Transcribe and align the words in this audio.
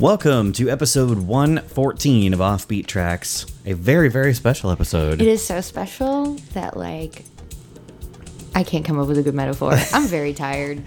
Welcome 0.00 0.52
to 0.52 0.70
episode 0.70 1.18
114 1.18 2.32
of 2.32 2.38
Offbeat 2.38 2.86
Tracks, 2.86 3.46
a 3.66 3.72
very, 3.72 4.08
very 4.08 4.32
special 4.32 4.70
episode. 4.70 5.20
It 5.20 5.26
is 5.26 5.44
so 5.44 5.60
special 5.60 6.34
that 6.52 6.76
like 6.76 7.24
I 8.54 8.62
can't 8.62 8.84
come 8.84 9.00
up 9.00 9.08
with 9.08 9.18
a 9.18 9.24
good 9.24 9.34
metaphor. 9.34 9.72
I'm 9.92 10.06
very 10.06 10.34
tired. 10.34 10.84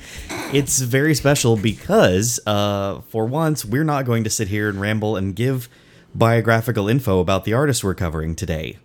It's 0.54 0.80
very 0.80 1.14
special 1.14 1.58
because, 1.58 2.40
uh, 2.48 3.02
for 3.10 3.26
once, 3.26 3.66
we're 3.66 3.84
not 3.84 4.06
going 4.06 4.24
to 4.24 4.30
sit 4.30 4.48
here 4.48 4.70
and 4.70 4.80
ramble 4.80 5.18
and 5.18 5.36
give 5.36 5.68
biographical 6.16 6.88
info 6.88 7.20
about 7.20 7.44
the 7.44 7.52
artist 7.52 7.84
we're 7.84 7.96
covering 7.96 8.34
today. 8.34 8.78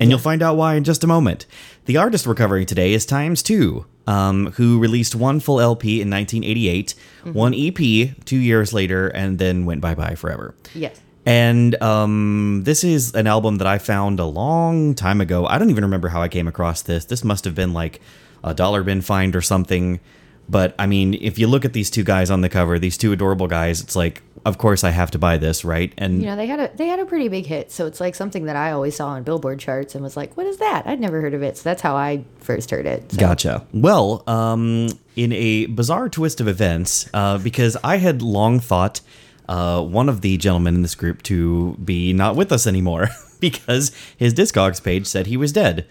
And 0.00 0.10
you'll 0.10 0.18
find 0.18 0.42
out 0.42 0.56
why 0.56 0.74
in 0.74 0.84
just 0.84 1.04
a 1.04 1.06
moment. 1.06 1.46
The 1.84 1.96
artist 1.96 2.26
we're 2.26 2.34
covering 2.34 2.66
today 2.66 2.94
is 2.94 3.06
Times 3.06 3.42
2, 3.42 3.86
um, 4.06 4.52
who 4.52 4.78
released 4.80 5.14
one 5.14 5.40
full 5.40 5.60
LP 5.60 6.00
in 6.00 6.10
1988, 6.10 6.94
one 7.32 7.54
EP 7.54 7.76
two 8.24 8.38
years 8.38 8.72
later, 8.72 9.08
and 9.08 9.38
then 9.38 9.66
went 9.66 9.80
bye 9.80 9.94
bye 9.94 10.14
forever. 10.14 10.54
Yes. 10.74 11.00
And 11.26 11.80
um, 11.82 12.62
this 12.64 12.84
is 12.84 13.14
an 13.14 13.26
album 13.26 13.56
that 13.58 13.66
I 13.66 13.78
found 13.78 14.20
a 14.20 14.26
long 14.26 14.94
time 14.94 15.20
ago. 15.20 15.46
I 15.46 15.58
don't 15.58 15.70
even 15.70 15.84
remember 15.84 16.08
how 16.08 16.20
I 16.20 16.28
came 16.28 16.48
across 16.48 16.82
this. 16.82 17.06
This 17.06 17.24
must 17.24 17.44
have 17.44 17.54
been 17.54 17.72
like 17.72 18.00
a 18.42 18.52
dollar 18.52 18.82
bin 18.82 19.00
find 19.00 19.34
or 19.34 19.40
something. 19.40 20.00
But 20.48 20.74
I 20.78 20.86
mean, 20.86 21.14
if 21.14 21.38
you 21.38 21.46
look 21.46 21.64
at 21.64 21.72
these 21.72 21.88
two 21.88 22.04
guys 22.04 22.30
on 22.30 22.42
the 22.42 22.50
cover, 22.50 22.78
these 22.78 22.98
two 22.98 23.12
adorable 23.12 23.46
guys, 23.46 23.80
it's 23.80 23.96
like, 23.96 24.22
of 24.44 24.58
course 24.58 24.84
I 24.84 24.90
have 24.90 25.10
to 25.12 25.18
buy 25.18 25.38
this, 25.38 25.64
right? 25.64 25.92
And 25.96 26.20
You 26.20 26.26
know, 26.26 26.36
they 26.36 26.46
had 26.46 26.60
a 26.60 26.70
they 26.76 26.86
had 26.86 27.00
a 27.00 27.06
pretty 27.06 27.28
big 27.28 27.46
hit, 27.46 27.70
so 27.72 27.86
it's 27.86 28.00
like 28.00 28.14
something 28.14 28.44
that 28.44 28.56
I 28.56 28.72
always 28.72 28.96
saw 28.96 29.08
on 29.08 29.22
Billboard 29.22 29.58
charts 29.58 29.94
and 29.94 30.04
was 30.04 30.16
like, 30.16 30.36
"What 30.36 30.46
is 30.46 30.58
that?" 30.58 30.86
I'd 30.86 31.00
never 31.00 31.20
heard 31.20 31.34
of 31.34 31.42
it. 31.42 31.56
So 31.56 31.62
that's 31.64 31.82
how 31.82 31.96
I 31.96 32.24
first 32.40 32.70
heard 32.70 32.86
it. 32.86 33.12
So. 33.12 33.18
Gotcha. 33.18 33.66
Well, 33.72 34.22
um, 34.26 34.88
in 35.16 35.32
a 35.32 35.66
bizarre 35.66 36.08
twist 36.08 36.40
of 36.40 36.48
events, 36.48 37.08
uh, 37.14 37.38
because 37.38 37.76
I 37.82 37.96
had 37.96 38.20
long 38.22 38.60
thought 38.60 39.00
uh, 39.48 39.82
one 39.82 40.08
of 40.08 40.20
the 40.20 40.36
gentlemen 40.36 40.76
in 40.76 40.82
this 40.82 40.94
group 40.94 41.22
to 41.24 41.74
be 41.84 42.12
not 42.12 42.36
with 42.36 42.52
us 42.52 42.66
anymore 42.66 43.08
because 43.40 43.92
his 44.16 44.34
Discogs 44.34 44.82
page 44.82 45.06
said 45.06 45.26
he 45.26 45.36
was 45.36 45.52
dead. 45.52 45.86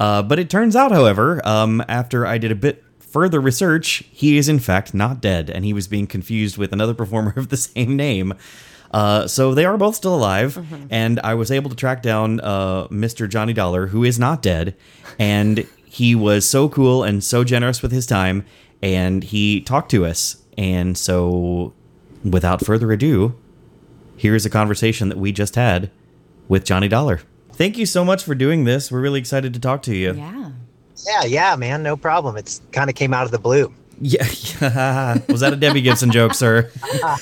Uh, 0.00 0.22
but 0.22 0.38
it 0.38 0.50
turns 0.50 0.74
out, 0.74 0.90
however, 0.90 1.40
um, 1.46 1.82
after 1.88 2.26
I 2.26 2.38
did 2.38 2.50
a 2.50 2.56
bit 2.56 2.82
further 3.14 3.40
research, 3.40 4.02
he 4.10 4.36
is 4.36 4.48
in 4.48 4.58
fact 4.58 4.92
not 4.92 5.20
dead, 5.20 5.48
and 5.48 5.64
he 5.64 5.72
was 5.72 5.86
being 5.86 6.04
confused 6.04 6.58
with 6.58 6.72
another 6.72 6.94
performer 7.02 7.32
of 7.36 7.48
the 7.48 7.56
same 7.56 7.94
name. 7.94 8.34
Uh, 8.90 9.28
so 9.28 9.54
they 9.54 9.64
are 9.64 9.76
both 9.76 9.94
still 9.94 10.16
alive, 10.16 10.58
and 10.90 11.20
I 11.20 11.34
was 11.34 11.52
able 11.52 11.70
to 11.70 11.76
track 11.76 12.02
down 12.02 12.40
uh, 12.40 12.88
Mr. 12.88 13.28
Johnny 13.28 13.52
Dollar, 13.52 13.86
who 13.86 14.02
is 14.02 14.18
not 14.18 14.42
dead, 14.42 14.74
and 15.16 15.58
he 15.84 16.16
was 16.16 16.48
so 16.48 16.68
cool 16.68 17.04
and 17.04 17.22
so 17.22 17.44
generous 17.44 17.82
with 17.82 17.92
his 17.92 18.04
time, 18.04 18.44
and 18.82 19.22
he 19.22 19.60
talked 19.60 19.92
to 19.92 20.04
us. 20.04 20.42
And 20.58 20.98
so, 20.98 21.72
without 22.24 22.64
further 22.64 22.90
ado, 22.90 23.36
here's 24.16 24.44
a 24.44 24.50
conversation 24.50 25.08
that 25.08 25.18
we 25.18 25.30
just 25.30 25.54
had 25.54 25.90
with 26.48 26.64
Johnny 26.64 26.88
Dollar. 26.88 27.20
Thank 27.52 27.78
you 27.78 27.86
so 27.86 28.04
much 28.04 28.24
for 28.24 28.34
doing 28.34 28.64
this. 28.64 28.90
We're 28.90 29.00
really 29.00 29.20
excited 29.20 29.54
to 29.54 29.60
talk 29.60 29.82
to 29.82 29.94
you. 29.94 30.14
Yeah. 30.14 30.43
Yeah, 31.06 31.24
yeah, 31.24 31.56
man, 31.56 31.82
no 31.82 31.96
problem. 31.96 32.36
It's 32.36 32.60
kind 32.72 32.88
of 32.88 32.96
came 32.96 33.12
out 33.12 33.24
of 33.24 33.30
the 33.30 33.38
blue. 33.38 33.72
Yeah, 34.00 34.26
yeah. 34.60 35.18
was 35.28 35.40
that 35.40 35.52
a 35.52 35.56
Debbie 35.56 35.80
Gibson 35.82 36.10
joke, 36.10 36.34
sir? 36.34 36.70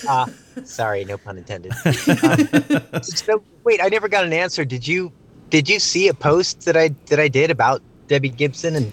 Sorry, 0.64 1.04
no 1.04 1.18
pun 1.18 1.38
intended. 1.38 1.72
Um, 1.84 3.02
so, 3.02 3.42
wait, 3.64 3.80
I 3.82 3.88
never 3.88 4.08
got 4.08 4.24
an 4.24 4.32
answer. 4.32 4.64
Did 4.64 4.86
you 4.86 5.12
did 5.50 5.68
you 5.68 5.78
see 5.78 6.08
a 6.08 6.14
post 6.14 6.62
that 6.64 6.76
I 6.76 6.88
that 7.06 7.20
I 7.20 7.28
did 7.28 7.50
about 7.50 7.82
Debbie 8.08 8.28
Gibson 8.30 8.74
and 8.76 8.92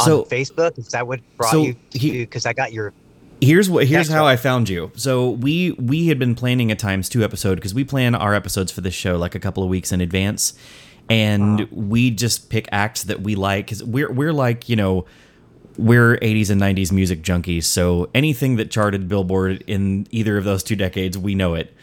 on 0.00 0.06
So- 0.06 0.24
Facebook? 0.24 0.78
Is 0.78 0.88
that 0.88 1.06
what 1.06 1.20
brought 1.36 1.50
so 1.50 1.62
you? 1.62 1.76
Because 1.92 2.46
I 2.46 2.52
got 2.52 2.72
your 2.72 2.92
Here's 3.40 3.68
what 3.68 3.86
here's 3.86 4.08
how. 4.08 4.24
I 4.26 4.36
found 4.36 4.68
you. 4.70 4.90
So 4.96 5.30
we 5.30 5.72
we 5.72 6.06
had 6.08 6.18
been 6.18 6.34
planning 6.34 6.72
a 6.72 6.74
times 6.74 7.08
two 7.08 7.22
episode 7.22 7.56
because 7.56 7.74
we 7.74 7.84
plan 7.84 8.14
our 8.14 8.34
episodes 8.34 8.72
for 8.72 8.80
this 8.80 8.94
show 8.94 9.16
like 9.16 9.34
a 9.34 9.38
couple 9.38 9.62
of 9.62 9.68
weeks 9.68 9.92
in 9.92 10.00
advance, 10.00 10.54
and 11.08 11.68
we 11.70 12.10
just 12.10 12.50
pick 12.50 12.68
acts 12.72 13.04
that 13.04 13.20
we 13.20 13.34
like 13.34 13.66
because 13.66 13.82
we're 13.84 14.12
we're 14.12 14.32
like 14.32 14.68
you 14.68 14.76
know 14.76 15.06
we're 15.78 16.16
80s 16.18 16.50
and 16.50 16.60
90s 16.60 16.90
music 16.90 17.22
junkies. 17.22 17.64
So 17.64 18.08
anything 18.14 18.56
that 18.56 18.70
charted 18.70 19.08
Billboard 19.08 19.62
in 19.66 20.06
either 20.10 20.38
of 20.38 20.44
those 20.44 20.62
two 20.62 20.76
decades, 20.76 21.18
we 21.18 21.34
know 21.34 21.54
it. 21.54 21.74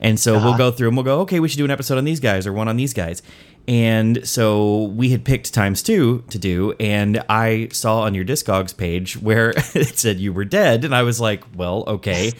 And 0.00 0.18
so 0.18 0.34
we'll 0.34 0.48
uh-huh. 0.50 0.58
go 0.58 0.70
through 0.70 0.88
and 0.88 0.96
we'll 0.96 1.04
go, 1.04 1.20
okay, 1.20 1.40
we 1.40 1.48
should 1.48 1.58
do 1.58 1.64
an 1.64 1.70
episode 1.70 1.98
on 1.98 2.04
these 2.04 2.20
guys 2.20 2.46
or 2.46 2.52
one 2.52 2.68
on 2.68 2.76
these 2.76 2.94
guys. 2.94 3.22
And 3.68 4.26
so 4.26 4.84
we 4.84 5.10
had 5.10 5.24
picked 5.24 5.54
times 5.54 5.82
two 5.82 6.24
to 6.30 6.38
do, 6.38 6.74
and 6.80 7.22
I 7.28 7.68
saw 7.72 8.00
on 8.00 8.14
your 8.14 8.24
Discogs 8.24 8.76
page 8.76 9.16
where 9.16 9.50
it 9.74 9.98
said 9.98 10.18
you 10.18 10.32
were 10.32 10.44
dead, 10.44 10.84
and 10.84 10.94
I 10.94 11.02
was 11.02 11.20
like, 11.20 11.44
well, 11.54 11.84
okay. 11.86 12.32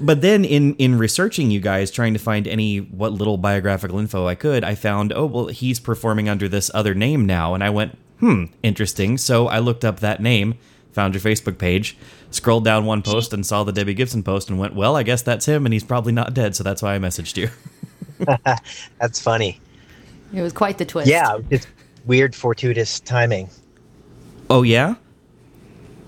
But 0.00 0.22
then 0.22 0.44
in 0.44 0.74
in 0.76 0.96
researching 0.96 1.50
you 1.50 1.60
guys, 1.60 1.90
trying 1.90 2.14
to 2.14 2.18
find 2.18 2.48
any 2.48 2.78
what 2.78 3.12
little 3.12 3.36
biographical 3.36 3.98
info 3.98 4.26
I 4.26 4.34
could, 4.34 4.64
I 4.64 4.74
found, 4.74 5.12
oh 5.12 5.26
well, 5.26 5.46
he's 5.48 5.78
performing 5.78 6.28
under 6.28 6.48
this 6.48 6.70
other 6.72 6.94
name 6.94 7.26
now, 7.26 7.54
and 7.54 7.62
I 7.62 7.70
went, 7.70 7.98
hmm, 8.20 8.44
interesting. 8.62 9.18
So 9.18 9.48
I 9.48 9.58
looked 9.58 9.84
up 9.84 10.00
that 10.00 10.22
name, 10.22 10.54
found 10.92 11.14
your 11.14 11.20
Facebook 11.22 11.58
page, 11.58 11.98
scrolled 12.30 12.64
down 12.64 12.86
one 12.86 13.02
post, 13.02 13.32
and 13.32 13.44
saw 13.44 13.64
the 13.64 13.72
Debbie 13.72 13.94
Gibson 13.94 14.22
post, 14.22 14.48
and 14.48 14.58
went, 14.58 14.74
well, 14.74 14.96
I 14.96 15.02
guess 15.02 15.22
that's 15.22 15.46
him, 15.46 15.66
and 15.66 15.72
he's 15.72 15.84
probably 15.84 16.12
not 16.12 16.34
dead, 16.34 16.56
so 16.56 16.64
that's 16.64 16.82
why 16.82 16.94
I 16.94 16.98
messaged 16.98 17.36
you. 17.36 17.50
that's 18.98 19.20
funny. 19.20 19.60
It 20.32 20.42
was 20.42 20.52
quite 20.52 20.78
the 20.78 20.84
twist. 20.84 21.08
Yeah, 21.08 21.38
it's 21.50 21.66
weird 22.06 22.34
fortuitous 22.34 23.00
timing. 23.00 23.50
Oh 24.48 24.62
yeah. 24.62 24.94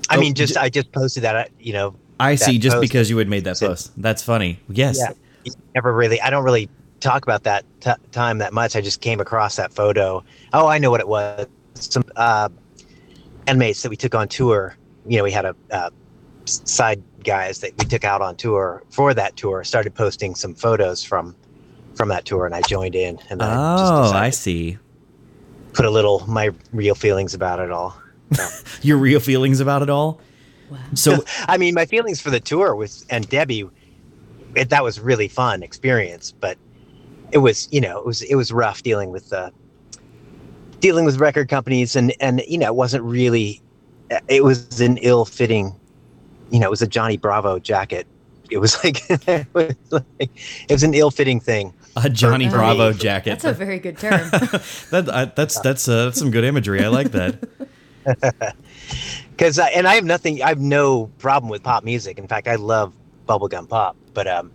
I 0.08 0.16
Oh, 0.16 0.20
mean, 0.20 0.34
just 0.34 0.54
j- 0.54 0.60
I 0.60 0.68
just 0.68 0.92
posted 0.92 1.22
that. 1.24 1.36
uh, 1.36 1.44
You 1.58 1.72
know, 1.72 1.94
I 2.20 2.34
see. 2.34 2.58
Just 2.58 2.74
post. 2.74 2.82
because 2.82 3.10
you 3.10 3.16
had 3.18 3.28
made 3.28 3.44
that 3.44 3.56
Said- 3.56 3.68
post, 3.68 3.92
that's 3.96 4.22
funny. 4.22 4.60
Yes. 4.68 4.98
Yeah, 4.98 5.52
never 5.74 5.92
really. 5.92 6.20
I 6.20 6.30
don't 6.30 6.44
really 6.44 6.68
talk 7.00 7.24
about 7.24 7.42
that 7.44 7.64
t- 7.80 7.90
time 8.12 8.38
that 8.38 8.52
much. 8.52 8.76
I 8.76 8.80
just 8.80 9.00
came 9.00 9.20
across 9.20 9.56
that 9.56 9.72
photo. 9.72 10.22
Oh, 10.52 10.66
I 10.66 10.78
know 10.78 10.90
what 10.90 11.00
it 11.00 11.08
was. 11.08 11.46
Some 11.74 12.04
uh, 12.16 12.48
inmates 13.48 13.82
that 13.82 13.88
we 13.90 13.96
took 13.96 14.14
on 14.14 14.28
tour. 14.28 14.76
You 15.06 15.18
know, 15.18 15.24
we 15.24 15.32
had 15.32 15.44
a 15.46 15.56
uh, 15.70 15.90
side 16.44 17.02
guys 17.24 17.58
that 17.60 17.72
we 17.78 17.86
took 17.86 18.04
out 18.04 18.20
on 18.22 18.36
tour 18.36 18.82
for 18.90 19.14
that 19.14 19.36
tour. 19.36 19.64
Started 19.64 19.94
posting 19.94 20.34
some 20.34 20.54
photos 20.54 21.02
from 21.02 21.34
from 21.94 22.08
that 22.08 22.24
tour, 22.24 22.46
and 22.46 22.54
I 22.54 22.62
joined 22.62 22.94
in. 22.94 23.18
And 23.30 23.40
then 23.40 23.48
I 23.48 23.76
just 23.76 23.92
Oh, 23.92 24.02
decided 24.04 24.26
I 24.26 24.30
see. 24.30 24.78
put 25.72 25.84
a 25.84 25.90
little 25.90 26.24
my 26.26 26.50
real 26.72 26.94
feelings 26.94 27.34
about 27.34 27.60
it 27.60 27.70
all. 27.70 27.96
Your 28.82 28.96
real 28.98 29.20
feelings 29.20 29.60
about 29.60 29.82
it 29.82 29.90
all. 29.90 30.20
Wow. 30.70 30.78
So 30.94 31.24
I 31.48 31.58
mean, 31.58 31.74
my 31.74 31.86
feelings 31.86 32.20
for 32.20 32.30
the 32.30 32.40
tour 32.40 32.74
was 32.74 33.04
and 33.10 33.28
Debbie, 33.28 33.68
it, 34.54 34.68
that 34.70 34.82
was 34.82 35.00
really 35.00 35.28
fun 35.28 35.62
experience. 35.62 36.32
But 36.32 36.56
it 37.30 37.38
was, 37.38 37.68
you 37.70 37.80
know, 37.80 37.98
it 37.98 38.06
was 38.06 38.22
it 38.22 38.34
was 38.36 38.52
rough 38.52 38.82
dealing 38.82 39.10
with 39.10 39.30
the 39.30 39.52
dealing 40.80 41.04
with 41.04 41.18
record 41.20 41.48
companies, 41.48 41.94
and 41.96 42.12
and 42.20 42.42
you 42.48 42.58
know, 42.58 42.66
it 42.66 42.74
wasn't 42.74 43.04
really. 43.04 43.60
Uh, 44.10 44.18
it 44.28 44.44
was 44.44 44.80
an 44.80 44.98
ill-fitting, 44.98 45.74
you 46.50 46.58
know, 46.58 46.66
it 46.66 46.70
was 46.70 46.82
a 46.82 46.86
Johnny 46.86 47.16
Bravo 47.16 47.58
jacket. 47.58 48.06
It 48.50 48.58
was 48.58 48.82
like, 48.84 49.00
it 49.10 49.46
was, 49.54 49.74
like, 49.90 50.30
it 50.68 50.70
was 50.72 50.82
an 50.82 50.92
ill-fitting 50.92 51.40
thing. 51.40 51.72
A 51.96 52.08
Johnny 52.08 52.48
For 52.48 52.56
Bravo 52.56 52.92
me. 52.92 52.98
jacket. 52.98 53.30
That's 53.40 53.44
a 53.44 53.52
very 53.52 53.78
good 53.78 53.98
term. 53.98 54.30
that 54.90 55.10
I, 55.12 55.26
that's 55.26 55.60
that's 55.60 55.88
uh, 55.88 56.06
that's 56.06 56.18
some 56.18 56.30
good 56.30 56.44
imagery. 56.44 56.84
I 56.84 56.88
like 56.88 57.12
that. 57.12 57.48
because 59.30 59.58
and 59.58 59.86
I 59.86 59.94
have 59.94 60.04
nothing. 60.04 60.42
I 60.42 60.48
have 60.48 60.60
no 60.60 61.06
problem 61.18 61.50
with 61.50 61.62
pop 61.62 61.84
music. 61.84 62.18
In 62.18 62.26
fact, 62.26 62.48
I 62.48 62.56
love 62.56 62.94
bubblegum 63.28 63.68
pop. 63.68 63.96
But 64.14 64.26
um, 64.26 64.50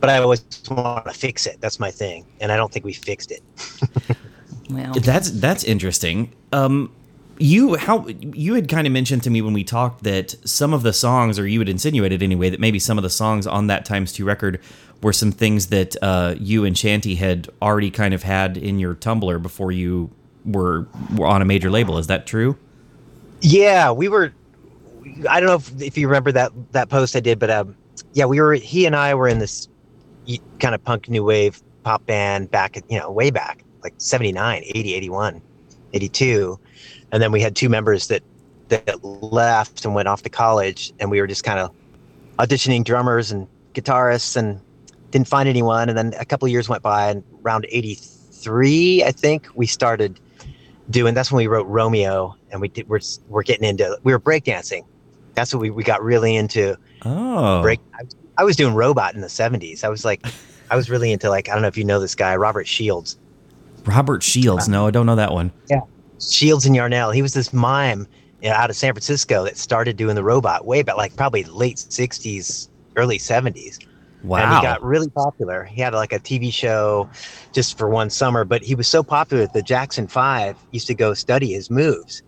but 0.00 0.10
I 0.10 0.18
always 0.18 0.44
want 0.68 1.06
to 1.06 1.12
fix 1.12 1.46
it. 1.46 1.60
That's 1.60 1.78
my 1.78 1.90
thing, 1.90 2.26
and 2.40 2.50
I 2.50 2.56
don't 2.56 2.72
think 2.72 2.84
we 2.84 2.92
fixed 2.92 3.30
it. 3.30 3.42
well, 4.70 4.92
That's 4.94 5.30
that's 5.30 5.64
interesting. 5.64 6.32
Um, 6.52 6.92
you 7.38 7.76
how 7.76 8.06
you 8.08 8.54
had 8.54 8.68
kind 8.68 8.86
of 8.86 8.92
mentioned 8.92 9.22
to 9.24 9.30
me 9.30 9.42
when 9.42 9.52
we 9.52 9.64
talked 9.64 10.02
that 10.04 10.34
some 10.44 10.74
of 10.74 10.82
the 10.82 10.92
songs, 10.92 11.38
or 11.38 11.46
you 11.46 11.58
had 11.60 11.68
insinuated 11.68 12.22
anyway, 12.22 12.50
that 12.50 12.60
maybe 12.60 12.78
some 12.78 12.98
of 12.98 13.02
the 13.02 13.10
songs 13.10 13.46
on 13.46 13.68
that 13.68 13.84
times 13.84 14.12
two 14.12 14.24
record 14.24 14.60
were 15.02 15.12
some 15.12 15.32
things 15.32 15.66
that 15.68 15.96
uh, 16.02 16.34
you 16.38 16.64
and 16.64 16.76
Shanty 16.76 17.16
had 17.16 17.48
already 17.60 17.90
kind 17.90 18.14
of 18.14 18.22
had 18.22 18.56
in 18.56 18.78
your 18.78 18.94
Tumblr 18.94 19.42
before 19.42 19.72
you 19.72 20.10
were 20.44 20.86
were 21.16 21.26
on 21.26 21.42
a 21.42 21.44
major 21.44 21.70
label. 21.70 21.98
Is 21.98 22.06
that 22.06 22.26
true? 22.26 22.56
Yeah, 23.40 23.90
we 23.90 24.08
were. 24.08 24.32
I 25.28 25.40
don't 25.40 25.48
know 25.48 25.56
if, 25.56 25.82
if 25.82 25.98
you 25.98 26.06
remember 26.06 26.32
that 26.32 26.52
that 26.72 26.88
post 26.88 27.16
I 27.16 27.20
did, 27.20 27.38
but 27.38 27.50
um, 27.50 27.76
yeah, 28.12 28.24
we 28.24 28.40
were. 28.40 28.54
He 28.54 28.86
and 28.86 28.96
I 28.96 29.14
were 29.14 29.28
in 29.28 29.38
this 29.38 29.68
kind 30.60 30.74
of 30.74 30.82
punk 30.82 31.08
new 31.08 31.24
wave 31.24 31.60
pop 31.82 32.06
band 32.06 32.50
back, 32.50 32.76
you 32.88 32.98
know, 32.98 33.10
way 33.10 33.30
back, 33.30 33.64
like 33.82 33.94
79, 33.98 34.62
80, 34.64 34.94
81, 34.94 35.42
82, 35.92 36.60
and 37.10 37.22
then 37.22 37.32
we 37.32 37.40
had 37.40 37.56
two 37.56 37.68
members 37.68 38.06
that 38.06 38.22
that 38.68 39.04
left 39.04 39.84
and 39.84 39.94
went 39.94 40.08
off 40.08 40.22
to 40.22 40.30
college, 40.30 40.92
and 40.98 41.10
we 41.10 41.20
were 41.20 41.26
just 41.26 41.44
kind 41.44 41.58
of 41.58 41.74
auditioning 42.38 42.84
drummers 42.84 43.30
and 43.30 43.46
guitarists, 43.74 44.36
and 44.36 44.60
didn't 45.12 45.28
find 45.28 45.48
anyone. 45.48 45.88
And 45.88 45.96
then 45.96 46.14
a 46.18 46.24
couple 46.24 46.46
of 46.46 46.52
years 46.52 46.68
went 46.68 46.82
by, 46.82 47.10
and 47.10 47.22
around 47.44 47.66
83, 47.68 49.04
I 49.04 49.12
think, 49.12 49.46
we 49.54 49.66
started 49.66 50.18
doing 50.90 51.14
that's 51.14 51.30
when 51.30 51.38
we 51.38 51.46
wrote 51.46 51.66
Romeo 51.68 52.36
and 52.50 52.60
we 52.60 52.68
did 52.68 52.88
we're, 52.88 53.00
we're 53.28 53.44
getting 53.44 53.68
into 53.68 53.98
we 54.02 54.12
were 54.12 54.20
breakdancing. 54.20 54.84
That's 55.34 55.54
what 55.54 55.60
we, 55.60 55.70
we 55.70 55.84
got 55.84 56.02
really 56.02 56.36
into 56.36 56.76
Oh, 57.04 57.62
break 57.62 57.80
I 57.98 58.02
was 58.02 58.16
I 58.38 58.44
was 58.44 58.56
doing 58.56 58.74
robot 58.74 59.14
in 59.14 59.20
the 59.20 59.28
'70s. 59.28 59.84
I 59.84 59.88
was 59.88 60.04
like, 60.04 60.24
I 60.70 60.76
was 60.76 60.90
really 60.90 61.12
into 61.12 61.30
like 61.30 61.48
I 61.48 61.52
don't 61.52 61.62
know 61.62 61.68
if 61.68 61.76
you 61.76 61.84
know 61.84 62.00
this 62.00 62.14
guy, 62.14 62.34
Robert 62.36 62.66
Shields. 62.66 63.18
Robert 63.84 64.22
Shields. 64.22 64.68
No, 64.68 64.86
I 64.86 64.90
don't 64.90 65.06
know 65.06 65.16
that 65.16 65.32
one. 65.32 65.52
Yeah. 65.68 65.80
Shields 66.20 66.66
and 66.66 66.76
Yarnell. 66.76 67.10
He 67.10 67.22
was 67.22 67.34
this 67.34 67.52
mime 67.52 68.06
out 68.44 68.70
of 68.70 68.76
San 68.76 68.92
Francisco 68.92 69.44
that 69.44 69.56
started 69.56 69.96
doing 69.96 70.14
the 70.14 70.22
robot 70.22 70.66
way 70.66 70.82
back, 70.82 70.96
like 70.96 71.16
probably 71.16 71.44
late 71.44 71.76
'60s, 71.76 72.68
early 72.96 73.18
'70s. 73.18 73.84
Wow. 74.24 74.38
And 74.38 74.54
he 74.54 74.62
got 74.62 74.82
really 74.82 75.08
popular. 75.08 75.64
He 75.64 75.80
had 75.80 75.94
like 75.94 76.12
a 76.12 76.18
TV 76.18 76.52
show 76.52 77.10
just 77.52 77.76
for 77.76 77.88
one 77.88 78.10
summer, 78.10 78.44
but 78.44 78.62
he 78.62 78.74
was 78.74 78.86
so 78.86 79.02
popular 79.02 79.44
that 79.44 79.52
the 79.52 79.62
Jackson 79.62 80.06
Five 80.06 80.56
used 80.70 80.86
to 80.86 80.94
go 80.94 81.14
study 81.14 81.52
his 81.52 81.70
moves. 81.70 82.22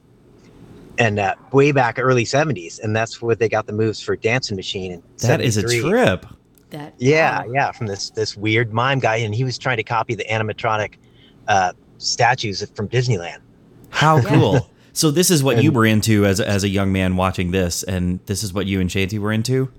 And 0.97 1.19
uh, 1.19 1.35
way 1.53 1.73
back 1.73 1.99
early 1.99 2.25
70s. 2.25 2.81
And 2.81 2.95
that's 2.95 3.21
where 3.21 3.35
they 3.35 3.49
got 3.49 3.67
the 3.67 3.73
moves 3.73 4.01
for 4.01 4.15
Dancing 4.17 4.57
Machine. 4.57 4.93
In 4.93 5.03
that 5.23 5.41
is 5.41 5.57
a 5.57 5.63
trip. 5.63 6.27
That 6.71 6.95
Yeah, 6.99 7.45
wow. 7.45 7.53
yeah, 7.53 7.73
from 7.73 7.87
this 7.89 8.11
this 8.11 8.37
weird 8.37 8.73
mime 8.73 9.01
guy. 9.01 9.17
And 9.17 9.35
he 9.35 9.45
was 9.45 9.59
trying 9.59 9.77
to 9.79 9.83
copy 9.83 10.15
the 10.15 10.25
animatronic 10.25 10.95
uh, 11.49 11.73
statues 11.99 12.65
from 12.75 12.89
Disneyland. 12.89 13.39
How 13.91 14.21
cool. 14.23 14.69
So 14.93 15.11
this 15.11 15.33
is 15.33 15.43
what 15.43 15.61
you 15.61 15.73
were 15.73 15.87
into 15.87 16.25
as 16.25 16.41
as 16.41 16.63
a 16.63 16.69
young 16.69 16.93
man 16.93 17.17
watching 17.17 17.51
this, 17.51 17.83
and 17.83 18.21
this 18.27 18.45
is 18.45 18.53
what 18.53 18.67
you 18.67 18.81
and 18.81 18.91
Shanty 18.91 19.19
were 19.19 19.33
into. 19.33 19.73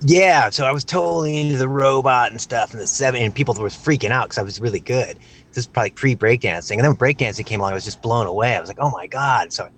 Yeah, 0.00 0.50
so 0.50 0.66
I 0.66 0.72
was 0.72 0.84
totally 0.84 1.40
into 1.40 1.56
the 1.56 1.68
robot 1.68 2.30
and 2.30 2.40
stuff 2.40 2.72
in 2.72 2.78
the 2.78 2.86
seven, 2.86 3.22
and 3.22 3.34
people 3.34 3.54
were 3.54 3.68
freaking 3.68 4.10
out 4.10 4.26
because 4.26 4.38
I 4.38 4.42
was 4.42 4.60
really 4.60 4.80
good. 4.80 5.18
This 5.48 5.64
is 5.64 5.66
probably 5.66 5.90
pre 5.90 6.14
breakdancing, 6.16 6.72
and 6.72 6.80
then 6.80 6.94
when 6.94 6.96
breakdancing 6.96 7.46
came 7.46 7.60
along, 7.60 7.72
I 7.72 7.74
was 7.74 7.84
just 7.84 8.02
blown 8.02 8.26
away. 8.26 8.54
I 8.56 8.60
was 8.60 8.68
like, 8.68 8.80
oh 8.80 8.90
my 8.90 9.06
god! 9.06 9.52
So 9.52 9.68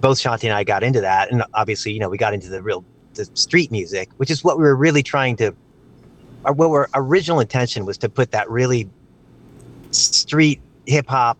both 0.00 0.18
Shanti 0.18 0.44
and 0.44 0.52
I 0.52 0.64
got 0.64 0.82
into 0.82 1.00
that, 1.00 1.32
and 1.32 1.42
obviously, 1.54 1.92
you 1.92 1.98
know, 1.98 2.08
we 2.08 2.18
got 2.18 2.34
into 2.34 2.48
the 2.48 2.62
real 2.62 2.84
the 3.14 3.24
street 3.34 3.72
music, 3.72 4.10
which 4.18 4.30
is 4.30 4.44
what 4.44 4.58
we 4.58 4.64
were 4.64 4.76
really 4.76 5.02
trying 5.02 5.36
to. 5.36 5.54
Our, 6.44 6.52
what 6.52 6.68
our 6.68 6.88
original 6.94 7.40
intention 7.40 7.84
was 7.84 7.98
to 7.98 8.08
put 8.08 8.30
that 8.30 8.48
really 8.48 8.88
street 9.90 10.60
hip 10.86 11.08
hop, 11.08 11.36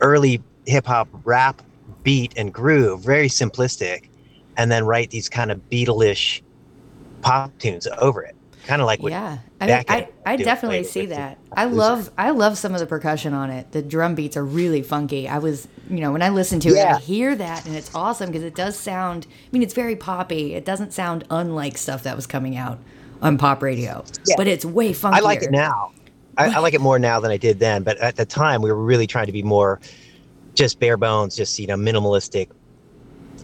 early 0.00 0.42
hip 0.66 0.86
hop 0.86 1.08
rap 1.24 1.60
beat 2.02 2.32
and 2.36 2.54
groove, 2.54 3.02
very 3.02 3.28
simplistic, 3.28 4.08
and 4.56 4.70
then 4.70 4.86
write 4.86 5.10
these 5.10 5.28
kind 5.28 5.50
of 5.50 5.60
Beatle-ish 5.68 6.42
pop 7.22 7.56
tunes 7.58 7.86
over 7.98 8.22
it, 8.22 8.34
kind 8.66 8.80
of 8.80 8.86
like 8.86 9.02
what 9.02 9.12
yeah, 9.12 9.38
I 9.60 9.66
mean, 9.66 9.84
I, 9.88 10.08
I 10.26 10.36
definitely 10.36 10.84
see 10.84 11.06
that. 11.06 11.38
I 11.52 11.64
love 11.64 12.10
I 12.18 12.30
love 12.30 12.58
some 12.58 12.74
of 12.74 12.80
the 12.80 12.86
percussion 12.86 13.34
on 13.34 13.50
it. 13.50 13.72
The 13.72 13.82
drum 13.82 14.14
beats 14.14 14.36
are 14.36 14.44
really 14.44 14.82
funky. 14.82 15.28
I 15.28 15.38
was, 15.38 15.68
you 15.90 16.00
know, 16.00 16.12
when 16.12 16.22
I 16.22 16.28
listen 16.28 16.60
to 16.60 16.70
it, 16.70 16.84
I 16.86 16.98
hear 16.98 17.34
that, 17.34 17.66
and 17.66 17.74
it's 17.76 17.94
awesome 17.94 18.26
because 18.30 18.42
it 18.44 18.54
does 18.54 18.78
sound. 18.78 19.26
I 19.30 19.48
mean, 19.52 19.62
it's 19.62 19.74
very 19.74 19.96
poppy. 19.96 20.54
It 20.54 20.64
doesn't 20.64 20.92
sound 20.92 21.24
unlike 21.30 21.76
stuff 21.78 22.02
that 22.04 22.14
was 22.16 22.26
coming 22.26 22.56
out 22.56 22.78
on 23.20 23.36
pop 23.36 23.62
radio, 23.62 24.04
Yeah. 24.26 24.34
but 24.36 24.46
it's 24.46 24.64
way 24.64 24.92
funkier. 24.92 25.14
I 25.14 25.20
like 25.20 25.42
it 25.42 25.50
now. 25.50 25.92
I, 26.36 26.50
I 26.54 26.58
like 26.60 26.72
it 26.74 26.80
more 26.80 27.00
now 27.00 27.18
than 27.18 27.32
I 27.32 27.36
did 27.36 27.58
then. 27.58 27.82
But 27.82 27.98
at 27.98 28.14
the 28.14 28.24
time, 28.24 28.62
we 28.62 28.70
were 28.70 28.80
really 28.80 29.08
trying 29.08 29.26
to 29.26 29.32
be 29.32 29.42
more 29.42 29.80
just 30.54 30.78
bare 30.78 30.96
bones, 30.96 31.34
just 31.34 31.58
you 31.58 31.66
know, 31.66 31.74
minimalistic, 31.76 32.48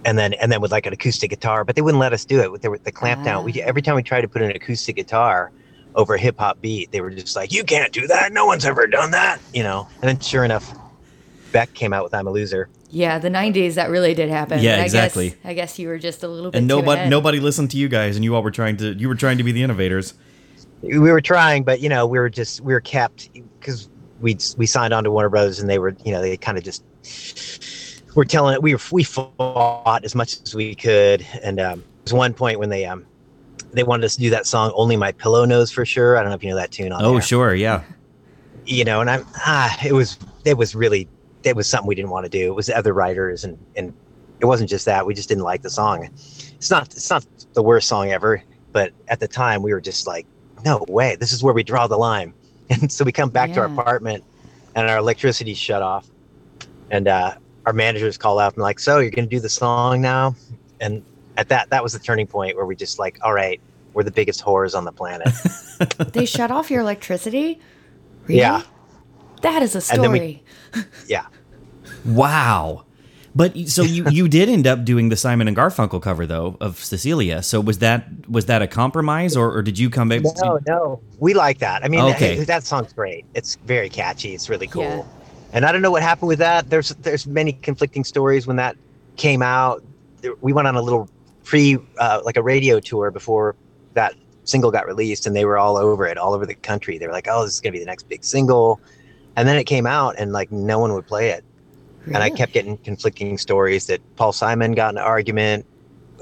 and 0.04 0.18
then 0.18 0.32
and 0.34 0.50
then 0.52 0.60
with 0.60 0.72
like 0.72 0.86
an 0.86 0.92
acoustic 0.92 1.30
guitar. 1.30 1.64
But 1.64 1.76
they 1.76 1.82
wouldn't 1.82 2.00
let 2.00 2.12
us 2.12 2.24
do 2.24 2.40
it 2.40 2.50
with 2.52 2.62
the, 2.62 2.78
the 2.84 2.92
clamp 2.92 3.24
down. 3.24 3.44
We 3.44 3.62
Ah. 3.62 3.66
every 3.66 3.82
time 3.82 3.94
we 3.96 4.02
tried 4.02 4.22
to 4.22 4.28
put 4.28 4.42
an 4.42 4.50
acoustic 4.50 4.96
guitar 4.96 5.50
over 5.94 6.14
a 6.14 6.18
hip 6.18 6.38
hop 6.38 6.60
beat, 6.60 6.90
they 6.92 7.00
were 7.00 7.10
just 7.10 7.36
like, 7.36 7.52
"You 7.52 7.64
can't 7.64 7.92
do 7.92 8.06
that. 8.08 8.32
No 8.32 8.46
one's 8.46 8.64
ever 8.64 8.86
done 8.86 9.10
that." 9.12 9.40
You 9.52 9.62
know. 9.62 9.88
And 10.02 10.08
then 10.08 10.18
sure 10.20 10.44
enough, 10.44 10.72
Beck 11.52 11.72
came 11.74 11.92
out 11.92 12.04
with 12.04 12.14
"I'm 12.14 12.26
a 12.26 12.30
Loser." 12.30 12.68
Yeah, 12.90 13.18
the 13.18 13.28
'90s 13.30 13.74
that 13.74 13.90
really 13.90 14.14
did 14.14 14.28
happen. 14.28 14.60
Yeah, 14.60 14.74
I 14.74 14.76
guess- 14.76 14.84
exactly. 14.86 15.34
I 15.44 15.54
guess 15.54 15.78
you 15.78 15.88
were 15.88 15.98
just 15.98 16.22
a 16.22 16.28
little 16.28 16.50
bit. 16.50 16.58
And 16.58 16.68
too 16.68 16.76
nobody 16.76 16.98
ahead. 17.00 17.10
nobody 17.10 17.40
listened 17.40 17.70
to 17.72 17.76
you 17.76 17.88
guys, 17.88 18.16
and 18.16 18.24
you 18.24 18.34
all 18.34 18.42
were 18.42 18.50
trying 18.52 18.76
to 18.78 18.92
you 18.94 19.08
were 19.08 19.14
trying 19.16 19.38
to 19.38 19.44
be 19.44 19.52
the 19.52 19.62
innovators. 19.62 20.14
we 20.82 20.98
were 20.98 21.20
trying, 21.20 21.62
but 21.64 21.80
you 21.80 21.88
know, 21.88 22.06
we 22.06 22.18
were 22.18 22.28
just 22.30 22.60
we 22.60 22.72
were 22.72 22.80
kept 22.80 23.30
because 23.58 23.88
we 24.20 24.36
we 24.56 24.66
signed 24.66 24.92
on 24.94 25.02
to 25.04 25.10
Warner 25.10 25.28
Brothers, 25.30 25.58
and 25.60 25.68
they 25.68 25.78
were 25.78 25.96
you 26.04 26.12
know 26.12 26.20
they 26.20 26.36
kind 26.36 26.56
of 26.58 26.62
just 26.64 26.82
were 28.14 28.24
telling 28.24 28.54
it 28.54 28.62
we 28.62 28.74
were, 28.74 28.80
we 28.92 29.04
fought 29.04 30.04
as 30.04 30.14
much 30.14 30.40
as 30.42 30.54
we 30.54 30.74
could, 30.74 31.26
and 31.42 31.60
um, 31.60 31.80
there 31.80 32.02
was 32.04 32.12
one 32.12 32.34
point 32.34 32.58
when 32.58 32.68
they 32.68 32.84
um 32.84 33.04
they 33.72 33.82
wanted 33.82 34.04
us 34.04 34.14
to 34.14 34.20
do 34.20 34.30
that 34.30 34.46
song 34.46 34.72
"Only 34.74 34.96
My 34.96 35.12
Pillow 35.12 35.44
Knows" 35.44 35.70
for 35.70 35.84
sure. 35.84 36.16
I 36.16 36.20
don't 36.22 36.30
know 36.30 36.36
if 36.36 36.44
you 36.44 36.50
know 36.50 36.56
that 36.56 36.70
tune 36.70 36.92
on 36.92 37.04
Oh, 37.04 37.12
there. 37.14 37.22
sure, 37.22 37.54
yeah. 37.54 37.82
You 38.66 38.84
know, 38.84 39.00
and 39.00 39.10
I'm 39.10 39.26
ah, 39.38 39.76
it 39.84 39.92
was 39.92 40.18
it 40.44 40.56
was 40.56 40.74
really 40.74 41.08
it 41.42 41.54
was 41.56 41.68
something 41.68 41.86
we 41.86 41.94
didn't 41.94 42.10
want 42.10 42.24
to 42.24 42.30
do. 42.30 42.46
It 42.46 42.54
was 42.54 42.66
the 42.66 42.76
other 42.76 42.92
writers, 42.92 43.44
and 43.44 43.58
and 43.76 43.92
it 44.40 44.46
wasn't 44.46 44.70
just 44.70 44.84
that 44.86 45.04
we 45.06 45.14
just 45.14 45.28
didn't 45.28 45.44
like 45.44 45.62
the 45.62 45.70
song. 45.70 46.08
It's 46.56 46.70
not 46.70 46.86
it's 46.88 47.10
not 47.10 47.26
the 47.54 47.62
worst 47.62 47.88
song 47.88 48.10
ever, 48.10 48.42
but 48.72 48.92
at 49.08 49.20
the 49.20 49.28
time 49.28 49.62
we 49.62 49.72
were 49.72 49.80
just 49.80 50.06
like, 50.06 50.26
no 50.64 50.84
way, 50.88 51.16
this 51.16 51.32
is 51.32 51.42
where 51.42 51.54
we 51.54 51.62
draw 51.62 51.86
the 51.86 51.96
line. 51.98 52.32
And 52.70 52.90
so 52.90 53.04
we 53.04 53.12
come 53.12 53.28
back 53.28 53.52
to 53.52 53.60
our 53.60 53.66
apartment, 53.66 54.24
and 54.74 54.88
our 54.88 54.96
electricity 54.96 55.52
shut 55.52 55.82
off, 55.82 56.08
and 56.90 57.06
uh, 57.06 57.34
our 57.66 57.72
managers 57.72 58.16
call 58.16 58.38
out 58.38 58.54
and 58.54 58.62
like, 58.62 58.78
so 58.78 58.98
you're 58.98 59.10
gonna 59.10 59.26
do 59.26 59.40
the 59.40 59.48
song 59.48 60.00
now, 60.00 60.34
and 60.80 61.02
at 61.36 61.48
that 61.48 61.70
that 61.70 61.82
was 61.82 61.92
the 61.92 61.98
turning 61.98 62.26
point 62.26 62.56
where 62.56 62.66
we 62.66 62.76
just 62.76 62.98
like, 62.98 63.18
all 63.22 63.32
right, 63.32 63.60
we're 63.92 64.02
the 64.02 64.10
biggest 64.10 64.42
whores 64.44 64.76
on 64.76 64.84
the 64.84 64.92
planet. 64.92 65.28
they 66.12 66.26
shut 66.26 66.50
off 66.50 66.70
your 66.70 66.80
electricity. 66.80 67.60
Really? 68.26 68.40
Yeah. 68.40 68.62
that 69.42 69.62
is 69.62 69.74
a 69.74 69.92
And 69.94 70.02
then 70.02 70.12
we- 70.12 70.42
story. 70.72 70.86
yeah. 71.08 71.26
Wow. 72.04 72.84
But 73.36 73.58
so 73.68 73.82
you 73.82 74.08
you 74.10 74.28
did 74.28 74.48
end 74.48 74.64
up 74.66 74.84
doing 74.84 75.08
the 75.08 75.16
Simon 75.16 75.48
and 75.48 75.56
Garfunkel 75.56 76.00
cover 76.00 76.24
though 76.24 76.56
of 76.60 76.78
Cecilia. 76.82 77.42
So 77.42 77.60
was 77.60 77.78
that 77.80 78.06
was 78.28 78.46
that 78.46 78.62
a 78.62 78.68
compromise 78.68 79.36
or, 79.36 79.52
or 79.52 79.60
did 79.62 79.76
you 79.76 79.90
come 79.90 80.08
back? 80.08 80.22
No, 80.40 80.60
no, 80.68 81.00
we 81.18 81.34
like 81.34 81.58
that. 81.58 81.84
I 81.84 81.88
mean, 81.88 82.00
Okay. 82.14 82.36
that, 82.38 82.46
that 82.46 82.64
song's 82.64 82.92
great. 82.92 83.24
It's 83.34 83.56
very 83.66 83.88
catchy. 83.88 84.34
It's 84.34 84.48
really 84.48 84.68
cool. 84.68 84.82
Yeah. 84.84 85.02
And 85.54 85.64
I 85.64 85.70
don't 85.70 85.82
know 85.82 85.92
what 85.92 86.02
happened 86.02 86.28
with 86.28 86.40
that. 86.40 86.68
There's 86.68 86.90
there's 86.96 87.28
many 87.28 87.52
conflicting 87.52 88.02
stories 88.02 88.46
when 88.46 88.56
that 88.56 88.76
came 89.16 89.40
out. 89.40 89.84
We 90.40 90.52
went 90.52 90.66
on 90.66 90.74
a 90.74 90.82
little 90.82 91.08
pre 91.44 91.78
uh, 91.98 92.20
like 92.24 92.36
a 92.36 92.42
radio 92.42 92.80
tour 92.80 93.12
before 93.12 93.54
that 93.94 94.14
single 94.42 94.72
got 94.72 94.86
released, 94.86 95.26
and 95.28 95.36
they 95.36 95.44
were 95.44 95.56
all 95.56 95.76
over 95.76 96.06
it, 96.06 96.18
all 96.18 96.34
over 96.34 96.44
the 96.44 96.56
country. 96.56 96.98
They 96.98 97.06
were 97.06 97.12
like, 97.12 97.28
"Oh, 97.30 97.44
this 97.44 97.54
is 97.54 97.60
gonna 97.60 97.72
be 97.72 97.78
the 97.78 97.84
next 97.84 98.08
big 98.08 98.24
single," 98.24 98.80
and 99.36 99.46
then 99.46 99.56
it 99.56 99.64
came 99.64 99.86
out, 99.86 100.16
and 100.18 100.32
like 100.32 100.50
no 100.50 100.80
one 100.80 100.92
would 100.92 101.06
play 101.06 101.30
it. 101.30 101.44
And 102.06 102.16
I 102.16 102.30
kept 102.30 102.52
getting 102.52 102.76
conflicting 102.78 103.38
stories 103.38 103.86
that 103.86 104.00
Paul 104.16 104.32
Simon 104.32 104.72
got 104.72 104.92
in 104.92 104.98
an 104.98 105.04
argument 105.04 105.64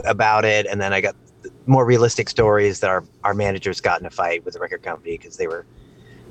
about 0.04 0.44
it, 0.44 0.66
and 0.66 0.78
then 0.78 0.92
I 0.92 1.00
got 1.00 1.16
more 1.64 1.86
realistic 1.86 2.28
stories 2.28 2.80
that 2.80 2.90
our 2.90 3.02
our 3.24 3.32
managers 3.32 3.80
got 3.80 3.98
in 3.98 4.06
a 4.06 4.10
fight 4.10 4.44
with 4.44 4.52
the 4.52 4.60
record 4.60 4.82
company 4.82 5.16
because 5.16 5.38
they 5.38 5.46
were 5.46 5.64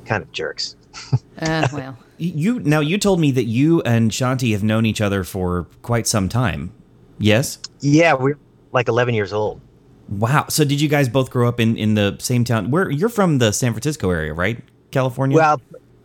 kind 0.06 0.22
of 0.22 0.32
jerks. 0.32 0.76
Uh, 1.42 1.68
well, 1.74 1.98
You 2.20 2.60
now 2.60 2.82
you 2.82 3.00
told 3.00 3.20
me 3.20 3.32
that 3.32 3.46
you 3.46 3.82
and 3.82 4.12
Shanti 4.12 4.52
have 4.52 4.64
known 4.64 4.86
each 4.86 5.02
other 5.02 5.24
for 5.24 5.66
quite 5.82 6.06
some 6.06 6.30
time. 6.30 6.72
Yes? 7.18 7.58
Yeah, 7.80 8.14
we're 8.14 8.38
like 8.74 8.88
11 8.88 9.16
years 9.16 9.34
old. 9.34 9.60
Wow. 10.08 10.46
So 10.50 10.64
did 10.64 10.80
you 10.80 10.88
guys 10.88 11.10
both 11.10 11.32
grow 11.32 11.48
up 11.48 11.60
in 11.60 11.76
in 11.78 11.96
the 11.96 12.16
same 12.20 12.44
town? 12.44 12.70
Where 12.70 12.92
you're 12.92 13.10
from 13.10 13.40
the 13.40 13.52
San 13.52 13.74
Francisco 13.74 14.12
area, 14.12 14.34
right? 14.36 14.62
California? 14.92 15.36
Well, 15.36 15.60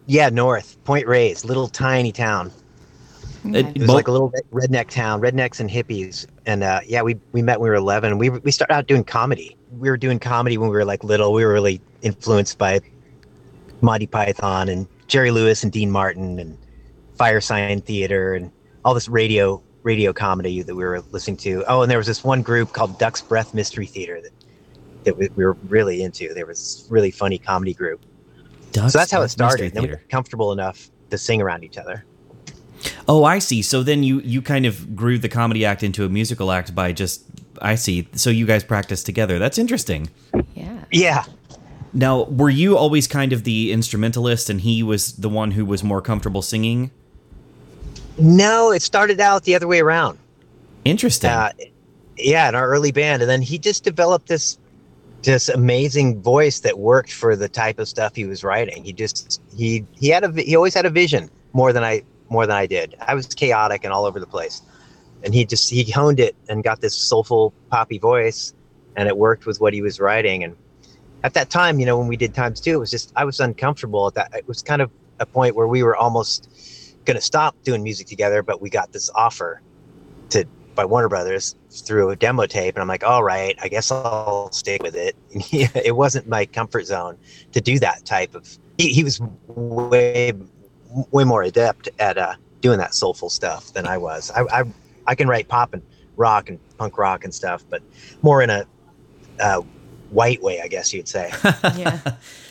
yeah, 0.07 0.31
North 0.31 0.83
Point 0.85 1.07
Reyes, 1.07 1.45
little 1.45 1.69
tiny 1.69 2.13
town. 2.13 2.51
okay. 3.45 3.61
It- 3.61 3.67
It 3.75 3.79
was 3.81 3.87
Both- 3.89 3.97
like 3.97 4.09
a 4.09 4.13
little 4.13 4.33
redneck 4.53 4.89
town, 4.89 5.21
rednecks 5.21 5.61
and 5.61 5.69
hippies. 5.69 6.27
And 6.47 6.63
uh, 6.63 6.81
yeah, 6.87 7.03
we 7.03 7.17
we 7.33 7.43
met 7.43 7.61
when 7.61 7.67
we 7.67 7.71
were 7.71 7.75
11. 7.77 8.17
We 8.17 8.31
we 8.31 8.51
started 8.53 8.73
out 8.73 8.87
doing 8.87 9.05
comedy. 9.05 9.55
We 9.79 9.91
were 9.91 9.99
doing 9.99 10.19
comedy 10.19 10.57
when 10.57 10.71
we 10.71 10.77
were 10.77 10.85
like 10.87 11.05
little. 11.05 11.35
We 11.35 11.45
were 11.45 11.53
really 11.53 11.81
influenced 12.01 12.57
by 12.57 12.81
Monty 13.87 14.07
Python 14.07 14.69
and 14.69 14.87
Jerry 15.07 15.31
Lewis 15.31 15.63
and 15.63 15.73
Dean 15.73 15.91
Martin 15.91 16.39
and 16.41 16.59
Firesign 17.19 17.83
Theater 17.83 18.35
and 18.35 18.51
all 18.85 18.93
this 18.93 19.09
radio 19.09 19.63
radio 19.85 20.13
comedy 20.13 20.63
that 20.63 20.75
we 20.75 20.85
were 20.85 21.01
listening 21.13 21.37
to. 21.39 21.65
Oh, 21.69 21.83
and 21.83 21.91
there 21.91 21.99
was 21.99 22.09
this 22.09 22.25
one 22.25 22.43
group 22.43 22.73
called 22.73 22.99
Duck's 22.99 23.23
Breath 23.23 23.55
Mystery 23.55 23.87
Theater 23.87 24.21
that 24.21 24.33
that 25.05 25.17
we, 25.17 25.29
we 25.37 25.45
were 25.45 25.55
really 25.69 26.03
into. 26.03 26.35
There 26.35 26.45
was 26.47 26.59
this 26.59 26.91
really 26.91 27.13
funny 27.13 27.39
comedy 27.39 27.73
group. 27.73 28.05
Ducks 28.73 28.93
so 28.93 28.99
that's 28.99 29.13
how 29.13 29.23
it 29.23 29.29
started. 29.29 29.73
Then 29.73 29.85
we 29.85 29.89
Theater. 29.89 30.03
got 30.03 30.11
comfortable 30.11 30.51
enough 30.51 30.91
to 31.11 31.17
sing 31.17 31.41
around 31.41 31.63
each 31.63 31.79
other. 31.79 32.05
Oh, 33.07 33.23
I 33.23 33.39
see. 33.39 33.63
So 33.63 33.85
then 33.85 34.03
you 34.03 34.21
you 34.21 34.43
kind 34.43 34.67
of 34.67 34.97
grew 34.97 35.17
the 35.17 35.29
comedy 35.29 35.65
act 35.65 35.85
into 35.85 36.05
a 36.05 36.09
musical 36.09 36.51
act 36.51 36.75
by 36.75 36.93
just 36.93 37.23
I 37.63 37.77
see. 37.77 38.09
So 38.17 38.31
you 38.31 38.47
guys 38.47 38.65
practiced 38.65 39.07
together. 39.07 39.39
That's 39.39 39.59
interesting. 39.59 40.11
yeah. 40.55 40.85
Yeah. 40.91 41.25
Now, 41.97 42.25
were 42.25 42.51
you 42.51 42.77
always 42.77 43.07
kind 43.07 43.33
of 43.33 43.45
the 43.45 43.73
instrumentalist 43.73 44.51
and 44.51 44.61
he 44.61 44.83
was 44.83 45.15
the 45.15 45.31
one 45.31 45.53
who 45.53 45.65
was 45.65 45.83
more 45.83 46.03
comfortable 46.03 46.43
singing? 46.43 46.91
No, 48.19 48.71
it 48.71 48.83
started 48.83 49.19
out 49.19 49.45
the 49.45 49.55
other 49.55 49.67
way 49.67 49.81
around. 49.81 50.19
Interesting. 50.85 51.31
Uh, 51.31 51.53
yeah, 52.19 52.51
in 52.51 52.55
our 52.55 52.69
early 52.69 52.93
band, 52.93 53.23
and 53.23 53.31
then 53.31 53.41
he 53.41 53.59
just 53.59 53.83
developed 53.83 54.29
this 54.29 54.59
this 55.23 55.49
amazing 55.49 56.21
voice 56.21 56.61
that 56.61 56.79
worked 56.79 57.13
for 57.13 57.35
the 57.35 57.49
type 57.49 57.79
of 57.79 57.89
stuff 57.89 58.15
he 58.15 58.27
was 58.27 58.45
writing. 58.45 58.85
He 58.85 58.93
just 58.93 59.41
he 59.57 59.83
he 59.93 60.09
had 60.09 60.23
a 60.23 60.31
he 60.43 60.55
always 60.55 60.75
had 60.75 60.85
a 60.85 60.91
vision 60.91 61.31
more 61.55 61.73
than 61.73 61.83
I 61.83 62.03
more 62.29 62.47
than 62.47 62.57
I 62.57 62.67
did. 62.67 62.95
I 63.01 63.15
was 63.15 63.27
chaotic 63.27 63.85
and 63.85 63.93
all 63.93 64.05
over 64.05 64.21
the 64.21 64.27
place, 64.27 64.61
and 65.25 65.33
he 65.33 65.47
just 65.47 65.71
he 65.71 65.91
honed 65.91 66.21
it 66.21 66.37
and 66.51 66.63
got 66.63 66.83
this 66.83 66.95
soulful 66.95 67.55
poppy 67.71 67.99
voice, 67.99 68.53
and 68.97 69.09
it 69.09 69.17
worked 69.17 69.47
with 69.47 69.63
what 69.63 69.73
he 69.73 69.81
was 69.81 69.99
writing. 69.99 70.45
And 70.45 70.57
at 71.27 71.35
that 71.35 71.51
time, 71.51 71.81
you 71.81 71.87
know, 71.87 71.99
when 71.99 72.07
we 72.07 72.17
did 72.17 72.35
times 72.35 72.61
two, 72.61 72.75
it 72.75 72.79
was 72.79 72.91
just 72.91 73.13
I 73.17 73.25
was 73.25 73.41
uncomfortable 73.41 74.07
at 74.07 74.15
that. 74.15 74.33
It 74.33 74.47
was 74.47 74.63
kind 74.63 74.81
of 74.81 74.93
a 75.19 75.27
point 75.27 75.57
where 75.57 75.67
we 75.67 75.83
were 75.83 75.97
almost 75.97 76.49
going 77.05 77.17
to 77.17 77.21
stop 77.21 77.61
doing 77.65 77.83
music 77.83 78.07
together, 78.07 78.45
but 78.45 78.63
we 78.63 78.71
got 78.71 78.93
this 78.93 79.11
offer 79.13 79.61
to 80.31 80.45
by 80.77 80.85
Warner 80.85 81.09
Brothers 81.09 81.57
through 81.71 82.11
a 82.11 82.17
demo 82.17 82.47
tape, 82.47 82.77
and 82.77 82.83
I'm 82.83 82.87
like, 82.87 83.03
all 83.03 83.25
right, 83.25 83.59
I 83.61 83.67
guess 83.67 83.91
I'll 83.91 84.53
stick 84.53 84.85
with 84.85 84.95
it. 84.95 85.17
it 85.31 85.97
wasn't 85.97 86.29
my 86.29 86.47
comfort 86.47 86.87
zone 86.87 87.19
to 87.51 87.61
do 87.61 87.81
that 87.81 88.05
type 88.05 88.37
of. 88.37 88.57
He, 88.79 88.93
he 88.93 89.03
was 89.03 89.21
way 89.49 90.33
way 91.11 91.25
more 91.25 91.43
adept 91.43 91.89
at 91.99 92.19
uh, 92.19 92.35
doing 92.61 92.79
that 92.79 92.95
soulful 92.95 93.31
stuff 93.31 93.73
than 93.73 93.85
I 93.85 93.99
was. 93.99 94.31
I, 94.31 94.61
I 94.61 94.65
I 95.09 95.15
can 95.17 95.27
write 95.27 95.49
pop 95.49 95.75
and 95.75 95.83
rock 96.17 96.51
and 96.51 96.61
punk 96.79 96.99
rock 96.99 97.25
and 97.25 97.35
stuff, 97.35 97.65
but 97.69 97.83
more 98.23 98.43
in 98.43 98.51
a 98.51 98.65
uh, 99.41 99.63
white 100.11 100.43
way, 100.43 100.61
I 100.61 100.69
guess 100.69 100.93
you'd 100.93 101.09
say. 101.09 101.33
Yeah. 101.77 102.01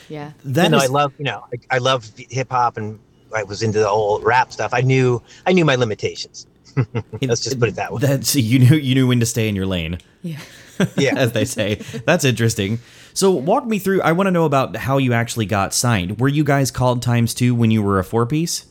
Yeah. 0.09 0.31
Then 0.43 0.73
is- 0.73 0.83
I 0.83 0.85
love 0.87 1.13
you 1.17 1.25
know 1.25 1.45
I, 1.53 1.75
I 1.75 1.77
love 1.79 2.11
hip 2.29 2.51
hop 2.51 2.77
and 2.77 2.99
I 3.35 3.43
was 3.43 3.63
into 3.63 3.79
the 3.79 3.87
whole 3.87 4.19
rap 4.21 4.51
stuff. 4.51 4.73
I 4.73 4.81
knew 4.81 5.21
I 5.45 5.53
knew 5.53 5.65
my 5.65 5.75
limitations. 5.75 6.45
Let's 7.21 7.41
just 7.41 7.59
put 7.59 7.69
it 7.69 7.75
that 7.75 7.91
way. 7.93 8.01
That's 8.01 8.35
you 8.35 8.59
knew 8.59 8.75
you 8.75 8.93
knew 8.95 9.07
when 9.07 9.19
to 9.21 9.25
stay 9.25 9.47
in 9.47 9.55
your 9.55 9.65
lane. 9.65 9.99
Yeah. 10.21 10.39
Yeah. 10.97 11.13
as 11.15 11.31
they 11.31 11.45
say. 11.45 11.75
That's 12.05 12.25
interesting. 12.25 12.79
So 13.13 13.31
walk 13.31 13.65
me 13.65 13.79
through. 13.79 14.01
I 14.01 14.11
want 14.11 14.27
to 14.27 14.31
know 14.31 14.43
about 14.43 14.75
how 14.75 14.97
you 14.97 15.13
actually 15.13 15.45
got 15.45 15.73
signed. 15.73 16.19
Were 16.19 16.27
you 16.27 16.43
guys 16.43 16.69
called 16.69 17.01
times 17.01 17.33
two 17.33 17.55
when 17.55 17.71
you 17.71 17.81
were 17.81 17.97
a 17.97 18.03
four 18.03 18.25
piece? 18.25 18.65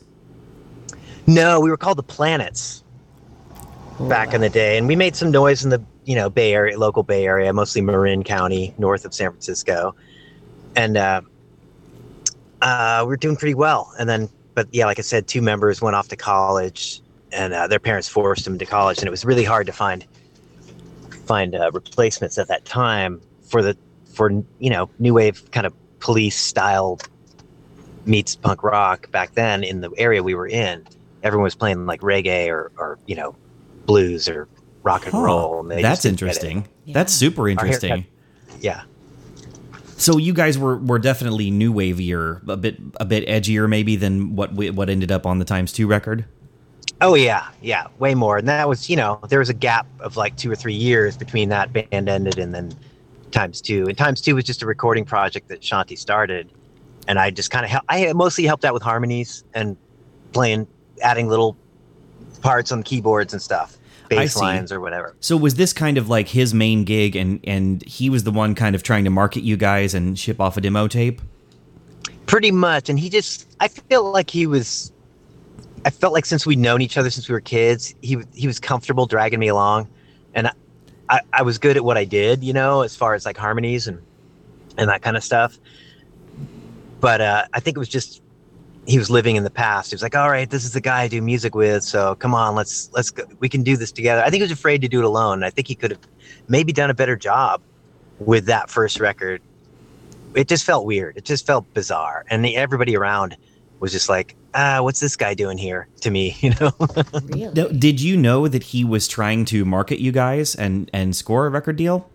No, 1.25 1.59
we 1.59 1.71
were 1.71 1.77
called 1.77 1.97
the 1.97 2.03
Planets 2.03 2.83
back 4.01 4.35
in 4.35 4.41
the 4.41 4.49
day, 4.49 4.77
and 4.77 4.87
we 4.87 4.95
made 4.95 5.15
some 5.15 5.31
noise 5.31 5.63
in 5.63 5.71
the 5.71 5.81
you 6.05 6.15
know 6.15 6.29
Bay 6.29 6.53
Area, 6.53 6.77
local 6.77 7.03
Bay 7.03 7.25
Area, 7.25 7.51
mostly 7.51 7.81
Marin 7.81 8.23
County, 8.23 8.73
north 8.77 9.05
of 9.05 9.13
San 9.13 9.31
Francisco, 9.31 9.95
and 10.75 10.97
uh, 10.97 11.21
uh, 12.61 13.03
we're 13.05 13.17
doing 13.17 13.35
pretty 13.35 13.55
well. 13.55 13.91
And 13.99 14.09
then, 14.09 14.29
but 14.53 14.67
yeah, 14.71 14.85
like 14.85 14.99
I 14.99 15.01
said, 15.01 15.27
two 15.27 15.41
members 15.41 15.81
went 15.81 15.95
off 15.95 16.07
to 16.09 16.15
college, 16.15 17.01
and 17.31 17.53
uh, 17.53 17.67
their 17.67 17.79
parents 17.79 18.07
forced 18.07 18.45
them 18.45 18.57
to 18.59 18.65
college, 18.65 18.99
and 18.99 19.07
it 19.07 19.11
was 19.11 19.25
really 19.25 19.43
hard 19.43 19.65
to 19.67 19.73
find 19.73 20.05
find 21.25 21.55
uh, 21.55 21.71
replacements 21.73 22.37
at 22.37 22.47
that 22.47 22.65
time 22.65 23.19
for 23.41 23.61
the 23.61 23.75
for 24.05 24.31
you 24.59 24.69
know 24.69 24.89
new 24.99 25.13
wave 25.13 25.49
kind 25.51 25.65
of 25.65 25.73
police 25.99 26.39
style 26.39 26.99
meets 28.05 28.35
punk 28.35 28.63
rock 28.63 29.09
back 29.11 29.33
then 29.33 29.63
in 29.63 29.81
the 29.81 29.91
area 29.97 30.21
we 30.21 30.35
were 30.35 30.47
in. 30.47 30.85
Everyone 31.23 31.45
was 31.45 31.55
playing 31.55 31.87
like 31.87 32.01
reggae 32.01 32.49
or, 32.49 32.71
or 32.77 32.99
you 33.07 33.15
know 33.15 33.35
blues 33.85 34.29
or 34.29 34.47
rock 34.85 35.03
and 35.03 35.11
Huh. 35.13 35.21
roll 35.23 35.59
and 35.59 35.69
they 35.71 35.81
That's 35.81 36.03
just 36.03 36.03
didn't 36.03 36.19
get 36.19 36.25
it. 36.25 36.29
interesting. 36.29 36.67
Yeah. 36.85 36.93
That's 36.93 37.11
super 37.11 37.49
interesting. 37.49 38.05
yeah 38.61 38.83
So 39.97 40.17
you 40.17 40.33
guys 40.33 40.57
were 40.57 40.77
were 40.77 40.99
definitely 40.99 41.51
new 41.51 41.73
wavier, 41.73 42.47
a 42.47 42.55
bit 42.55 42.77
a 42.99 43.05
bit 43.05 43.27
edgier 43.27 43.67
maybe 43.67 43.95
than 43.97 44.35
what 44.35 44.53
we, 44.53 44.69
what 44.69 44.89
ended 44.89 45.11
up 45.11 45.25
on 45.25 45.39
the 45.39 45.45
times 45.45 45.71
two 45.73 45.87
record. 45.87 46.23
oh 47.01 47.15
yeah 47.15 47.47
yeah 47.61 47.87
way 47.99 48.13
more 48.15 48.37
and 48.37 48.47
that 48.47 48.69
was 48.69 48.89
you 48.89 48.95
know 48.95 49.19
there 49.27 49.39
was 49.39 49.49
a 49.49 49.53
gap 49.53 49.85
of 49.99 50.15
like 50.15 50.35
two 50.37 50.49
or 50.51 50.55
three 50.55 50.73
years 50.73 51.17
between 51.17 51.49
that 51.49 51.73
band 51.73 52.07
ended 52.07 52.37
and 52.37 52.53
then 52.53 52.71
times 53.31 53.59
two 53.61 53.85
and 53.89 53.97
times 53.97 54.21
two 54.21 54.33
was 54.35 54.43
just 54.45 54.61
a 54.61 54.65
recording 54.65 55.03
project 55.03 55.47
that 55.49 55.59
shanti 55.61 55.97
started 55.97 56.49
and 57.09 57.19
i 57.19 57.29
just 57.29 57.49
kind 57.51 57.65
of 57.65 57.71
hel- 57.71 57.83
i 57.89 58.13
mostly 58.13 58.45
helped 58.45 58.63
out 58.63 58.73
with 58.73 58.81
harmonies 58.83 59.43
and 59.53 59.75
playing 60.31 60.65
adding 61.01 61.27
little 61.27 61.57
parts 62.41 62.71
on 62.71 62.81
keyboards 62.83 63.33
and 63.33 63.41
stuff 63.41 63.75
I 64.05 64.15
bass 64.15 64.33
see. 64.33 64.41
lines 64.41 64.71
or 64.71 64.79
whatever 64.79 65.15
So 65.19 65.37
was 65.37 65.55
this 65.55 65.73
kind 65.73 65.97
of 65.97 66.09
like 66.09 66.27
his 66.27 66.53
main 66.53 66.83
gig, 66.83 67.15
and 67.15 67.39
and 67.43 67.83
he 67.85 68.09
was 68.09 68.23
the 68.23 68.31
one 68.31 68.55
kind 68.55 68.75
of 68.75 68.83
trying 68.83 69.03
to 69.05 69.09
market 69.09 69.43
you 69.43 69.57
guys 69.57 69.93
and 69.93 70.17
ship 70.17 70.39
off 70.39 70.57
a 70.57 70.61
demo 70.61 70.87
tape? 70.87 71.21
pretty 72.25 72.51
much 72.51 72.89
and 72.89 72.99
he 72.99 73.07
just 73.09 73.47
i 73.59 73.67
feel 73.67 74.11
like 74.11 74.29
he 74.31 74.47
was 74.47 74.91
i 75.85 75.91
felt 75.91 76.11
like 76.11 76.25
since 76.25 76.43
we'd 76.43 76.57
known 76.57 76.81
each 76.81 76.97
other 76.97 77.09
since 77.11 77.29
we 77.29 77.33
were 77.33 77.39
kids 77.39 77.93
he 78.01 78.17
he 78.33 78.47
was 78.47 78.59
comfortable 78.59 79.05
dragging 79.05 79.39
me 79.39 79.47
along 79.47 79.87
and 80.33 80.47
I, 80.47 80.51
I 81.09 81.19
i 81.33 81.41
was 81.43 81.59
good 81.59 81.77
at 81.77 81.85
what 81.85 81.97
i 81.97 82.03
did 82.03 82.43
you 82.43 82.51
know 82.51 82.81
as 82.81 82.95
far 82.95 83.13
as 83.13 83.25
like 83.27 83.37
harmonies 83.37 83.87
and 83.87 84.01
and 84.77 84.89
that 84.89 85.03
kind 85.03 85.15
of 85.15 85.23
stuff 85.23 85.59
but 86.99 87.21
uh 87.21 87.45
i 87.53 87.59
think 87.59 87.77
it 87.77 87.79
was 87.79 87.89
just 87.89 88.23
he 88.87 88.97
was 88.97 89.09
living 89.09 89.35
in 89.35 89.43
the 89.43 89.49
past 89.49 89.91
he 89.91 89.95
was 89.95 90.03
like 90.03 90.15
all 90.15 90.29
right 90.29 90.49
this 90.49 90.63
is 90.63 90.73
the 90.73 90.81
guy 90.81 91.01
i 91.01 91.07
do 91.07 91.21
music 91.21 91.55
with 91.55 91.83
so 91.83 92.15
come 92.15 92.33
on 92.33 92.55
let's 92.55 92.89
let's 92.93 93.11
go 93.11 93.23
we 93.39 93.49
can 93.49 93.63
do 93.63 93.75
this 93.77 93.91
together 93.91 94.21
i 94.21 94.25
think 94.25 94.35
he 94.35 94.43
was 94.43 94.51
afraid 94.51 94.81
to 94.81 94.87
do 94.87 94.99
it 94.99 95.05
alone 95.05 95.43
i 95.43 95.49
think 95.49 95.67
he 95.67 95.75
could 95.75 95.91
have 95.91 95.99
maybe 96.47 96.71
done 96.71 96.89
a 96.89 96.93
better 96.93 97.15
job 97.15 97.61
with 98.19 98.45
that 98.45 98.69
first 98.69 98.99
record 98.99 99.41
it 100.35 100.47
just 100.47 100.65
felt 100.65 100.85
weird. 100.85 101.17
It 101.17 101.25
just 101.25 101.45
felt 101.47 101.71
bizarre, 101.73 102.25
and 102.29 102.43
the, 102.43 102.55
everybody 102.55 102.95
around 102.95 103.35
was 103.79 103.91
just 103.91 104.09
like, 104.09 104.35
"Ah, 104.53 104.81
what's 104.81 104.99
this 104.99 105.15
guy 105.15 105.33
doing 105.33 105.57
here?" 105.57 105.87
To 106.01 106.11
me, 106.11 106.35
you 106.41 106.51
know. 106.59 106.71
Really? 107.23 107.73
Did 107.77 108.01
you 108.01 108.17
know 108.17 108.47
that 108.47 108.63
he 108.63 108.83
was 108.83 109.07
trying 109.07 109.45
to 109.45 109.65
market 109.65 109.99
you 109.99 110.11
guys 110.11 110.55
and 110.55 110.89
and 110.93 111.15
score 111.15 111.47
a 111.47 111.49
record 111.49 111.77
deal? 111.77 112.09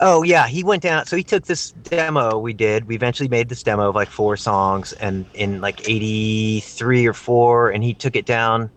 Oh 0.00 0.22
yeah, 0.22 0.46
he 0.46 0.64
went 0.64 0.82
down. 0.82 1.06
So 1.06 1.16
he 1.16 1.22
took 1.22 1.44
this 1.44 1.72
demo 1.72 2.38
we 2.38 2.52
did. 2.52 2.86
We 2.86 2.94
eventually 2.94 3.28
made 3.28 3.48
this 3.48 3.62
demo 3.62 3.90
of 3.90 3.94
like 3.94 4.08
four 4.08 4.36
songs, 4.36 4.92
and 4.94 5.26
in 5.34 5.60
like 5.60 5.88
'83 5.88 7.06
or 7.06 7.12
four, 7.12 7.70
and 7.70 7.84
he 7.84 7.94
took 7.94 8.16
it 8.16 8.26
down 8.26 8.70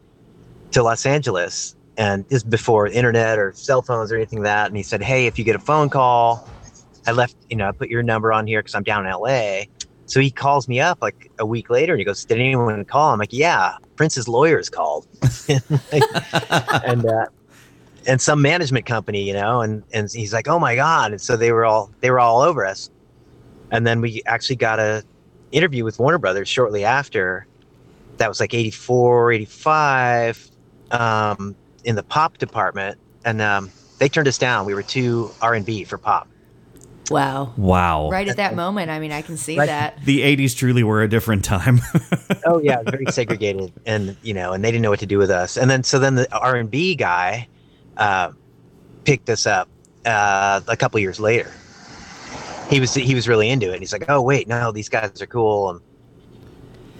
to 0.71 0.83
Los 0.83 1.05
Angeles, 1.05 1.75
and 1.97 2.27
this 2.29 2.43
before 2.43 2.87
internet 2.87 3.39
or 3.39 3.53
cell 3.53 3.81
phones 3.81 4.11
or 4.11 4.15
anything 4.15 4.39
like 4.39 4.45
that. 4.45 4.67
And 4.67 4.77
he 4.77 4.83
said, 4.83 5.01
"Hey, 5.01 5.25
if 5.25 5.37
you 5.39 5.43
get 5.43 5.55
a 5.55 5.59
phone 5.59 5.89
call, 5.89 6.47
I 7.07 7.11
left, 7.11 7.35
you 7.49 7.57
know, 7.57 7.67
I 7.67 7.71
put 7.71 7.89
your 7.89 8.03
number 8.03 8.31
on 8.31 8.47
here 8.47 8.61
because 8.61 8.75
I'm 8.75 8.83
down 8.83 9.05
in 9.05 9.11
LA." 9.11 9.63
So 10.05 10.19
he 10.19 10.29
calls 10.29 10.67
me 10.67 10.79
up 10.79 11.01
like 11.01 11.31
a 11.39 11.45
week 11.45 11.69
later 11.69 11.93
and 11.93 11.99
he 11.99 12.05
goes, 12.05 12.25
Did 12.25 12.39
anyone 12.39 12.83
call? 12.85 13.13
I'm 13.13 13.19
like, 13.19 13.33
Yeah, 13.33 13.77
Prince's 13.95 14.27
lawyers 14.27 14.69
called. 14.69 15.07
and 15.49 17.05
uh, 17.05 17.25
and 18.07 18.21
some 18.21 18.41
management 18.41 18.85
company, 18.85 19.23
you 19.23 19.33
know, 19.33 19.61
and, 19.61 19.83
and 19.93 20.09
he's 20.11 20.33
like, 20.33 20.47
Oh 20.47 20.59
my 20.59 20.75
God. 20.75 21.11
And 21.11 21.21
so 21.21 21.35
they 21.37 21.51
were 21.51 21.65
all 21.65 21.91
they 22.01 22.11
were 22.11 22.19
all 22.19 22.41
over 22.41 22.65
us. 22.65 22.89
And 23.71 23.87
then 23.87 24.01
we 24.01 24.21
actually 24.25 24.57
got 24.57 24.79
a 24.79 25.03
interview 25.51 25.83
with 25.83 25.99
Warner 25.99 26.17
Brothers 26.17 26.47
shortly 26.49 26.83
after. 26.83 27.47
That 28.17 28.27
was 28.29 28.39
like 28.39 28.53
84, 28.53 29.31
85, 29.31 30.51
um, 30.91 31.55
in 31.83 31.95
the 31.95 32.03
pop 32.03 32.37
department. 32.37 32.99
And 33.25 33.41
um, 33.41 33.71
they 33.97 34.07
turned 34.09 34.27
us 34.27 34.37
down. 34.37 34.65
We 34.65 34.73
were 34.75 34.83
too 34.83 35.31
R 35.41 35.53
and 35.55 35.65
B 35.65 35.83
for 35.83 35.97
pop. 35.97 36.27
Wow. 37.09 37.53
Wow. 37.57 38.09
Right 38.09 38.27
at 38.27 38.37
that 38.37 38.55
moment, 38.55 38.89
I 38.89 38.99
mean, 38.99 39.11
I 39.11 39.21
can 39.21 39.35
see 39.37 39.57
Right. 39.57 39.65
that. 39.65 40.03
The 40.05 40.21
80s 40.21 40.55
truly 40.55 40.83
were 40.83 41.01
a 41.03 41.09
different 41.09 41.43
time. 41.43 41.81
oh 42.45 42.59
yeah, 42.59 42.81
very 42.85 43.05
segregated, 43.07 43.73
and 43.85 44.15
you 44.23 44.33
know, 44.33 44.53
and 44.53 44.63
they 44.63 44.71
didn't 44.71 44.83
know 44.83 44.89
what 44.89 44.99
to 44.99 45.05
do 45.05 45.17
with 45.17 45.29
us. 45.29 45.57
And 45.57 45.69
then 45.69 45.83
so 45.83 45.99
then 45.99 46.15
the 46.15 46.33
R 46.37 46.55
and 46.55 46.71
B 46.71 46.95
guy 46.95 47.47
uh, 47.97 48.31
picked 49.05 49.29
us 49.29 49.45
up 49.45 49.67
uh, 50.05 50.61
a 50.67 50.77
couple 50.77 50.99
years 50.99 51.19
later. 51.19 51.51
He 52.69 52.79
was 52.79 52.93
he 52.93 53.13
was 53.13 53.27
really 53.27 53.49
into 53.49 53.69
it. 53.69 53.73
And 53.73 53.81
he's 53.81 53.93
like, 53.93 54.05
oh 54.09 54.21
wait, 54.21 54.47
no, 54.47 54.71
these 54.71 54.89
guys 54.89 55.21
are 55.21 55.27
cool. 55.27 55.69
And 55.71 55.81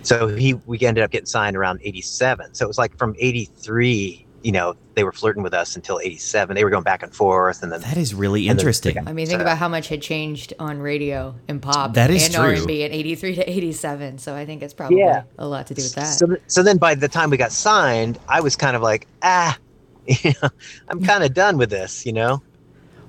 so 0.04 0.28
he 0.28 0.54
we 0.66 0.80
ended 0.82 1.04
up 1.04 1.12
getting 1.12 1.26
signed 1.26 1.56
around 1.56 1.80
'87. 1.84 2.54
So 2.54 2.66
it 2.66 2.68
was 2.68 2.78
like 2.78 2.98
from 2.98 3.16
'83, 3.18 4.26
you 4.44 4.52
know, 4.52 4.76
they 4.96 5.06
were 5.06 5.14
flirting 5.14 5.42
with 5.42 5.54
us 5.54 5.76
until 5.78 6.00
'87. 6.04 6.54
They 6.56 6.66
were 6.66 6.70
going 6.70 6.84
back 6.84 7.02
and 7.02 7.16
forth, 7.16 7.64
and 7.64 7.72
then 7.72 7.80
that 7.82 7.96
is 7.96 8.14
really 8.14 8.42
And 8.50 8.60
then- 8.60 8.64
interesting. 8.64 8.98
I 9.08 9.14
mean, 9.14 9.26
think 9.26 9.40
So- 9.40 9.44
about 9.44 9.58
how 9.58 9.70
much 9.70 9.88
had 9.88 10.02
changed 10.02 10.54
on 10.60 10.80
radio 10.80 11.34
and 11.48 11.62
pop 11.62 11.94
That 11.94 12.12
is 12.12 12.26
and 12.26 12.34
true. 12.34 12.44
R&B 12.44 12.84
in 12.84 12.92
83 12.92 13.36
to 13.36 13.50
87. 13.50 14.18
So 14.18 14.36
I 14.36 14.46
think 14.46 14.62
it's 14.62 14.74
probably 14.74 15.00
Yeah. 15.00 15.24
a 15.40 15.48
lot 15.48 15.68
to 15.68 15.74
do 15.74 15.82
with 15.82 15.96
that. 15.96 16.04
So, 16.08 16.36
so 16.48 16.62
then 16.62 16.78
by 16.78 16.94
the 16.96 17.08
time 17.08 17.30
we 17.30 17.38
got 17.38 17.54
signed, 17.54 18.20
I 18.28 18.42
was 18.42 18.58
kind 18.58 18.76
of 18.76 18.82
like, 18.82 19.08
ah, 19.24 19.56
you 19.56 19.62
know, 19.62 19.63
I'm 20.90 21.02
kind 21.02 21.24
of 21.24 21.34
done 21.34 21.58
with 21.58 21.70
this, 21.70 22.06
you 22.06 22.14
know? 22.14 22.44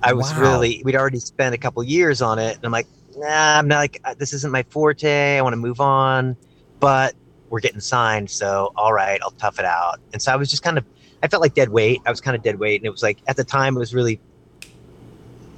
I 0.01 0.13
was 0.13 0.35
Wow. 0.35 0.41
really, 0.41 0.81
we'd 0.85 0.95
already 0.95 1.19
spent 1.19 1.55
a 1.55 1.57
couple 1.57 1.83
years 1.83 2.21
on 2.21 2.39
it. 2.39 2.55
And 2.57 2.65
I'm 2.65 2.71
like, 2.71 2.87
nah, 3.17 3.57
I'm 3.59 3.67
not 3.67 3.77
like, 3.77 3.99
uh, 4.05 4.13
this 4.17 4.33
isn't 4.33 4.51
my 4.51 4.63
forte. 4.63 5.37
I 5.37 5.41
want 5.41 5.53
to 5.53 5.57
move 5.57 5.79
on, 5.81 6.37
but 6.79 7.15
we're 7.49 7.59
getting 7.59 7.79
signed. 7.79 8.29
So, 8.29 8.71
all 8.75 8.93
right, 8.93 9.19
I'll 9.23 9.31
tough 9.31 9.59
it 9.59 9.65
out. 9.65 9.99
And 10.13 10.21
so 10.21 10.31
I 10.31 10.35
was 10.35 10.49
just 10.49 10.63
kind 10.63 10.77
of, 10.77 10.85
I 11.23 11.27
felt 11.27 11.41
like 11.41 11.53
dead 11.53 11.69
weight. 11.69 12.01
I 12.05 12.09
was 12.11 12.21
kind 12.21 12.35
of 12.35 12.43
dead 12.43 12.59
weight. 12.59 12.81
And 12.81 12.85
it 12.85 12.91
was 12.91 13.03
like, 13.03 13.19
at 13.27 13.35
the 13.35 13.43
time, 13.43 13.75
it 13.75 13.79
was 13.79 13.93
really, 13.93 14.21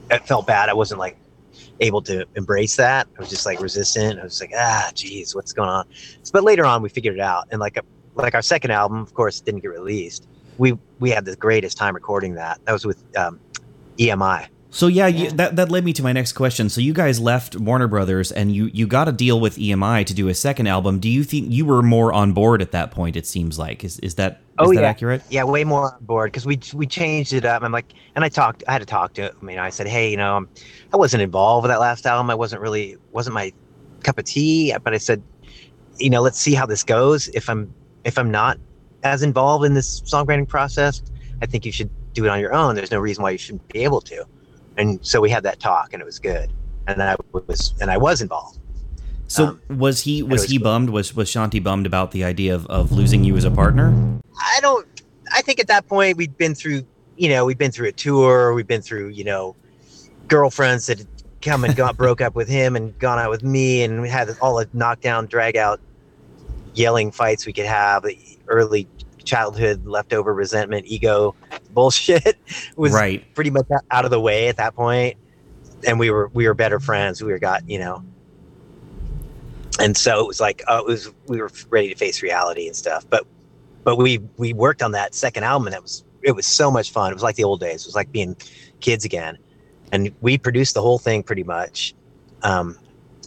it 0.10 0.25
felt 0.27 0.48
bad. 0.48 0.70
I 0.70 0.74
wasn't 0.74 1.00
like 1.00 1.17
able 1.79 2.01
to 2.03 2.25
embrace 2.36 2.75
that. 2.77 3.08
I 3.17 3.20
was 3.20 3.29
just 3.29 3.46
like 3.46 3.60
resistant. 3.60 4.20
I 4.20 4.24
was 4.24 4.39
like, 4.41 4.51
ah, 4.56 4.91
geez, 4.94 5.36
what's 5.36 5.53
going 5.53 5.70
on? 5.70 5.86
but 6.34 6.44
later 6.44 6.65
on 6.65 6.82
we 6.82 6.89
figured 6.89 7.15
it 7.15 7.22
out 7.22 7.46
and 7.51 7.60
like 7.60 7.77
a, 7.77 7.84
like 8.15 8.36
our 8.36 8.41
second 8.41 8.72
album 8.72 8.98
of 9.00 9.13
course 9.13 9.39
didn't 9.41 9.62
get 9.62 9.70
released 9.70 10.27
we 10.58 10.78
we 11.00 11.10
had 11.10 11.26
the 11.26 11.36
greatest 11.36 11.78
time 11.78 11.94
recording 11.96 12.36
that 12.36 12.60
that 12.66 12.74
was 12.74 12.86
with 12.86 13.04
um, 13.16 13.40
emi 13.98 14.48
So 14.70 14.88
yeah, 14.88 15.08
You, 15.08 15.32
that 15.32 15.56
that 15.56 15.72
led 15.72 15.84
me 15.86 15.94
to 15.94 16.04
my 16.04 16.12
next 16.14 16.34
question. 16.34 16.70
So 16.70 16.82
you 16.82 16.94
guys 16.94 17.20
left 17.20 17.56
Warner 17.56 17.88
Brothers 17.88 18.32
and 18.32 18.52
you 18.54 18.66
you 18.74 18.86
got 18.88 19.08
a 19.08 19.12
deal 19.12 19.40
with 19.40 19.58
EMI 19.58 20.06
to 20.06 20.14
do 20.14 20.28
a 20.28 20.34
second 20.34 20.68
album. 20.68 21.00
Do 21.00 21.10
you 21.10 21.24
think 21.24 21.52
you 21.52 21.66
were 21.66 21.82
more 21.82 22.12
on 22.14 22.34
board 22.34 22.62
at 22.62 22.72
that 22.72 22.92
point? 22.92 23.16
It 23.16 23.26
seems 23.26 23.58
like 23.58 23.84
is 23.84 24.00
is 24.00 24.16
that 24.16 24.32
is 24.34 24.40
Oh, 24.60 24.74
that 24.74 24.82
yeah. 24.82 24.88
accurate? 24.90 25.22
Yeah, 25.30 25.44
way 25.46 25.64
more 25.64 25.94
on 25.94 26.04
board 26.04 26.32
because 26.32 26.46
we 26.46 26.60
we 26.74 26.86
changed 26.86 27.34
it 27.34 27.46
up. 27.46 27.64
I'm 27.64 27.72
like, 27.72 27.94
and 28.16 28.26
I 28.26 28.30
talked. 28.30 28.64
I 28.68 28.72
had 28.74 28.80
to 28.80 28.86
talk 28.86 29.14
to. 29.14 29.32
I 29.32 29.46
mean, 29.46 29.60
I 29.60 29.70
said, 29.70 29.88
hey, 29.88 30.12
you 30.12 30.18
know, 30.18 30.38
um, 30.38 30.50
I 30.94 30.98
wasn't 30.98 31.22
involved 31.24 31.64
with 31.64 31.72
that 31.72 31.80
last 31.80 32.06
album. 32.06 32.30
I 32.30 32.36
wasn't 32.36 32.62
really 32.62 32.98
wasn't 33.12 33.36
my 33.36 33.54
cup 34.04 34.18
of 34.18 34.26
tea. 34.26 34.76
But 34.84 34.94
I 34.94 34.98
said, 34.98 35.22
you 35.98 36.10
know, 36.10 36.22
let's 36.22 36.40
see 36.40 36.54
how 36.54 36.66
this 36.66 36.84
goes. 36.84 37.30
If 37.30 37.50
I'm 37.50 37.74
if 38.04 38.18
I'm 38.18 38.32
not 38.32 38.58
as 39.04 39.24
involved 39.24 39.66
in 39.66 39.74
this 39.74 40.01
songwriting 40.01 40.48
process, 40.48 41.01
I 41.42 41.46
think 41.46 41.66
you 41.66 41.72
should 41.72 41.89
do 42.13 42.25
it 42.25 42.30
on 42.30 42.39
your 42.39 42.54
own. 42.54 42.75
There's 42.75 42.92
no 42.92 43.00
reason 43.00 43.24
why 43.24 43.32
you 43.32 43.38
shouldn't 43.38 43.68
be 43.70 43.84
able 43.84 44.01
to. 44.01 44.25
And 44.77 45.00
so 45.06 45.22
we 45.22 45.30
had 45.30 45.44
that 45.44 45.60
talk, 45.60 45.94
and 45.94 46.01
it 46.01 46.06
was 46.06 46.20
good. 46.20 46.51
And 46.88 47.01
I 47.01 47.16
was 47.32 47.74
and 47.82 47.92
I 47.92 47.98
was 47.98 48.22
involved. 48.22 48.60
So 49.27 49.48
Um, 49.48 49.62
was 49.77 50.01
he 50.01 50.24
was 50.24 50.42
was 50.42 50.50
he 50.50 50.58
cool. 50.58 50.63
bummed? 50.66 50.89
Was 50.89 51.16
was 51.16 51.30
Shanti 51.30 51.62
bummed 51.62 51.86
about 51.86 52.12
the 52.12 52.24
idea 52.24 52.56
of, 52.56 52.66
of 52.68 52.92
losing 52.92 53.24
you 53.24 53.36
as 53.36 53.44
a 53.44 53.51
partner? 53.51 53.94
I 54.39 54.60
don't. 54.62 54.88
I 55.34 55.42
think 55.42 55.60
at 55.60 55.68
that 55.68 55.88
point 55.88 56.18
we'd 56.18 56.38
been 56.38 56.56
through. 56.56 56.84
You 57.18 57.30
know, 57.30 57.46
we've 57.46 57.58
been 57.58 57.72
through 57.72 57.88
a 57.88 57.92
tour. 57.92 58.54
We've 58.54 58.68
been 58.68 58.82
through. 58.82 59.10
You 59.10 59.24
know, 59.25 59.56
girlfriends 60.27 60.86
that 60.88 61.00
had 61.00 61.08
come 61.42 61.63
and 61.63 61.75
got 61.75 61.98
broke 62.04 62.22
up 62.22 62.36
with 62.36 62.48
him 62.48 62.75
and 62.75 62.98
gone 63.00 63.20
out 63.20 63.30
with 63.32 63.44
me, 63.44 63.84
and 63.84 64.01
we 64.01 64.08
had 64.10 64.30
all 64.42 64.56
the 64.58 64.70
knockdown, 64.74 65.25
drag 65.25 65.58
out, 65.58 65.82
yelling 66.74 67.12
fights 67.12 67.46
we 67.46 67.54
could 67.54 67.66
have. 67.66 68.06
Early 68.48 68.88
childhood 69.24 69.86
leftover 69.86 70.34
resentment, 70.34 70.86
ego 70.88 71.36
bullshit 71.72 72.38
was 72.75 72.94
right. 72.94 73.24
pretty 73.36 73.50
much 73.50 73.68
out 73.92 74.06
of 74.06 74.12
the 74.12 74.20
way 74.20 74.48
at 74.48 74.58
that 74.58 74.75
point, 74.75 75.18
and 75.86 76.00
we 76.00 76.10
were 76.10 76.30
we 76.34 76.48
were 76.48 76.54
better 76.54 76.80
friends. 76.80 77.22
We 77.22 77.32
were 77.32 77.39
got 77.39 77.68
you 77.70 77.80
know. 77.80 78.04
And 79.80 79.96
so 79.96 80.22
it 80.22 80.27
was 80.27 80.39
like, 80.39 80.63
uh, 80.68 80.80
it 80.80 80.88
was 80.88 81.12
we 81.27 81.39
were 81.39 81.51
ready 81.70 81.89
to 81.89 81.96
face 81.96 82.24
reality 82.24 82.66
and 82.66 82.75
stuff. 82.75 83.06
But 83.08 83.27
but 83.84 83.98
we 83.98 84.20
we 84.38 84.54
worked 84.54 84.82
on 84.82 84.92
that 84.94 85.13
second 85.13 85.44
album 85.44 85.68
and 85.68 85.75
it 85.75 85.82
was 85.82 86.04
it 86.24 86.32
was 86.32 86.46
so 86.46 86.72
much 86.72 86.92
fun. 86.92 87.12
It 87.12 87.13
was 87.13 87.24
like 87.24 87.36
the 87.36 87.44
old 87.44 87.60
days. 87.60 87.84
It 87.84 87.88
was 87.88 87.96
like 87.96 88.12
being 88.12 88.36
kids 88.80 89.06
again. 89.06 89.38
And 89.92 90.13
we 90.20 90.38
produced 90.38 90.74
the 90.74 90.82
whole 90.82 90.98
thing 90.98 91.24
pretty 91.24 91.44
much 91.44 91.96
um, 92.44 92.77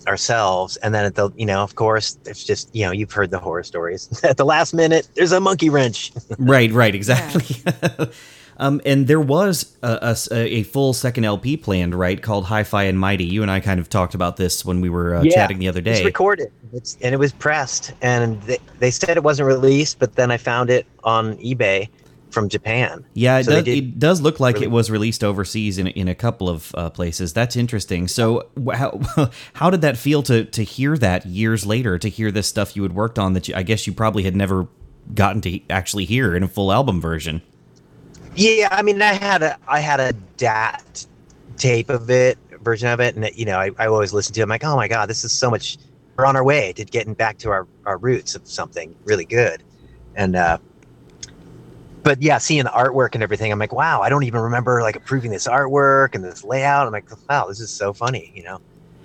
ourselves. 0.07 0.76
And 0.78 0.95
then 0.95 1.04
at 1.04 1.14
the 1.14 1.30
you 1.37 1.47
know, 1.47 1.62
of 1.62 1.75
course, 1.75 2.19
it's 2.26 2.45
just 2.45 2.75
you 2.75 2.85
know, 2.85 2.92
you've 2.92 3.12
heard 3.12 3.30
the 3.30 3.38
horror 3.38 3.62
stories. 3.62 4.09
at 4.25 4.37
the 4.37 4.45
last 4.45 4.75
minute, 4.75 5.09
there's 5.14 5.33
a 5.33 5.40
monkey 5.40 5.71
wrench. 5.71 6.12
Right, 6.38 6.73
right, 6.73 6.95
exactly. 6.95 7.62
um, 8.57 8.80
and 8.87 9.07
there 9.07 9.21
was 9.21 9.76
a 9.83 10.62
full 10.64 10.92
second 10.92 11.25
LP 11.25 11.57
planned, 11.57 11.95
right, 11.95 12.21
called 12.21 12.47
Hi-Fi 12.47 12.85
and 12.85 12.99
Mighty. 12.99 13.25
You 13.25 13.42
and 13.42 13.50
I 13.50 13.61
kind 13.61 13.78
of 13.78 13.88
talked 13.88 14.14
about 14.14 14.37
this 14.37 14.64
when 14.64 14.80
we 14.80 14.88
were 14.88 15.16
uh, 15.16 15.23
Yeah, 15.23 15.35
chatting 15.35 15.59
the 15.59 15.69
other 15.69 15.80
day. 15.80 15.99
It's 15.99 16.04
recorded. 16.04 16.50
It's 16.73 16.97
and 17.02 17.14
it 17.14 17.19
was 17.19 17.33
pressed, 17.33 17.92
and 18.00 18.40
they, 18.42 18.59
they 18.78 18.90
said 18.90 19.16
it 19.16 19.23
wasn't 19.23 19.49
released, 19.49 19.99
but 19.99 20.14
then 20.14 20.30
I 20.30 20.38
found 20.38 20.71
it 20.71 20.87
on 21.04 21.37
eBay 21.38 21.88
from 22.30 22.49
Japan. 22.49 23.04
Yeah, 23.14 23.38
it, 23.38 23.44
So 23.44 23.62
does, 23.62 23.68
it 23.68 23.99
does 23.99 24.20
look 24.20 24.40
like 24.40 24.60
it 24.60 24.70
was 24.70 24.90
released 24.90 25.25
overseas 25.25 25.78
in, 25.78 25.88
in 25.88 26.08
a 26.08 26.14
couple 26.14 26.49
of 26.49 26.75
uh, 26.75 26.90
places. 26.90 27.32
That's 27.32 27.56
interesting. 27.56 28.08
So, 28.08 28.49
how 28.72 29.00
how 29.54 29.70
did 29.70 29.82
that 29.82 29.96
feel 29.96 30.22
to 30.25 30.44
to 30.44 30.62
hear 30.62 30.96
that 30.99 31.26
years 31.26 31.66
later? 31.66 31.99
To 31.99 32.08
hear 32.08 32.30
this 32.30 32.46
stuff 32.46 32.76
you 32.76 32.82
had 32.82 32.92
worked 32.92 33.18
on 33.18 33.32
that 33.34 33.49
you, 33.49 33.54
I 33.54 33.62
guess 33.62 33.87
you 33.87 33.92
probably 33.92 34.22
had 34.22 34.37
never 34.37 34.68
gotten 35.14 35.40
to 35.42 35.60
actually 35.70 36.04
hear 36.04 36.34
in 36.34 36.42
a 36.42 36.49
full 36.49 36.72
album 36.72 37.00
version. 37.00 37.42
Yeah, 38.37 38.68
I 38.70 38.82
mean, 38.82 39.02
I 39.02 39.12
had 39.12 39.42
a 39.42 39.58
I 39.66 39.80
had 39.80 40.00
a 40.00 40.12
DAT 40.37 41.06
tape 41.56 41.90
of 41.90 42.10
it, 42.10 42.38
version 42.62 42.88
of 42.88 43.00
it, 43.00 43.14
and 43.14 43.25
it, 43.25 43.36
you 43.36 43.45
know, 43.45 43.58
I, 43.58 43.71
I 43.78 43.86
always 43.86 44.12
listen 44.12 44.32
to 44.34 44.40
it. 44.40 44.43
I'm 44.45 44.49
like, 44.49 44.64
oh 44.64 44.76
my 44.76 44.88
god, 44.88 45.08
this 45.08 45.25
is 45.25 45.32
so 45.32 45.50
much. 45.50 45.78
We're 46.16 46.26
on 46.26 46.36
our 46.36 46.45
way 46.45 46.73
to 46.75 46.84
getting 46.84 47.14
back 47.14 47.38
to 47.38 47.50
our 47.50 47.66
our 47.86 47.99
roots 47.99 48.34
of 48.34 48.47
something 48.47 48.95
really 49.04 49.25
good, 49.25 49.62
and 50.14 50.36
uh, 50.36 50.58
but 52.02 52.23
yeah, 52.23 52.39
seeing 52.39 52.65
the 52.65 52.71
artwork 52.71 53.15
and 53.15 53.23
everything, 53.23 53.52
I'm 53.52 53.58
like, 53.58 53.73
wow, 53.73 54.00
I 54.00 54.08
don't 54.08 54.23
even 54.25 54.41
remember 54.41 54.82
like 54.82 54.97
approving 54.97 55.30
this 55.30 55.47
artwork 55.47 56.15
and 56.15 56.25
this 56.25 56.45
layout. 56.45 56.86
I'm 56.86 56.93
like, 56.93 57.08
wow, 57.28 57.47
this 57.49 57.60
is 57.60 57.71
so 57.71 57.93
funny, 57.93 58.32
you 58.34 58.43
know. 58.43 58.60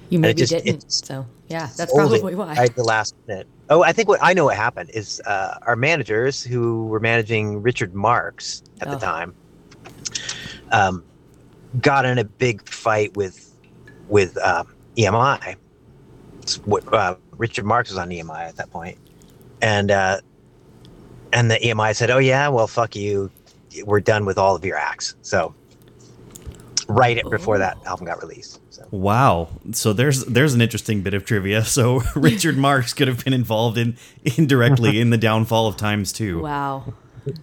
You 0.09 0.19
maybe 0.19 0.39
just- 0.39 0.51
didn't. 0.51 0.91
So 0.91 1.25
yeah, 1.47 1.69
that's 1.77 1.93
probably 1.93 2.35
why. 2.35 2.53
Right 2.55 2.75
the 2.75 2.83
last 2.83 3.15
minute. 3.27 3.47
Oh, 3.69 3.81
I 3.83 3.91
think 3.91 4.07
what 4.07 4.19
I 4.21 4.33
know 4.33 4.45
what 4.45 4.55
happened 4.55 4.91
is 4.93 5.19
uh, 5.25 5.57
our 5.63 5.75
managers 5.75 6.43
who 6.43 6.85
were 6.87 6.99
managing 6.99 7.61
Richard 7.61 7.95
Marx 7.95 8.61
at 8.81 8.89
the 8.89 8.95
Oh. 8.95 8.99
time 8.99 9.33
um, 10.71 11.03
got 11.81 12.05
in 12.05 12.17
a 12.17 12.23
big 12.23 12.67
fight 12.67 13.15
with 13.17 13.51
with 14.07 14.37
um, 14.37 14.73
EMI. 14.97 15.55
What- 16.65 16.91
Uh, 16.93 17.15
Richard 17.37 17.65
Marx 17.65 17.89
was 17.89 17.97
on 17.97 18.09
EMI 18.09 18.47
at 18.47 18.55
that 18.57 18.69
point, 18.71 18.97
and 19.61 19.91
uh, 19.91 20.19
and 21.35 21.51
the 21.51 21.57
EMI 21.59 21.95
said, 21.95 22.09
"Oh 22.09 22.17
yeah, 22.17 22.47
well 22.47 22.65
fuck 22.67 22.95
you, 22.95 23.29
we're 23.85 23.99
done 23.99 24.25
with 24.25 24.37
all 24.39 24.55
of 24.55 24.65
your 24.65 24.77
acts." 24.77 25.15
So 25.21 25.53
right 26.87 27.21
before 27.29 27.55
Oh. 27.55 27.59
that 27.59 27.77
album 27.85 28.05
got 28.07 28.21
released. 28.21 28.59
So. 28.69 28.85
Wow. 28.91 29.49
So 29.71 29.93
there's 29.93 30.25
there's 30.25 30.53
an 30.53 30.61
interesting 30.61 31.01
bit 31.01 31.13
of 31.13 31.25
trivia. 31.25 31.63
So 31.63 32.01
Richard 32.15 32.57
Marx 32.57 32.93
could 32.93 33.07
have 33.07 33.23
been 33.23 33.33
involved 33.33 33.77
in 33.77 33.97
indirectly 34.37 34.99
in 34.99 35.09
the 35.09 35.17
downfall 35.17 35.67
of 35.67 35.77
Times 35.77 36.11
Two. 36.11 36.41
wow. 36.41 36.93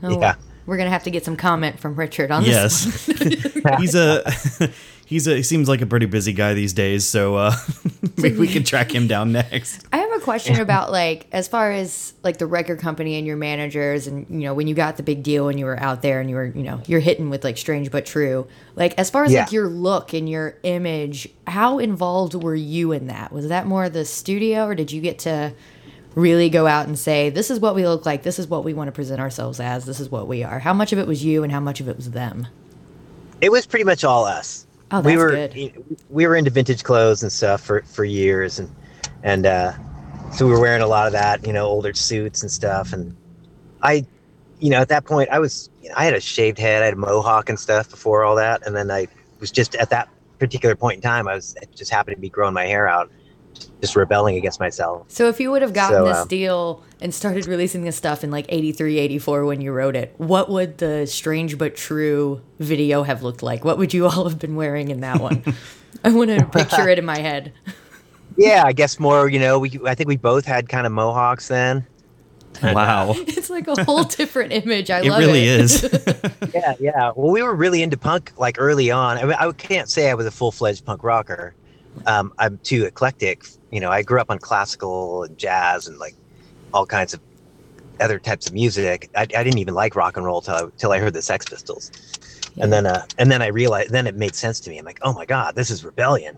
Oh, 0.02 0.20
Yeah. 0.20 0.34
We're 0.64 0.76
gonna 0.76 0.90
have 0.90 1.02
to 1.04 1.10
get 1.10 1.24
some 1.24 1.36
comment 1.36 1.80
from 1.80 1.96
Richard 1.96 2.30
on 2.30 2.44
this. 2.44 3.08
Yes. 3.08 3.56
he's 3.80 3.94
a 3.96 4.22
he's 5.06 5.26
a 5.26 5.36
he 5.36 5.42
seems 5.42 5.68
like 5.68 5.80
a 5.80 5.86
pretty 5.86 6.06
busy 6.06 6.32
guy 6.32 6.54
these 6.54 6.72
days, 6.72 7.04
so 7.04 7.34
uh 7.34 7.52
maybe 8.16 8.36
we 8.38 8.46
could 8.46 8.64
track 8.64 8.94
him 8.94 9.08
down 9.08 9.32
next. 9.32 9.84
I 9.92 9.96
have 9.96 10.01
a 10.01 10.01
question 10.22 10.60
about 10.60 10.90
like 10.92 11.26
as 11.32 11.48
far 11.48 11.70
as 11.72 12.14
like 12.22 12.38
the 12.38 12.46
record 12.46 12.78
company 12.78 13.16
and 13.16 13.26
your 13.26 13.36
managers 13.36 14.06
and 14.06 14.26
you 14.30 14.40
know 14.46 14.54
when 14.54 14.66
you 14.66 14.74
got 14.74 14.96
the 14.96 15.02
big 15.02 15.22
deal 15.22 15.48
and 15.48 15.58
you 15.58 15.64
were 15.64 15.78
out 15.78 16.02
there 16.02 16.20
and 16.20 16.30
you 16.30 16.36
were 16.36 16.46
you 16.46 16.62
know 16.62 16.80
you're 16.86 17.00
hitting 17.00 17.30
with 17.30 17.44
like 17.44 17.56
strange 17.58 17.90
but 17.90 18.06
true 18.06 18.46
like 18.76 18.94
as 18.98 19.10
far 19.10 19.24
as 19.24 19.32
Yeah. 19.32 19.40
like 19.42 19.52
your 19.52 19.68
look 19.68 20.12
and 20.12 20.28
your 20.28 20.56
image 20.62 21.28
how 21.46 21.78
involved 21.78 22.34
were 22.34 22.54
you 22.54 22.92
in 22.92 23.06
that 23.08 23.32
was 23.32 23.48
that 23.48 23.66
more 23.66 23.88
the 23.88 24.04
studio 24.04 24.66
or 24.66 24.74
did 24.74 24.92
you 24.92 25.00
get 25.00 25.18
to 25.20 25.52
really 26.14 26.48
go 26.50 26.66
out 26.66 26.86
and 26.86 26.98
say 26.98 27.30
this 27.30 27.50
is 27.50 27.58
what 27.58 27.74
we 27.74 27.86
look 27.86 28.04
like 28.06 28.22
this 28.22 28.38
is 28.38 28.46
what 28.46 28.64
we 28.64 28.74
want 28.74 28.88
to 28.88 28.92
present 28.92 29.20
ourselves 29.20 29.60
as 29.60 29.86
this 29.86 29.98
is 30.00 30.10
what 30.10 30.28
we 30.28 30.42
are 30.44 30.58
how 30.58 30.72
much 30.74 30.92
of 30.92 30.98
it 30.98 31.06
was 31.06 31.24
you 31.24 31.42
and 31.42 31.52
how 31.52 31.60
much 31.60 31.80
of 31.80 31.88
it 31.88 31.96
was 31.96 32.10
them 32.10 32.46
It 33.40 33.50
was 33.50 33.66
pretty 33.66 33.84
much 33.84 34.04
all 34.04 34.24
us. 34.24 34.66
Oh, 34.92 35.00
we 35.00 35.12
that's 35.16 35.18
were 35.22 35.30
good. 35.30 35.84
we 36.10 36.26
were 36.26 36.36
into 36.36 36.50
vintage 36.50 36.84
clothes 36.84 37.22
and 37.22 37.32
stuff 37.32 37.62
for 37.62 37.80
for 37.82 38.04
years, 38.04 38.58
and 38.58 38.68
and 39.22 39.46
uh, 39.46 39.72
so 40.34 40.46
we 40.46 40.52
were 40.52 40.60
wearing 40.60 40.82
a 40.82 40.86
lot 40.86 41.06
of 41.06 41.12
that, 41.12 41.46
you 41.46 41.52
know, 41.52 41.66
older 41.66 41.92
suits 41.92 42.42
and 42.42 42.50
stuff. 42.50 42.92
And 42.92 43.16
I, 43.82 44.06
you 44.60 44.70
know, 44.70 44.78
at 44.78 44.88
that 44.88 45.04
point, 45.04 45.28
I 45.30 45.38
was 45.38 45.70
I 45.96 46.04
had 46.04 46.14
a 46.14 46.20
shaved 46.20 46.58
head, 46.58 46.82
I 46.82 46.86
had 46.86 46.94
a 46.94 46.98
mohawk 46.98 47.48
and 47.48 47.58
stuff 47.58 47.90
before 47.90 48.24
all 48.24 48.36
that, 48.36 48.66
and 48.66 48.74
then 48.74 48.90
I 48.90 49.08
was 49.40 49.50
just 49.50 49.74
at 49.76 49.90
that 49.90 50.08
particular 50.38 50.74
point 50.74 50.96
in 50.96 51.02
time, 51.02 51.28
I 51.28 51.34
was 51.34 51.54
it 51.60 51.74
just 51.74 51.90
happened 51.90 52.16
to 52.16 52.20
be 52.20 52.28
growing 52.28 52.54
my 52.54 52.64
hair 52.64 52.88
out, 52.88 53.10
just 53.80 53.94
rebelling 53.94 54.36
against 54.36 54.58
myself. 54.58 55.04
So 55.08 55.28
if 55.28 55.38
you 55.38 55.50
would 55.50 55.62
have 55.62 55.72
gotten 55.72 55.98
So, 55.98 56.04
this 56.04 56.16
um, 56.18 56.28
deal 56.28 56.82
and 57.00 57.14
started 57.14 57.46
releasing 57.46 57.82
this 57.82 57.96
stuff 57.96 58.24
in 58.24 58.30
like 58.30 58.46
83, 58.48 58.98
84 58.98 59.44
when 59.44 59.60
you 59.60 59.72
wrote 59.72 59.96
it, 59.96 60.14
what 60.16 60.48
would 60.48 60.78
the 60.78 61.06
strange 61.06 61.58
but 61.58 61.76
true 61.76 62.40
video 62.58 63.02
have 63.02 63.22
looked 63.22 63.42
like? 63.42 63.64
What 63.64 63.78
would 63.78 63.92
you 63.92 64.06
all 64.06 64.24
have 64.28 64.38
been 64.38 64.56
wearing 64.56 64.88
in 64.88 65.00
that 65.00 65.20
one? 65.20 65.44
I 66.04 66.10
want 66.10 66.30
to 66.30 66.46
picture 66.46 66.88
it 66.88 66.98
in 66.98 67.04
my 67.04 67.18
head. 67.18 67.52
Yeah, 68.36 68.62
I 68.66 68.72
guess 68.72 68.98
more. 68.98 69.28
You 69.28 69.38
know, 69.38 69.58
we 69.58 69.78
I 69.86 69.94
think 69.94 70.08
we 70.08 70.16
both 70.16 70.44
had 70.44 70.68
kind 70.68 70.86
of 70.86 70.92
mohawks 70.92 71.48
then. 71.48 71.86
Wow. 72.62 73.14
It's 73.16 73.48
like 73.50 73.66
a 73.66 73.82
whole 73.82 74.04
different 74.04 74.52
image. 74.52 74.90
I 74.90 75.00
love 75.00 75.06
It 75.06 75.10
love 75.10 75.20
really 75.20 75.44
it. 75.48 75.60
is. 75.60 75.82
yeah, 76.54 76.74
yeah. 76.78 77.12
Well, 77.16 77.32
we 77.32 77.42
were 77.42 77.54
really 77.54 77.82
into 77.82 77.96
punk 77.96 78.32
like 78.36 78.56
early 78.58 78.90
on. 78.90 79.16
I 79.18 79.24
mean, 79.24 79.36
I 79.38 79.50
can't 79.52 79.88
say 79.88 80.10
I 80.10 80.14
was 80.14 80.26
a 80.26 80.30
full 80.30 80.52
fledged 80.52 80.84
punk 80.84 81.02
rocker. 81.02 81.54
Um, 82.06 82.32
I'm 82.38 82.58
too 82.58 82.84
eclectic. 82.84 83.46
You 83.70 83.80
know, 83.80 83.90
I 83.90 84.02
grew 84.02 84.20
up 84.20 84.30
on 84.30 84.38
classical 84.38 85.24
and 85.24 85.36
jazz 85.38 85.88
and 85.88 85.98
like 85.98 86.14
all 86.74 86.86
kinds 86.86 87.14
of 87.14 87.20
other 88.00 88.18
types 88.18 88.46
of 88.46 88.52
music. 88.52 89.10
I, 89.16 89.22
I 89.22 89.26
didn't 89.42 89.58
even 89.58 89.74
like 89.74 89.96
rock 89.96 90.16
and 90.16 90.24
roll 90.26 90.42
till 90.42 90.54
I, 90.54 90.62
till 90.76 90.92
I 90.92 90.98
heard 90.98 91.14
the 91.14 91.22
Sex 91.22 91.46
Pistols, 91.48 91.90
and 92.60 92.72
then 92.72 92.86
uh, 92.86 93.06
and 93.18 93.32
then 93.32 93.42
I 93.42 93.46
realized 93.48 93.90
then 93.90 94.06
it 94.06 94.14
made 94.14 94.34
sense 94.34 94.60
to 94.60 94.70
me. 94.70 94.78
I'm 94.78 94.84
like, 94.84 95.00
oh 95.02 95.14
my 95.14 95.24
god, 95.24 95.54
this 95.54 95.70
is 95.70 95.84
rebellion. 95.84 96.36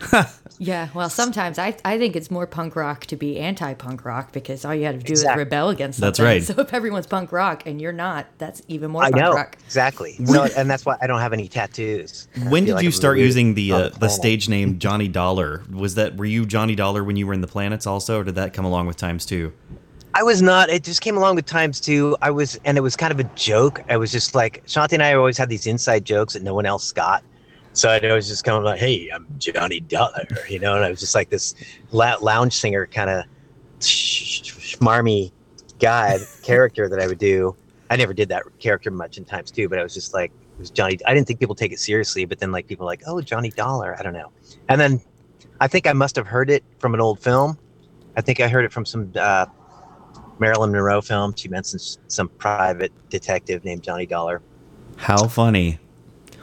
Yeah, 0.58 0.88
well, 0.94 1.10
sometimes 1.10 1.58
I, 1.58 1.76
I 1.84 1.98
think 1.98 2.14
it's 2.16 2.30
more 2.30 2.46
punk 2.46 2.76
rock 2.76 3.06
to 3.06 3.16
be 3.16 3.38
anti 3.38 3.74
punk 3.74 4.04
rock 4.04 4.32
because 4.32 4.64
all 4.64 4.74
you 4.74 4.84
had 4.84 5.00
to 5.00 5.04
do 5.06 5.12
Exactly. 5.12 5.42
is 5.42 5.46
rebel 5.46 5.68
against 5.70 6.00
That's 6.00 6.18
something. 6.18 6.32
right. 6.32 6.42
So 6.56 6.60
if 6.60 6.72
everyone's 6.72 7.06
punk 7.06 7.32
rock 7.32 7.64
and 7.66 7.80
you're 7.80 7.92
not, 7.92 8.26
that's 8.38 8.62
even 8.68 8.90
more 8.90 9.02
I 9.02 9.10
punk 9.10 9.22
know 9.22 9.32
rock. 9.34 9.56
exactly. 9.64 10.14
So, 10.24 10.44
and 10.56 10.70
that's 10.70 10.86
why 10.86 10.96
I 11.00 11.06
don't 11.06 11.20
have 11.20 11.32
any 11.32 11.48
tattoos. 11.48 12.28
When 12.48 12.64
did 12.64 12.74
like 12.74 12.84
you 12.84 12.90
start 12.90 13.14
really 13.14 13.26
using 13.26 13.54
the 13.54 13.72
uh, 13.72 13.88
the 13.88 14.08
stage 14.08 14.48
name 14.48 14.78
Johnny 14.78 15.08
Dollar? 15.08 15.64
Was 15.72 15.96
that 15.96 16.16
were 16.16 16.24
you 16.24 16.46
Johnny 16.46 16.74
Dollar 16.74 17.02
when 17.04 17.16
you 17.16 17.26
were 17.26 17.34
in 17.34 17.40
the 17.40 17.46
Planets 17.48 17.86
also, 17.86 18.20
or 18.20 18.24
did 18.24 18.36
that 18.36 18.52
come 18.52 18.64
along 18.64 18.86
with 18.86 18.96
Times 18.96 19.26
Two? 19.26 19.52
I 20.16 20.22
was 20.22 20.40
not. 20.40 20.68
It 20.70 20.84
just 20.84 21.00
came 21.00 21.16
along 21.16 21.34
with 21.34 21.44
times 21.46 21.80
two. 21.80 22.16
I 22.22 22.30
was, 22.30 22.56
and 22.64 22.78
it 22.78 22.82
was 22.82 22.94
kind 22.94 23.10
of 23.10 23.18
a 23.18 23.24
joke. 23.34 23.82
I 23.88 23.96
was 23.96 24.12
just 24.12 24.32
like 24.32 24.64
Shanti 24.64 24.92
and 24.92 25.02
I 25.02 25.14
always 25.14 25.36
had 25.36 25.48
these 25.48 25.66
inside 25.66 26.04
jokes 26.04 26.34
that 26.34 26.44
no 26.44 26.54
one 26.54 26.66
else 26.66 26.92
got. 26.92 27.24
So 27.74 27.90
I 27.90 28.12
was 28.12 28.28
just 28.28 28.44
kind 28.44 28.56
of 28.56 28.62
like, 28.62 28.78
"Hey, 28.78 29.10
I'm 29.12 29.26
Johnny 29.38 29.80
Dollar," 29.80 30.26
you 30.48 30.60
know, 30.60 30.76
and 30.76 30.84
I 30.84 30.90
was 30.90 31.00
just 31.00 31.14
like 31.14 31.28
this 31.28 31.54
lounge 31.90 32.54
singer 32.56 32.86
kind 32.86 33.10
of 33.10 33.24
schmarmy 33.80 35.32
guy 35.80 36.18
character 36.42 36.88
that 36.88 37.00
I 37.00 37.06
would 37.08 37.18
do. 37.18 37.56
I 37.90 37.96
never 37.96 38.14
did 38.14 38.28
that 38.30 38.44
character 38.60 38.90
much 38.90 39.18
in 39.18 39.24
times 39.24 39.50
two, 39.50 39.68
but 39.68 39.78
I 39.78 39.82
was 39.82 39.92
just 39.92 40.14
like, 40.14 40.30
it 40.30 40.58
was 40.58 40.70
Johnny. 40.70 40.98
I 41.04 41.12
didn't 41.12 41.26
think 41.26 41.40
people 41.40 41.56
take 41.56 41.72
it 41.72 41.80
seriously, 41.80 42.24
but 42.24 42.38
then 42.38 42.52
like 42.52 42.68
people 42.68 42.86
like, 42.86 43.02
"Oh, 43.06 43.20
Johnny 43.20 43.50
Dollar," 43.50 43.98
I 43.98 44.02
don't 44.02 44.14
know. 44.14 44.30
And 44.68 44.80
then 44.80 45.00
I 45.60 45.66
think 45.66 45.88
I 45.88 45.92
must 45.92 46.14
have 46.14 46.28
heard 46.28 46.50
it 46.50 46.64
from 46.78 46.94
an 46.94 47.00
old 47.00 47.18
film. 47.18 47.58
I 48.16 48.20
think 48.20 48.38
I 48.38 48.46
heard 48.46 48.64
it 48.64 48.72
from 48.72 48.86
some 48.86 49.10
uh, 49.16 49.46
Marilyn 50.38 50.70
Monroe 50.70 51.00
film. 51.00 51.34
She 51.34 51.48
mentions 51.48 51.98
some 52.06 52.28
private 52.28 52.92
detective 53.10 53.64
named 53.64 53.82
Johnny 53.82 54.06
Dollar. 54.06 54.42
How 54.96 55.26
funny. 55.26 55.80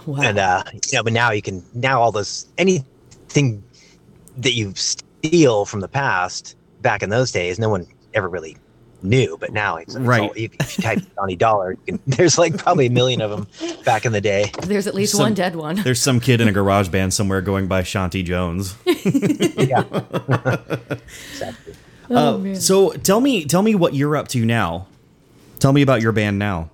Wow. 0.05 0.21
And 0.21 0.37
uh, 0.39 0.63
you 0.73 0.79
know, 0.93 1.03
but 1.03 1.13
now 1.13 1.31
you 1.31 1.41
can 1.41 1.63
now 1.73 2.01
all 2.01 2.11
those 2.11 2.47
anything 2.57 3.63
that 4.37 4.53
you 4.53 4.73
steal 4.75 5.65
from 5.65 5.79
the 5.81 5.87
past 5.87 6.55
back 6.81 7.03
in 7.03 7.09
those 7.09 7.31
days, 7.31 7.59
no 7.59 7.69
one 7.69 7.85
ever 8.13 8.27
really 8.29 8.57
knew. 9.03 9.37
But 9.39 9.51
now 9.51 9.77
it's, 9.77 9.95
it's 9.95 10.03
Right. 10.05 10.21
all, 10.21 10.31
if 10.35 10.51
you 10.77 10.83
type 10.83 10.99
Johnny 11.15 11.35
Dollar, 11.35 11.71
you 11.73 11.77
can, 11.85 11.99
there's 12.07 12.37
like 12.37 12.57
probably 12.57 12.87
a 12.87 12.89
million 12.91 13.21
of 13.21 13.29
them 13.31 13.47
back 13.85 14.05
in 14.05 14.11
the 14.11 14.21
day. 14.21 14.51
There's 14.63 14.87
at 14.87 14.95
least 14.95 15.11
some- 15.13 15.21
one 15.21 15.33
dead 15.33 15.55
one. 15.55 15.75
There's 15.77 16.01
some 16.01 16.19
kid 16.19 16.41
in 16.41 16.47
a 16.47 16.51
garage 16.51 16.89
band 16.89 17.13
somewhere 17.13 17.41
going 17.41 17.67
by 17.67 17.81
Shanti 17.83 18.23
Jones. 18.23 18.75
Yeah, 18.85 19.83
exactly. 21.31 21.73
Oh, 22.09 22.35
Uh, 22.35 22.37
man. 22.39 22.55
so 22.55 22.91
tell 22.91 23.21
me, 23.21 23.45
tell 23.45 23.61
me 23.61 23.75
what 23.75 23.93
you're 23.93 24.15
up 24.15 24.27
to 24.29 24.45
now. 24.45 24.87
Tell 25.59 25.71
me 25.73 25.81
about 25.81 26.01
your 26.01 26.11
band 26.11 26.39
now. 26.39 26.69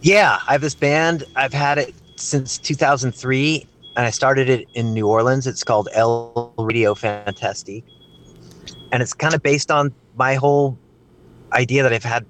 Yeah, 0.00 0.38
I 0.48 0.52
have 0.52 0.60
this 0.60 0.74
band. 0.74 1.24
I've 1.36 1.52
had 1.52 1.78
it 1.78 1.94
since 2.22 2.58
2003, 2.58 3.66
and 3.96 4.06
I 4.06 4.10
started 4.10 4.48
it 4.48 4.68
in 4.74 4.94
New 4.94 5.08
Orleans. 5.08 5.46
It's 5.46 5.64
called 5.64 5.88
El 5.92 6.54
Radio 6.58 6.94
Fantastique, 6.94 7.84
and 8.92 9.02
it's 9.02 9.12
kind 9.12 9.34
of 9.34 9.42
based 9.42 9.70
on 9.70 9.92
my 10.16 10.34
whole 10.34 10.78
idea 11.52 11.82
that 11.82 11.92
I've 11.92 12.04
had 12.04 12.24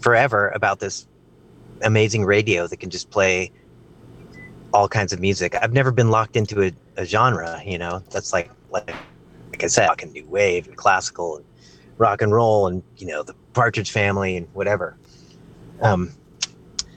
forever 0.00 0.48
about 0.50 0.80
this 0.80 1.06
amazing 1.82 2.24
radio 2.24 2.66
that 2.66 2.78
can 2.78 2.90
just 2.90 3.10
play 3.10 3.50
all 4.72 4.88
kinds 4.88 5.12
of 5.12 5.20
music. 5.20 5.54
I've 5.60 5.72
never 5.72 5.90
been 5.90 6.10
locked 6.10 6.36
into 6.36 6.62
a, 6.62 6.72
a 6.96 7.04
genre. 7.04 7.62
You 7.64 7.78
know, 7.78 8.02
that's 8.10 8.32
like 8.32 8.50
like 8.70 8.94
like 9.50 9.64
I 9.64 9.66
said, 9.66 9.88
fucking 9.88 10.12
new 10.12 10.26
wave 10.26 10.66
and 10.66 10.76
classical 10.76 11.36
and 11.36 11.44
rock 11.98 12.22
and 12.22 12.32
roll 12.32 12.66
and 12.66 12.82
you 12.96 13.06
know 13.06 13.22
the 13.22 13.34
Partridge 13.52 13.90
Family 13.90 14.36
and 14.36 14.48
whatever. 14.54 14.96
Um, 15.82 16.12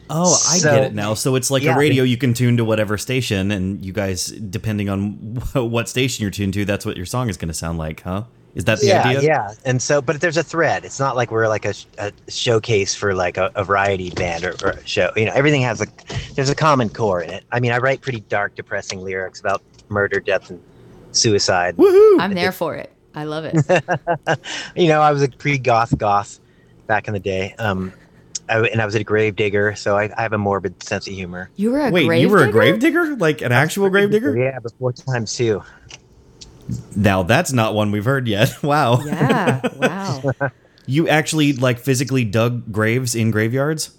Oh, 0.10 0.34
I 0.34 0.58
So- 0.58 0.72
get 0.76 0.84
it 0.86 0.94
now. 0.94 1.14
So 1.14 1.36
it's 1.36 1.52
like 1.52 1.64
Yeah. 1.64 1.76
a 1.76 1.78
radio 1.78 2.04
you 2.04 2.18
can 2.18 2.34
tune 2.34 2.58
to 2.58 2.66
whatever 2.66 2.98
station, 2.98 3.52
and 3.52 3.84
you 3.84 3.94
guys, 3.94 4.28
depending 4.28 4.90
on 4.90 5.12
what 5.54 5.90
station 5.90 6.22
you're 6.22 6.32
tuned 6.32 6.54
to, 6.56 6.66
that's 6.66 6.86
what 6.86 6.98
your 6.98 7.06
song 7.06 7.30
is 7.30 7.38
going 7.38 7.50
to 7.50 7.54
sound 7.54 7.78
like, 7.78 8.02
huh? 8.04 8.24
Is 8.56 8.66
that 8.66 8.80
the 8.80 8.88
yeah, 8.88 9.04
idea? 9.08 9.22
Yeah, 9.22 9.50
and 9.66 9.80
so, 9.80 10.02
but 10.02 10.20
there's 10.20 10.38
a 10.38 10.42
thread. 10.44 10.84
It's 10.84 11.00
not 11.00 11.16
like 11.16 11.30
we're 11.30 11.48
like 11.48 11.66
a, 11.66 11.76
a 12.00 12.12
showcase 12.28 12.96
for 12.96 13.14
like 13.14 13.38
a, 13.38 13.52
a 13.54 13.64
variety 13.64 14.10
band 14.10 14.46
or, 14.46 14.56
or 14.64 14.72
a 14.72 14.88
show. 14.88 15.12
You 15.16 15.26
know, 15.26 15.32
everything 15.36 15.62
has 15.62 15.80
a 15.80 15.86
there's 16.34 16.50
a 16.50 16.56
common 16.56 16.90
core 16.90 17.22
in 17.22 17.30
it. 17.30 17.44
I 17.52 17.60
mean, 17.60 17.72
I 17.72 17.78
write 17.78 18.02
pretty 18.02 18.22
dark, 18.22 18.56
depressing 18.56 19.02
lyrics 19.02 19.40
about 19.40 19.62
murder, 19.90 20.20
death, 20.20 20.50
and 20.50 20.60
suicide. 21.12 21.78
Woohoo! 21.78 22.20
I'm 22.20 22.34
there 22.34 22.52
for 22.52 22.74
it. 22.74 22.92
I 23.14 23.26
love 23.26 23.46
it. 23.46 23.56
you 24.76 24.88
know, 24.88 25.02
I 25.02 25.12
was 25.12 25.22
a 25.22 25.28
pre-goth 25.30 25.96
goth 25.98 26.40
back 26.88 27.08
in 27.08 27.14
the 27.14 27.20
day. 27.20 27.54
Um, 27.60 27.94
I, 28.50 28.60
and 28.60 28.82
I 28.82 28.86
was 28.86 28.96
a 28.96 29.04
grave 29.04 29.36
digger, 29.36 29.76
so 29.76 29.98
I, 29.98 30.10
I 30.18 30.22
have 30.22 30.34
a 30.34 30.38
morbid 30.38 30.82
sense 30.84 31.08
of 31.08 31.14
humor. 31.14 31.50
You 31.56 31.72
were 31.72 31.88
a 31.88 31.92
Wait, 31.92 32.06
grave 32.06 32.22
you 32.22 32.30
were 32.30 32.44
a 32.44 32.52
grave 32.52 32.80
digger? 32.80 33.16
Like 33.16 33.42
an 33.42 33.52
actual 33.52 33.90
grave 33.90 34.12
digger? 34.12 34.38
Yeah, 34.38 34.60
before 34.60 34.94
times 34.94 35.36
two. 35.36 35.64
Now 36.96 37.24
that's 37.24 37.54
not 37.54 37.74
one 37.74 37.92
we've 37.92 38.06
heard 38.06 38.28
yet. 38.28 38.52
Wow. 38.64 39.02
Yeah. 39.04 39.62
Wow. 39.76 40.32
You 40.90 41.10
actually 41.10 41.52
like 41.52 41.80
physically 41.80 42.24
dug 42.24 42.72
graves 42.72 43.14
in 43.14 43.30
graveyards? 43.30 43.94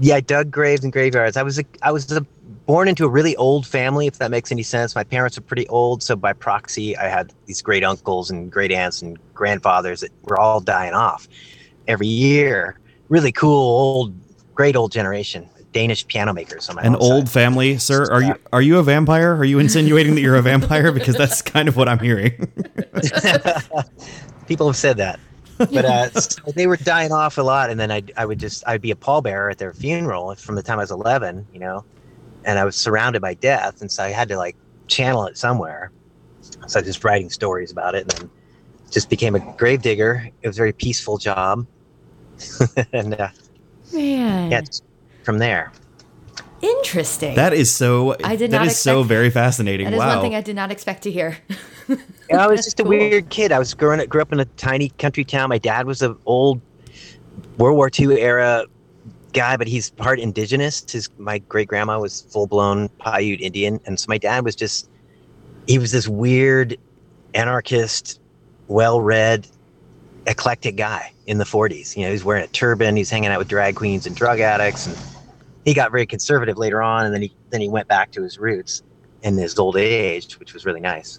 Yeah, 0.00 0.16
I 0.16 0.20
dug 0.20 0.50
graves 0.50 0.84
in 0.84 0.90
graveyards. 0.90 1.38
I 1.38 1.42
was 1.42 1.58
a, 1.58 1.64
I 1.80 1.92
was 1.92 2.12
a, 2.12 2.20
born 2.66 2.88
into 2.88 3.04
a 3.04 3.08
really 3.08 3.34
old 3.36 3.66
family, 3.66 4.06
if 4.06 4.18
that 4.18 4.30
makes 4.30 4.52
any 4.52 4.62
sense. 4.62 4.94
My 4.94 5.02
parents 5.02 5.38
are 5.38 5.40
pretty 5.40 5.66
old, 5.68 6.02
so 6.02 6.16
by 6.16 6.34
proxy, 6.34 6.96
I 6.96 7.08
had 7.08 7.32
these 7.46 7.62
great 7.62 7.82
uncles 7.82 8.30
and 8.30 8.52
great 8.52 8.70
aunts 8.70 9.00
and 9.00 9.18
grandfathers 9.32 10.00
that 10.02 10.10
were 10.22 10.38
all 10.38 10.60
dying 10.60 10.92
off 10.92 11.26
every 11.88 12.06
year. 12.06 12.78
Really 13.10 13.32
cool, 13.32 13.50
old, 13.52 14.14
great 14.54 14.76
old 14.76 14.92
generation. 14.92 15.48
Danish 15.72 16.06
piano 16.06 16.32
makers 16.32 16.68
on 16.68 16.76
my 16.76 16.82
An 16.82 16.96
old 16.96 17.28
side. 17.28 17.32
family, 17.32 17.78
sir? 17.78 18.10
Are 18.10 18.22
you 18.22 18.34
are 18.52 18.62
you 18.62 18.78
a 18.78 18.82
vampire? 18.82 19.36
Are 19.36 19.44
you 19.44 19.58
insinuating 19.58 20.14
that 20.14 20.20
you're 20.20 20.36
a 20.36 20.42
vampire? 20.42 20.90
Because 21.00 21.16
that's 21.16 21.42
kind 21.42 21.68
of 21.68 21.76
what 21.76 21.88
I'm 21.88 21.98
hearing. 21.98 22.32
People 24.46 24.66
have 24.66 24.76
said 24.76 24.96
that. 24.96 25.20
But 25.58 25.84
uh, 25.84 26.10
so 26.20 26.40
they 26.56 26.66
were 26.66 26.76
dying 26.76 27.12
off 27.12 27.38
a 27.38 27.42
lot, 27.42 27.70
and 27.70 27.78
then 27.78 27.92
I 27.92 28.02
I 28.16 28.26
would 28.26 28.38
just 28.40 28.64
I'd 28.66 28.80
be 28.80 28.90
a 28.90 28.96
pallbearer 28.96 29.50
at 29.50 29.58
their 29.58 29.72
funeral 29.72 30.34
from 30.36 30.54
the 30.54 30.62
time 30.62 30.78
I 30.78 30.82
was 30.82 30.90
11, 30.90 31.46
you 31.52 31.60
know, 31.60 31.84
and 32.44 32.58
I 32.58 32.64
was 32.64 32.74
surrounded 32.76 33.22
by 33.22 33.34
death, 33.34 33.80
and 33.80 33.90
so 33.92 34.02
I 34.02 34.08
had 34.10 34.28
to 34.28 34.36
like 34.36 34.56
channel 34.88 35.26
it 35.26 35.36
somewhere. 35.38 35.92
So 36.66 36.78
I 36.78 36.82
was 36.82 36.86
just 36.86 37.04
writing 37.04 37.30
stories 37.30 37.70
about 37.70 37.94
it, 37.94 38.02
and 38.02 38.10
then 38.12 38.30
just 38.90 39.08
became 39.10 39.34
a 39.36 39.40
grave 39.56 39.82
digger. 39.82 40.28
It 40.42 40.48
was 40.48 40.56
a 40.56 40.60
very 40.60 40.72
peaceful 40.72 41.16
job, 41.18 41.66
and 42.92 43.14
uh, 43.14 43.28
Man. 43.92 44.50
yeah, 44.50 44.62
from 45.24 45.38
there. 45.38 45.72
Interesting. 46.62 47.34
That 47.36 47.54
is 47.54 47.74
so. 47.74 48.16
I 48.22 48.36
did 48.36 48.50
that 48.50 48.58
not 48.58 48.66
is 48.66 48.78
so 48.78 49.02
very 49.02 49.30
fascinating. 49.30 49.86
That 49.86 49.94
is 49.94 49.98
wow. 49.98 50.14
one 50.16 50.22
thing 50.22 50.34
I 50.34 50.42
did 50.42 50.56
not 50.56 50.70
expect 50.70 51.02
to 51.04 51.10
hear. 51.10 51.38
Yeah, 51.88 51.96
I 52.44 52.46
was 52.46 52.58
That's 52.58 52.64
just 52.66 52.80
a 52.80 52.84
weird 52.84 53.30
kid. 53.30 53.50
I 53.50 53.58
was 53.58 53.72
growing 53.72 54.00
up, 54.00 54.08
grew 54.08 54.20
up 54.20 54.32
in 54.32 54.40
a 54.40 54.44
tiny 54.44 54.90
country 54.90 55.24
town. 55.24 55.48
My 55.48 55.58
dad 55.58 55.86
was 55.86 56.02
an 56.02 56.16
old 56.26 56.60
World 57.56 57.76
War 57.76 57.90
II 57.98 58.20
era 58.20 58.66
guy, 59.32 59.56
but 59.56 59.68
he's 59.68 59.90
part 59.90 60.20
indigenous. 60.20 60.84
His 60.90 61.08
my 61.18 61.38
great 61.38 61.68
grandma 61.68 61.98
was 61.98 62.22
full 62.22 62.46
blown 62.46 62.88
Paiute 63.00 63.40
Indian, 63.40 63.80
and 63.86 63.98
so 63.98 64.06
my 64.08 64.18
dad 64.18 64.44
was 64.44 64.54
just 64.54 64.90
he 65.66 65.78
was 65.78 65.92
this 65.92 66.08
weird 66.08 66.76
anarchist, 67.34 68.20
well 68.68 69.00
read, 69.00 69.46
eclectic 70.26 70.76
guy 70.76 71.12
in 71.26 71.38
the 71.38 71.44
40s. 71.44 71.96
You 71.96 72.04
know, 72.04 72.10
he's 72.10 72.24
wearing 72.24 72.44
a 72.44 72.48
turban, 72.48 72.96
he's 72.96 73.10
hanging 73.10 73.30
out 73.30 73.38
with 73.38 73.48
drag 73.48 73.76
queens 73.76 74.06
and 74.06 74.14
drug 74.14 74.40
addicts, 74.40 74.86
and 74.86 74.96
he 75.64 75.74
got 75.74 75.90
very 75.90 76.06
conservative 76.06 76.58
later 76.58 76.82
on, 76.82 77.04
and 77.04 77.14
then 77.14 77.22
he 77.22 77.34
then 77.50 77.60
he 77.60 77.68
went 77.68 77.88
back 77.88 78.10
to 78.12 78.22
his 78.22 78.38
roots 78.38 78.82
in 79.22 79.36
his 79.36 79.58
old 79.58 79.76
age, 79.76 80.38
which 80.38 80.54
was 80.54 80.64
really 80.64 80.80
nice. 80.80 81.18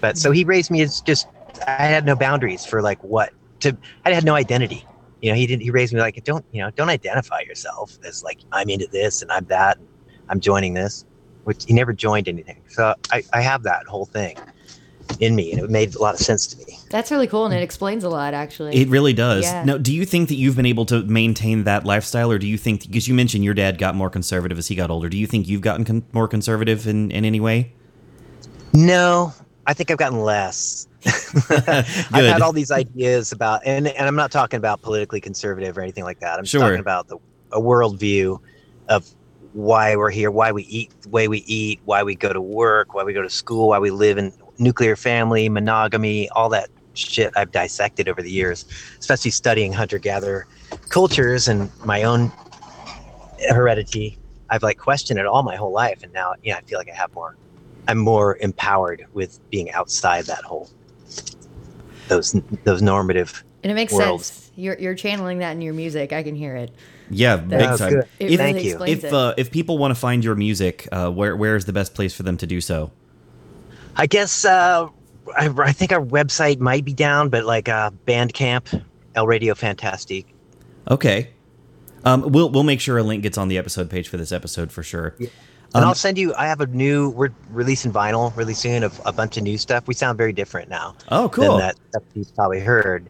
But 0.00 0.18
so 0.18 0.30
he 0.30 0.44
raised 0.44 0.70
me 0.70 0.80
as 0.82 1.00
just 1.00 1.26
I 1.66 1.84
had 1.84 2.04
no 2.04 2.14
boundaries 2.14 2.64
for 2.64 2.82
like 2.82 3.02
what 3.02 3.32
to 3.60 3.76
I 4.04 4.12
had 4.12 4.24
no 4.24 4.34
identity. 4.34 4.84
You 5.20 5.30
know, 5.30 5.36
he 5.36 5.46
didn't 5.46 5.62
he 5.62 5.70
raised 5.70 5.92
me 5.92 6.00
like 6.00 6.22
don't 6.24 6.44
you 6.52 6.62
know, 6.62 6.70
don't 6.70 6.90
identify 6.90 7.40
yourself 7.40 7.98
as 8.04 8.22
like 8.22 8.38
I'm 8.52 8.68
into 8.68 8.86
this 8.92 9.22
and 9.22 9.30
I'm 9.32 9.44
that 9.46 9.78
and 9.78 9.88
I'm 10.28 10.40
joining 10.40 10.74
this. 10.74 11.04
Which 11.44 11.64
he 11.64 11.72
never 11.72 11.94
joined 11.94 12.28
anything. 12.28 12.62
So 12.68 12.94
I, 13.10 13.22
I 13.32 13.40
have 13.40 13.62
that 13.62 13.86
whole 13.86 14.04
thing 14.04 14.36
in 15.20 15.34
me 15.34 15.52
and 15.52 15.60
it 15.60 15.70
made 15.70 15.94
a 15.94 15.98
lot 16.00 16.14
of 16.14 16.20
sense 16.20 16.46
to 16.48 16.56
me. 16.58 16.78
That's 16.90 17.10
really 17.10 17.26
cool, 17.26 17.44
and 17.44 17.54
it 17.54 17.62
explains 17.62 18.04
a 18.04 18.08
lot, 18.08 18.34
actually. 18.34 18.76
It 18.76 18.88
really 18.88 19.12
does. 19.12 19.44
Yeah. 19.44 19.64
Now, 19.64 19.76
do 19.76 19.92
you 19.92 20.04
think 20.06 20.28
that 20.28 20.36
you've 20.36 20.56
been 20.56 20.66
able 20.66 20.86
to 20.86 21.02
maintain 21.04 21.64
that 21.64 21.84
lifestyle, 21.84 22.30
or 22.32 22.38
do 22.38 22.46
you 22.46 22.56
think 22.56 22.82
because 22.86 23.06
you 23.08 23.14
mentioned 23.14 23.44
your 23.44 23.54
dad 23.54 23.78
got 23.78 23.94
more 23.94 24.08
conservative 24.10 24.58
as 24.58 24.68
he 24.68 24.74
got 24.74 24.90
older? 24.90 25.08
Do 25.08 25.18
you 25.18 25.26
think 25.26 25.48
you've 25.48 25.60
gotten 25.60 25.84
con- 25.84 26.04
more 26.12 26.28
conservative 26.28 26.86
in, 26.86 27.10
in 27.10 27.24
any 27.24 27.40
way? 27.40 27.72
No, 28.72 29.32
I 29.66 29.74
think 29.74 29.90
I've 29.90 29.98
gotten 29.98 30.20
less. 30.20 30.86
I've 31.50 32.24
had 32.24 32.40
all 32.40 32.52
these 32.52 32.70
ideas 32.70 33.32
about, 33.32 33.60
and, 33.64 33.88
and 33.88 34.06
I'm 34.08 34.16
not 34.16 34.30
talking 34.30 34.56
about 34.58 34.82
politically 34.82 35.20
conservative 35.20 35.76
or 35.76 35.82
anything 35.82 36.04
like 36.04 36.20
that. 36.20 36.38
I'm 36.38 36.44
just 36.44 36.52
Sure. 36.52 36.60
talking 36.60 36.80
about 36.80 37.08
the 37.08 37.18
a 37.52 37.60
worldview 37.60 38.38
of 38.88 39.08
why 39.52 39.96
we're 39.96 40.10
here, 40.10 40.30
why 40.30 40.52
we 40.52 40.64
eat 40.64 40.92
the 41.02 41.08
way 41.08 41.28
we 41.28 41.38
eat, 41.46 41.80
why 41.84 42.02
we 42.02 42.14
go 42.14 42.32
to 42.32 42.40
work, 42.40 42.94
why 42.94 43.04
we 43.04 43.12
go 43.12 43.22
to 43.22 43.30
school, 43.30 43.68
why 43.68 43.78
we 43.78 43.90
live 43.90 44.18
in 44.18 44.32
nuclear 44.58 44.96
family, 44.96 45.48
monogamy, 45.48 46.28
all 46.30 46.48
that 46.50 46.68
shit 46.94 47.32
I've 47.36 47.52
dissected 47.52 48.08
over 48.08 48.22
the 48.22 48.30
years, 48.30 48.64
especially 48.98 49.30
studying 49.30 49.72
hunter 49.72 49.98
gatherer 49.98 50.46
cultures 50.88 51.48
and 51.48 51.70
my 51.84 52.02
own 52.02 52.32
heredity. 53.48 54.18
I've 54.50 54.62
like 54.62 54.78
questioned 54.78 55.18
it 55.18 55.26
all 55.26 55.42
my 55.42 55.56
whole 55.56 55.72
life, 55.72 56.02
and 56.02 56.12
now 56.12 56.34
yeah, 56.42 56.56
I 56.56 56.62
feel 56.62 56.78
like 56.78 56.88
I 56.90 56.94
have 56.94 57.14
more. 57.14 57.36
I'm 57.86 57.98
more 57.98 58.36
empowered 58.38 59.06
with 59.14 59.38
being 59.50 59.70
outside 59.72 60.26
that 60.26 60.44
whole 60.44 60.68
those 62.08 62.34
those 62.64 62.82
normative. 62.82 63.44
and 63.62 63.70
it 63.70 63.74
makes 63.74 63.92
world. 63.92 64.24
sense. 64.24 64.50
You're, 64.56 64.76
you're 64.78 64.94
channeling 64.94 65.38
that 65.38 65.52
in 65.52 65.62
your 65.62 65.74
music. 65.74 66.12
I 66.12 66.22
can 66.22 66.34
hear 66.34 66.56
it. 66.56 66.72
Yeah, 67.10 67.36
big 67.36 67.50
That's 67.50 67.78
time. 67.78 67.92
good. 67.94 68.08
If, 68.18 68.38
Thank 68.38 68.56
really 68.56 68.68
you. 68.68 68.82
if 68.82 69.12
uh, 69.12 69.34
if 69.36 69.50
people 69.50 69.78
want 69.78 69.92
to 69.92 69.94
find 69.94 70.24
your 70.24 70.34
music, 70.34 70.88
uh, 70.92 71.10
where 71.10 71.36
where 71.36 71.56
is 71.56 71.64
the 71.64 71.72
best 71.72 71.94
place 71.94 72.14
for 72.14 72.22
them 72.22 72.36
to 72.38 72.46
do 72.46 72.60
so? 72.60 72.90
I 73.98 74.06
guess 74.06 74.44
uh, 74.44 74.88
I, 75.36 75.48
I 75.58 75.72
think 75.72 75.92
our 75.92 76.00
website 76.04 76.58
might 76.60 76.84
be 76.84 76.94
down, 76.94 77.28
but 77.28 77.44
like 77.44 77.68
uh, 77.68 77.90
Bandcamp, 78.06 78.82
El 79.14 79.26
Radio 79.26 79.54
Fantastique. 79.54 80.34
Okay. 80.90 81.30
Um, 82.04 82.22
we'll 82.32 82.48
we'll 82.50 82.62
make 82.62 82.80
sure 82.80 82.96
a 82.98 83.02
link 83.02 83.22
gets 83.24 83.36
on 83.36 83.48
the 83.48 83.58
episode 83.58 83.90
page 83.90 84.08
for 84.08 84.16
this 84.16 84.32
episode 84.32 84.70
for 84.72 84.82
sure. 84.82 85.14
Yeah. 85.18 85.28
And 85.74 85.82
Um, 85.84 85.88
I'll 85.90 85.94
send 85.94 86.16
you. 86.16 86.32
I 86.34 86.46
have 86.46 86.60
a 86.62 86.66
new. 86.66 87.10
We're 87.10 87.34
releasing 87.50 87.92
vinyl 87.92 88.34
really 88.36 88.54
soon 88.54 88.82
of 88.84 88.98
a 89.04 89.12
bunch 89.12 89.36
of 89.36 89.42
new 89.42 89.58
stuff. 89.58 89.86
We 89.86 89.92
sound 89.94 90.16
very 90.16 90.32
different 90.32 90.70
now 90.70 90.94
Oh, 91.10 91.28
cool. 91.28 91.58
than 91.58 91.58
that 91.58 91.76
stuff 91.90 92.02
you've 92.14 92.34
probably 92.34 92.60
heard. 92.60 93.08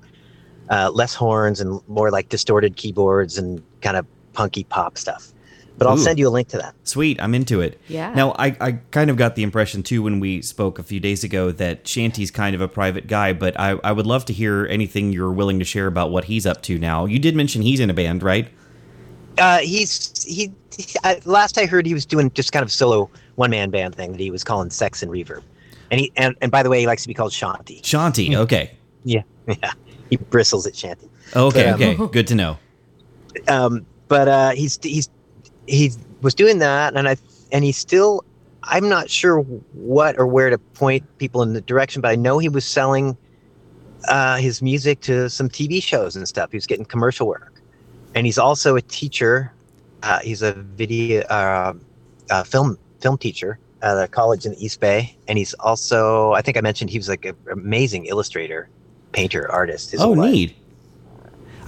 Uh, 0.71 0.91
less 0.93 1.15
horns 1.15 1.61
and 1.61 1.81
more 1.87 2.11
like 2.11 2.29
distorted 2.31 2.77
keyboards 2.77 3.39
and 3.39 3.63
kind 3.81 3.97
of 3.97 4.07
punky 4.33 4.65
pop 4.65 4.99
stuff. 4.99 5.33
But 5.79 5.87
I'll 5.87 5.95
Ooh. 5.95 6.03
send 6.03 6.19
you 6.19 6.27
a 6.27 6.31
link 6.31 6.49
to 6.49 6.59
that. 6.59 6.75
Sweet, 6.83 7.23
I'm 7.23 7.35
into 7.35 7.61
it. 7.61 7.81
Yeah. 7.87 8.13
Now, 8.13 8.33
I, 8.33 8.57
I 8.61 8.73
kind 8.91 9.11
of 9.11 9.17
got 9.17 9.37
the 9.37 9.45
impression 9.45 9.83
too 9.85 10.03
when 10.03 10.19
we 10.19 10.43
spoke 10.43 10.79
a 10.81 10.83
few 10.83 10.99
days 10.99 11.23
ago 11.23 11.53
that 11.53 11.87
Shanty's 11.87 12.33
kind 12.33 12.57
of 12.57 12.61
a 12.61 12.67
private 12.67 13.07
guy, 13.07 13.33
but 13.33 13.59
I, 13.59 13.79
I 13.85 13.93
would 13.93 14.07
love 14.07 14.25
to 14.27 14.33
hear 14.33 14.67
anything 14.69 15.13
you're 15.13 15.33
willing 15.33 15.61
to 15.61 15.65
share 15.65 15.87
about 15.87 16.11
what 16.11 16.25
he's 16.25 16.47
up 16.47 16.63
to 16.63 16.79
now. 16.79 17.05
You 17.07 17.21
did 17.21 17.37
mention 17.37 17.63
he's 17.63 17.79
in 17.79 17.91
a 17.91 17.95
band, 17.95 18.23
right? 18.25 18.49
Uh, 19.39 19.59
he's 19.59 20.25
he. 20.25 20.53
he 20.77 20.85
I, 21.05 21.21
last 21.25 21.59
I 21.59 21.67
heard, 21.67 21.87
he 21.87 21.95
was 21.95 22.05
doing 22.05 22.31
just 22.33 22.51
kind 22.51 22.65
of 22.65 22.73
solo 22.73 23.09
one 23.37 23.51
man 23.51 23.71
band 23.71 23.95
thing 23.95 24.11
that 24.11 24.21
he 24.21 24.33
was 24.33 24.43
calling 24.43 24.69
Sex 24.71 25.01
and 25.01 25.13
Reverb. 25.13 25.43
And 25.93 26.01
he 26.01 26.13
and, 26.17 26.35
and 26.41 26.51
by 26.51 26.65
the 26.65 26.71
way, 26.71 26.81
he 26.81 26.87
likes 26.89 27.03
to 27.03 27.09
be 27.09 27.15
called 27.15 27.31
Shanti. 27.33 27.85
Shanty, 27.85 28.37
okay. 28.37 28.73
Yeah, 29.05 29.23
yeah. 29.47 29.73
He 30.11 30.17
bristles 30.17 30.67
at 30.67 30.73
Shanti. 30.75 31.09
Okay, 31.37 31.67
Yeah. 31.67 31.75
okay. 31.75 32.07
Good 32.09 32.27
to 32.29 32.35
know. 32.35 32.59
um, 33.49 33.87
but 34.09 34.27
uh, 34.27 34.51
he's 34.51 34.79
he's 34.83 35.09
he 35.69 35.93
was 36.23 36.35
doing 36.35 36.59
that, 36.59 36.97
and 36.97 37.09
I 37.09 37.17
and 37.53 37.65
he's 37.65 37.77
still. 37.77 38.25
I'm 38.65 38.89
not 38.89 39.09
sure 39.09 39.41
what 39.41 40.19
or 40.19 40.27
where 40.27 40.51
to 40.51 40.59
point 40.59 41.05
people 41.19 41.43
in 41.43 41.53
the 41.53 41.61
direction, 41.61 42.03
but 42.03 42.09
I 42.09 42.17
know 42.17 42.39
he 42.39 42.49
was 42.49 42.67
selling 42.67 43.17
uh, 44.09 44.37
his 44.37 44.61
music 44.61 45.01
to 45.03 45.31
some 45.31 45.49
TV 45.49 45.83
shows 45.83 46.17
and 46.17 46.27
stuff. 46.29 46.51
He 46.51 46.57
was 46.57 46.67
getting 46.67 46.85
commercial 46.85 47.27
work, 47.27 47.63
and 48.15 48.27
he's 48.27 48.39
also 48.39 48.77
a 48.77 48.83
teacher. 48.83 49.53
Uh, 50.03 50.19
he's 50.21 50.43
a 50.43 50.53
video 50.53 51.23
uh, 51.23 51.73
uh, 52.31 52.45
film 52.45 52.79
film 53.01 53.17
teacher 53.17 53.59
at 53.81 53.97
a 53.97 54.09
college 54.09 54.45
in 54.45 54.53
the 54.53 54.65
East 54.65 54.81
Bay, 54.81 55.17
and 55.29 55.39
he's 55.39 55.55
also 55.55 56.33
I 56.33 56.43
think 56.43 56.57
I 56.57 56.61
mentioned 56.61 56.91
he 56.91 56.99
was 56.99 57.09
like 57.09 57.25
an 57.25 57.37
amazing 57.51 58.07
illustrator, 58.07 58.69
painter, 59.13 59.51
artist. 59.51 59.95
Oh, 59.99 60.15
neat. 60.15 60.57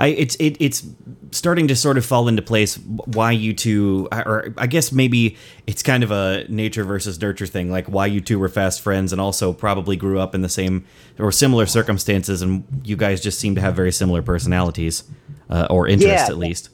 I 0.01 0.07
it's 0.09 0.35
it, 0.37 0.57
it's 0.59 0.83
starting 1.31 1.69
to 1.69 1.77
sort 1.77 1.97
of 1.99 2.05
fall 2.05 2.27
into 2.27 2.43
place 2.43 2.77
why 3.05 3.31
you 3.31 3.53
two 3.53 4.09
or 4.13 4.53
I 4.57 4.67
guess 4.67 4.91
maybe 4.91 5.37
it's 5.67 5.83
kind 5.83 6.03
of 6.03 6.11
a 6.11 6.45
nature 6.49 6.83
versus 6.83 7.21
nurture 7.21 7.47
thing 7.47 7.71
like 7.71 7.87
why 7.87 8.07
you 8.07 8.21
two 8.21 8.39
were 8.39 8.49
fast 8.49 8.81
friends 8.81 9.13
and 9.13 9.21
also 9.21 9.53
probably 9.53 9.95
grew 9.97 10.19
up 10.19 10.35
in 10.35 10.41
the 10.41 10.49
same 10.49 10.85
or 11.19 11.31
similar 11.31 11.67
circumstances 11.67 12.43
and 12.43 12.65
you 12.83 12.97
guys 12.97 13.21
just 13.21 13.39
seem 13.39 13.55
to 13.55 13.61
have 13.61 13.77
very 13.77 13.93
similar 13.93 14.23
personalities 14.23 15.05
uh, 15.51 15.67
or 15.71 15.87
interests 15.87 16.29
Yeah. 16.29 16.33
at 16.35 16.39
least. 16.39 16.71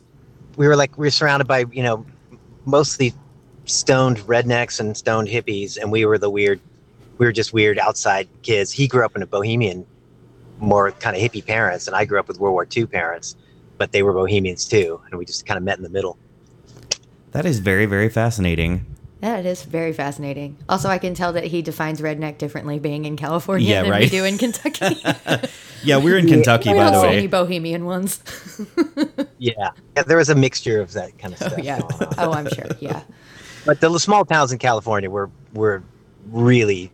we 0.56 0.66
were 0.68 0.76
like 0.76 0.96
we 0.96 1.06
were 1.06 1.10
surrounded 1.10 1.46
by 1.48 1.66
you 1.72 1.82
know 1.82 2.06
mostly 2.64 3.12
stoned 3.66 4.18
rednecks 4.20 4.80
and 4.80 4.96
stoned 4.96 5.28
hippies 5.28 5.76
and 5.76 5.90
we 5.92 6.04
were 6.06 6.16
the 6.16 6.30
weird 6.30 6.60
we 7.18 7.26
were 7.26 7.32
just 7.32 7.52
weird 7.52 7.78
outside 7.78 8.28
kids 8.42 8.70
he 8.72 8.86
grew 8.86 9.04
up 9.04 9.16
in 9.16 9.22
a 9.22 9.26
bohemian 9.26 9.84
more 10.59 10.90
kind 10.92 11.16
of 11.16 11.23
hippie 11.23 11.45
parents 11.45 11.87
and 11.87 11.95
i 11.97 12.05
grew 12.05 12.19
up 12.19 12.29
with 12.29 12.38
world 12.40 12.53
war 12.55 12.66
ii 12.77 12.87
parents 12.87 13.37
but 13.79 13.92
they 13.92 14.03
were 14.03 14.12
bohemians 14.12 14.64
too 14.66 15.01
and 15.11 15.19
we 15.19 15.25
just 15.25 15.47
kind 15.47 15.59
of 15.59 15.64
met 15.64 15.77
in 15.77 15.83
the 15.83 15.90
middle 15.90 16.16
That 17.33 17.45
is 17.45 17.59
very 17.61 17.87
very 17.87 18.09
fascinating. 18.09 18.87
That 19.21 19.47
is 19.47 19.62
very 19.64 19.92
fascinating. 19.95 20.57
Also, 20.69 20.88
I 20.90 20.99
can 20.99 21.14
tell 21.14 21.33
that 21.33 21.45
he 21.45 21.62
defines 21.62 22.01
redneck 22.03 22.37
differently 22.38 22.79
being 22.79 23.07
in 23.07 23.16
California 23.16 23.66
Yeah, 23.66 23.83
than 23.83 23.99
we 23.99 24.09
do 24.09 24.25
in 24.25 24.38
Kentucky. 24.38 24.97
Yeah, 25.83 25.99
we're 25.99 26.16
in 26.19 26.27
Kentucky 26.29 26.71
we 26.71 26.77
by 26.79 26.85
don't 26.85 26.92
the 26.95 27.01
see 27.01 27.07
way. 27.09 27.16
any 27.19 27.27
bohemian 27.27 27.85
ones. 27.85 28.21
yeah. 29.38 29.71
yeah 29.97 30.03
there 30.05 30.16
was 30.16 30.29
a 30.29 30.35
mixture 30.35 30.81
of 30.81 30.92
that 30.92 31.19
kind 31.19 31.35
of 31.35 31.42
oh, 31.42 31.47
stuff 31.49 31.59
yeah. 31.64 31.81
going 31.81 31.92
on. 32.03 32.14
Oh, 32.19 32.33
I'm 32.33 32.49
sure. 32.49 32.66
Yeah. 32.81 33.03
but 33.64 33.81
the 33.81 33.99
small 33.99 34.25
towns 34.25 34.53
in 34.53 34.59
california 34.59 35.11
were 35.11 35.31
were 35.55 35.83
really 36.31 36.90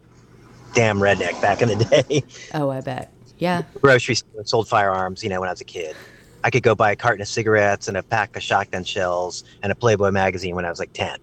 damn 0.74 0.98
redneck 0.98 1.40
back 1.40 1.62
in 1.62 1.68
the 1.68 1.84
day 2.08 2.22
Oh, 2.54 2.70
I 2.70 2.80
bet. 2.80 3.12
Yeah. 3.42 3.62
grocery 3.80 4.14
store 4.14 4.44
sold 4.44 4.68
firearms, 4.68 5.24
you 5.24 5.28
know, 5.28 5.40
when 5.40 5.48
I 5.48 5.52
was 5.52 5.60
a 5.60 5.64
kid. 5.64 5.96
I 6.44 6.50
could 6.50 6.62
go 6.62 6.76
buy 6.76 6.92
a 6.92 6.96
carton 6.96 7.20
of 7.20 7.26
cigarettes 7.26 7.88
and 7.88 7.96
a 7.96 8.02
pack 8.02 8.36
of 8.36 8.42
shotgun 8.42 8.84
shells 8.84 9.42
and 9.64 9.72
a 9.72 9.74
Playboy 9.74 10.12
magazine 10.12 10.54
when 10.54 10.64
I 10.64 10.70
was 10.70 10.78
like 10.78 10.92
10 10.92 11.18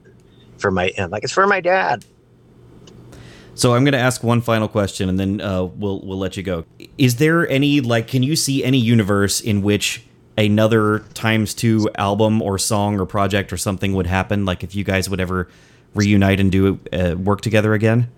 for 0.57 0.69
my, 0.69 0.89
and 0.89 1.05
I'm 1.05 1.11
like, 1.11 1.23
it's 1.23 1.31
for 1.31 1.47
my 1.47 1.61
dad. 1.61 2.03
So 3.55 3.73
I'm 3.73 3.85
going 3.85 3.93
to 3.93 3.99
ask 3.99 4.21
one 4.21 4.41
final 4.41 4.67
question, 4.67 5.07
and 5.07 5.17
then 5.19 5.41
uh, 5.41 5.63
we'll 5.63 5.99
we'll 6.01 6.17
let 6.17 6.37
you 6.37 6.43
go. 6.43 6.63
Is 6.97 7.17
there 7.17 7.47
any 7.49 7.81
like? 7.81 8.07
Can 8.07 8.23
you 8.23 8.37
see 8.37 8.63
any 8.63 8.77
universe 8.77 9.41
in 9.41 9.61
which 9.61 10.01
another 10.37 10.99
times 11.13 11.53
two 11.53 11.89
album 11.95 12.41
or 12.41 12.57
song 12.57 12.97
or 12.99 13.05
project 13.05 13.51
or 13.51 13.57
something 13.57 13.93
would 13.93 14.07
happen? 14.07 14.45
Like 14.45 14.63
if 14.63 14.75
you 14.75 14.85
guys 14.85 15.09
would 15.09 15.19
ever 15.19 15.49
reunite 15.93 16.39
and 16.39 16.49
do 16.49 16.79
uh, 16.93 17.15
work 17.17 17.41
together 17.41 17.73
again? 17.73 18.09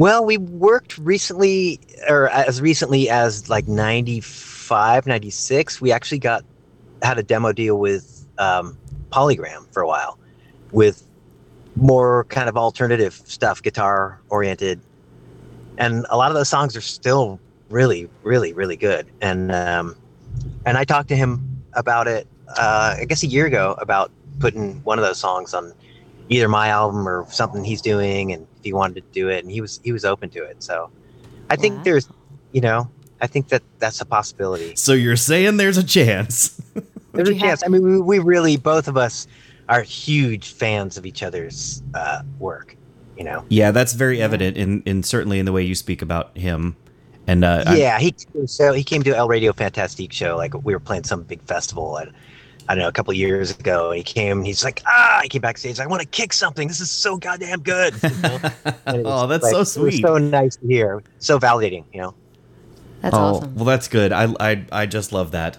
Well, 0.00 0.24
we 0.24 0.38
worked 0.38 0.96
recently, 0.96 1.78
or 2.08 2.30
as 2.30 2.62
recently 2.62 3.10
as 3.10 3.50
like 3.50 3.68
95, 3.68 5.06
96. 5.06 5.78
We 5.82 5.92
actually 5.92 6.20
got, 6.20 6.42
had 7.02 7.18
a 7.18 7.22
demo 7.22 7.52
deal 7.52 7.78
with 7.78 8.26
um, 8.38 8.78
Polygram 9.12 9.70
for 9.74 9.82
a 9.82 9.86
while 9.86 10.18
with 10.72 11.06
more 11.76 12.24
kind 12.30 12.48
of 12.48 12.56
alternative 12.56 13.12
stuff, 13.12 13.62
guitar 13.62 14.18
oriented. 14.30 14.80
And 15.76 16.06
a 16.08 16.16
lot 16.16 16.30
of 16.30 16.34
those 16.34 16.48
songs 16.48 16.74
are 16.78 16.80
still 16.80 17.38
really, 17.68 18.08
really, 18.22 18.54
really 18.54 18.76
good. 18.76 19.06
And, 19.20 19.52
um, 19.52 19.96
and 20.64 20.78
I 20.78 20.84
talked 20.84 21.10
to 21.10 21.14
him 21.14 21.62
about 21.74 22.08
it, 22.08 22.26
uh, 22.56 22.96
I 22.98 23.04
guess 23.04 23.22
a 23.22 23.26
year 23.26 23.44
ago, 23.44 23.74
about 23.76 24.10
putting 24.38 24.82
one 24.82 24.98
of 24.98 25.04
those 25.04 25.18
songs 25.18 25.52
on 25.52 25.74
either 26.30 26.48
my 26.48 26.68
album 26.68 27.06
or 27.06 27.26
something 27.28 27.62
he's 27.62 27.82
doing, 27.82 28.32
and 28.32 28.46
if 28.58 28.64
he 28.64 28.72
wanted 28.72 28.94
to 28.94 29.12
do 29.12 29.28
it, 29.28 29.42
and 29.44 29.50
he 29.52 29.60
was 29.60 29.80
he 29.84 29.92
was 29.92 30.04
open 30.06 30.30
to 30.30 30.42
it. 30.44 30.62
So 30.62 30.90
I 31.50 31.56
think 31.56 31.76
Wow. 31.78 31.82
there's, 31.84 32.08
you 32.52 32.60
know, 32.62 32.88
I 33.20 33.26
think 33.26 33.48
that 33.48 33.62
that's 33.78 34.00
a 34.00 34.06
possibility. 34.06 34.74
So 34.76 34.92
you're 34.94 35.16
saying 35.16 35.58
there's 35.58 35.76
a 35.76 35.84
chance? 35.84 36.60
There's 37.12 37.28
a 37.28 37.34
chance. 37.34 37.62
I 37.64 37.68
mean, 37.68 37.82
we, 37.82 38.00
we 38.00 38.18
really 38.20 38.56
both 38.56 38.86
of 38.88 38.96
us 38.96 39.26
are 39.68 39.82
huge 39.82 40.52
fans 40.52 40.96
of 40.96 41.04
each 41.04 41.22
other's 41.22 41.82
uh, 41.94 42.22
work. 42.38 42.76
You 43.18 43.24
know. 43.24 43.44
yeah, 43.50 43.70
that's 43.70 43.92
very 43.92 44.22
evident 44.22 44.56
in 44.56 44.82
in 44.86 45.02
certainly 45.02 45.38
in 45.40 45.44
the 45.44 45.52
way 45.52 45.62
you 45.62 45.74
speak 45.74 46.00
about 46.00 46.34
him. 46.38 46.74
And 47.26 47.44
uh, 47.44 47.64
I- 47.66 47.76
yeah, 47.76 47.98
he 47.98 48.14
so 48.46 48.72
he 48.72 48.82
came 48.82 49.02
to 49.02 49.14
El 49.14 49.28
Radio 49.28 49.52
Fantastique 49.52 50.12
show. 50.12 50.36
Like 50.38 50.54
we 50.64 50.72
were 50.72 50.80
playing 50.80 51.04
some 51.04 51.24
big 51.24 51.42
festival, 51.42 51.96
and 51.98 52.12
I 52.68 52.74
don't 52.74 52.82
know, 52.82 52.88
a 52.88 52.92
couple 52.92 53.10
of 53.10 53.16
years 53.16 53.50
ago. 53.50 53.90
And 53.90 53.98
he 53.98 54.04
came, 54.04 54.38
and 54.38 54.46
he's 54.46 54.62
like, 54.64 54.82
ah, 54.86 55.20
he 55.22 55.28
came 55.28 55.40
backstage. 55.42 55.80
I 55.80 55.86
want 55.86 56.02
to 56.02 56.08
kick 56.08 56.32
something. 56.32 56.68
This 56.68 56.80
is 56.80 56.90
so 56.90 57.16
goddamn 57.16 57.60
good. 57.62 57.94
you 58.02 58.08
know? 58.22 58.38
And 58.86 58.96
it 58.98 59.04
was 59.04 59.24
Oh, 59.24 59.26
that's 59.26 59.42
like- 59.42 59.50
so 59.52 59.56
it 59.56 59.58
was 59.60 59.72
sweet. 59.72 60.02
so 60.02 60.18
nice 60.18 60.56
to 60.56 60.66
hear. 60.66 61.02
So 61.18 61.38
validating. 61.38 61.84
You 61.92 62.00
know. 62.02 62.14
That's 63.02 63.14
oh, 63.14 63.18
awesome. 63.18 63.54
well, 63.54 63.64
that's 63.64 63.88
good. 63.88 64.12
I, 64.12 64.34
I 64.38 64.64
I 64.70 64.86
just 64.86 65.12
love 65.12 65.30
that. 65.30 65.58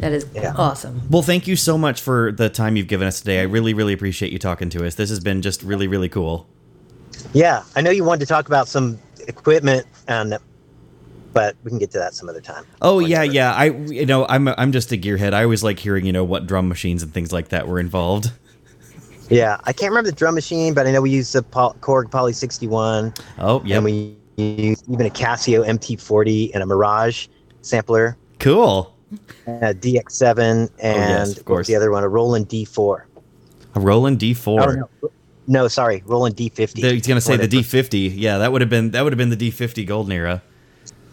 That 0.00 0.10
is 0.12 0.26
Yeah. 0.34 0.52
awesome. 0.56 1.02
Well, 1.10 1.22
thank 1.22 1.46
you 1.46 1.54
so 1.54 1.78
much 1.78 2.00
for 2.00 2.32
the 2.32 2.48
time 2.50 2.74
you've 2.76 2.88
given 2.88 3.06
us 3.06 3.20
today. 3.20 3.38
I 3.38 3.44
really, 3.44 3.72
really 3.72 3.92
appreciate 3.92 4.32
you 4.32 4.38
talking 4.40 4.68
to 4.70 4.84
us. 4.84 4.96
This 4.96 5.08
has 5.10 5.20
been 5.20 5.42
just 5.42 5.62
really, 5.62 5.86
really 5.86 6.08
cool. 6.08 6.48
Yeah, 7.32 7.62
I 7.76 7.82
know 7.82 7.90
you 7.90 8.02
wanted 8.02 8.20
to 8.20 8.26
talk 8.26 8.48
about 8.48 8.66
some 8.66 8.98
equipment, 9.28 9.86
and 10.08 10.38
but 11.32 11.56
we 11.64 11.70
can 11.70 11.78
get 11.78 11.90
to 11.92 11.98
that 11.98 12.14
some 12.14 12.28
other 12.28 12.40
time. 12.40 12.64
Oh 12.80 12.98
yeah, 12.98 13.22
yeah. 13.22 13.52
I 13.52 13.66
you 13.66 14.06
know 14.06 14.26
I'm 14.28 14.48
I'm 14.48 14.72
just 14.72 14.92
a 14.92 14.96
gearhead. 14.96 15.32
I 15.32 15.44
always 15.44 15.62
like 15.62 15.78
hearing 15.78 16.04
you 16.06 16.12
know 16.12 16.24
what 16.24 16.46
drum 16.46 16.68
machines 16.68 17.02
and 17.02 17.12
things 17.12 17.32
like 17.32 17.48
that 17.48 17.68
were 17.68 17.78
involved. 17.80 18.30
Yeah, 19.30 19.58
I 19.64 19.72
can't 19.72 19.90
remember 19.90 20.10
the 20.10 20.16
drum 20.16 20.34
machine, 20.34 20.74
but 20.74 20.86
I 20.86 20.92
know 20.92 21.00
we 21.00 21.10
used 21.10 21.32
the 21.32 21.42
Pol- 21.42 21.74
Korg 21.80 22.10
Poly 22.10 22.34
61, 22.34 23.14
Oh 23.38 23.62
yeah, 23.64 23.76
and 23.76 23.84
we 23.84 24.14
used 24.36 24.84
even 24.90 25.06
a 25.06 25.10
Casio 25.10 25.66
MT40 25.66 26.50
and 26.52 26.62
a 26.62 26.66
Mirage 26.66 27.28
sampler, 27.62 28.16
cool. 28.40 28.94
a 29.46 29.72
DX7, 29.72 30.38
and 30.38 30.68
oh, 30.68 30.68
yes, 30.80 31.38
of 31.38 31.44
course. 31.46 31.66
the 31.66 31.76
other 31.76 31.90
one, 31.90 32.04
a 32.04 32.08
Roland 32.08 32.48
D4. 32.48 33.04
A 33.74 33.80
Roland 33.80 34.18
D4. 34.18 34.60
Oh, 34.60 34.72
no. 34.72 35.10
no, 35.46 35.68
sorry, 35.68 36.02
Roland 36.04 36.36
D50. 36.36 36.82
The- 36.82 36.92
he's 36.92 37.06
gonna 37.06 37.20
say 37.22 37.36
the 37.38 37.48
D50. 37.48 38.12
Yeah, 38.14 38.36
that 38.38 38.52
would 38.52 38.60
have 38.60 38.70
been 38.70 38.90
that 38.90 39.02
would 39.02 39.12
have 39.14 39.18
been 39.18 39.30
the 39.30 39.50
D50 39.50 39.86
golden 39.86 40.12
era. 40.12 40.42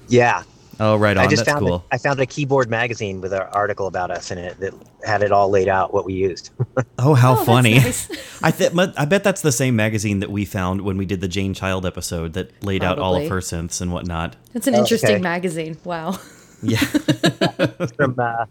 Yeah, 0.09 0.43
Oh 0.81 0.95
right 0.95 1.15
on. 1.17 1.23
I 1.25 1.27
just 1.27 1.45
That's 1.45 1.53
found 1.55 1.65
cool. 1.67 1.85
a, 1.91 1.95
I 1.95 1.97
found 1.97 2.19
a 2.19 2.25
keyboard 2.25 2.69
magazine 2.69 3.19
with 3.21 3.33
an 3.33 3.41
article 3.51 3.87
about 3.87 4.11
us 4.11 4.31
in 4.31 4.37
it 4.37 4.59
that 4.61 4.73
had 5.05 5.21
it 5.23 5.31
all 5.31 5.49
laid 5.49 5.67
out 5.67 5.93
what 5.93 6.05
we 6.05 6.13
used. 6.13 6.51
Oh 7.01 7.13
how 7.13 7.33
Oh, 7.33 7.45
funny. 7.45 7.75
nice. 7.75 8.09
I 8.43 8.51
th- 8.51 8.71
I 8.75 9.05
bet 9.05 9.23
that's 9.23 9.41
the 9.41 9.51
same 9.53 9.75
magazine 9.75 10.19
that 10.19 10.29
we 10.31 10.43
found 10.45 10.81
when 10.81 10.97
we 10.97 11.05
did 11.05 11.21
the 11.21 11.27
Jane 11.29 11.53
Child 11.53 11.85
episode 11.85 12.33
that 12.33 12.51
laid 12.63 12.83
out 12.83 12.99
all 12.99 13.15
of 13.15 13.29
her 13.29 13.39
synths 13.39 13.79
and 13.81 13.91
whatnot. 13.93 14.35
It's 14.53 14.67
an 14.67 14.75
Oh, 14.75 14.79
interesting 14.79 15.11
okay. 15.15 15.21
magazine. 15.21 15.77
Wow. 15.85 16.17
Yeah, 16.61 16.77
From 17.95 18.15
uh, 18.19 18.45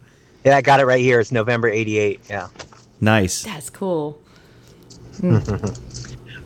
yeah, 0.44 0.56
I 0.56 0.62
got 0.62 0.80
it 0.80 0.86
right 0.86 1.00
here. 1.02 1.20
It's 1.20 1.30
November 1.32 1.68
'88. 1.68 2.20
Yeah. 2.30 2.48
nice. 3.02 3.42
That's 3.42 3.68
cool. 3.68 4.18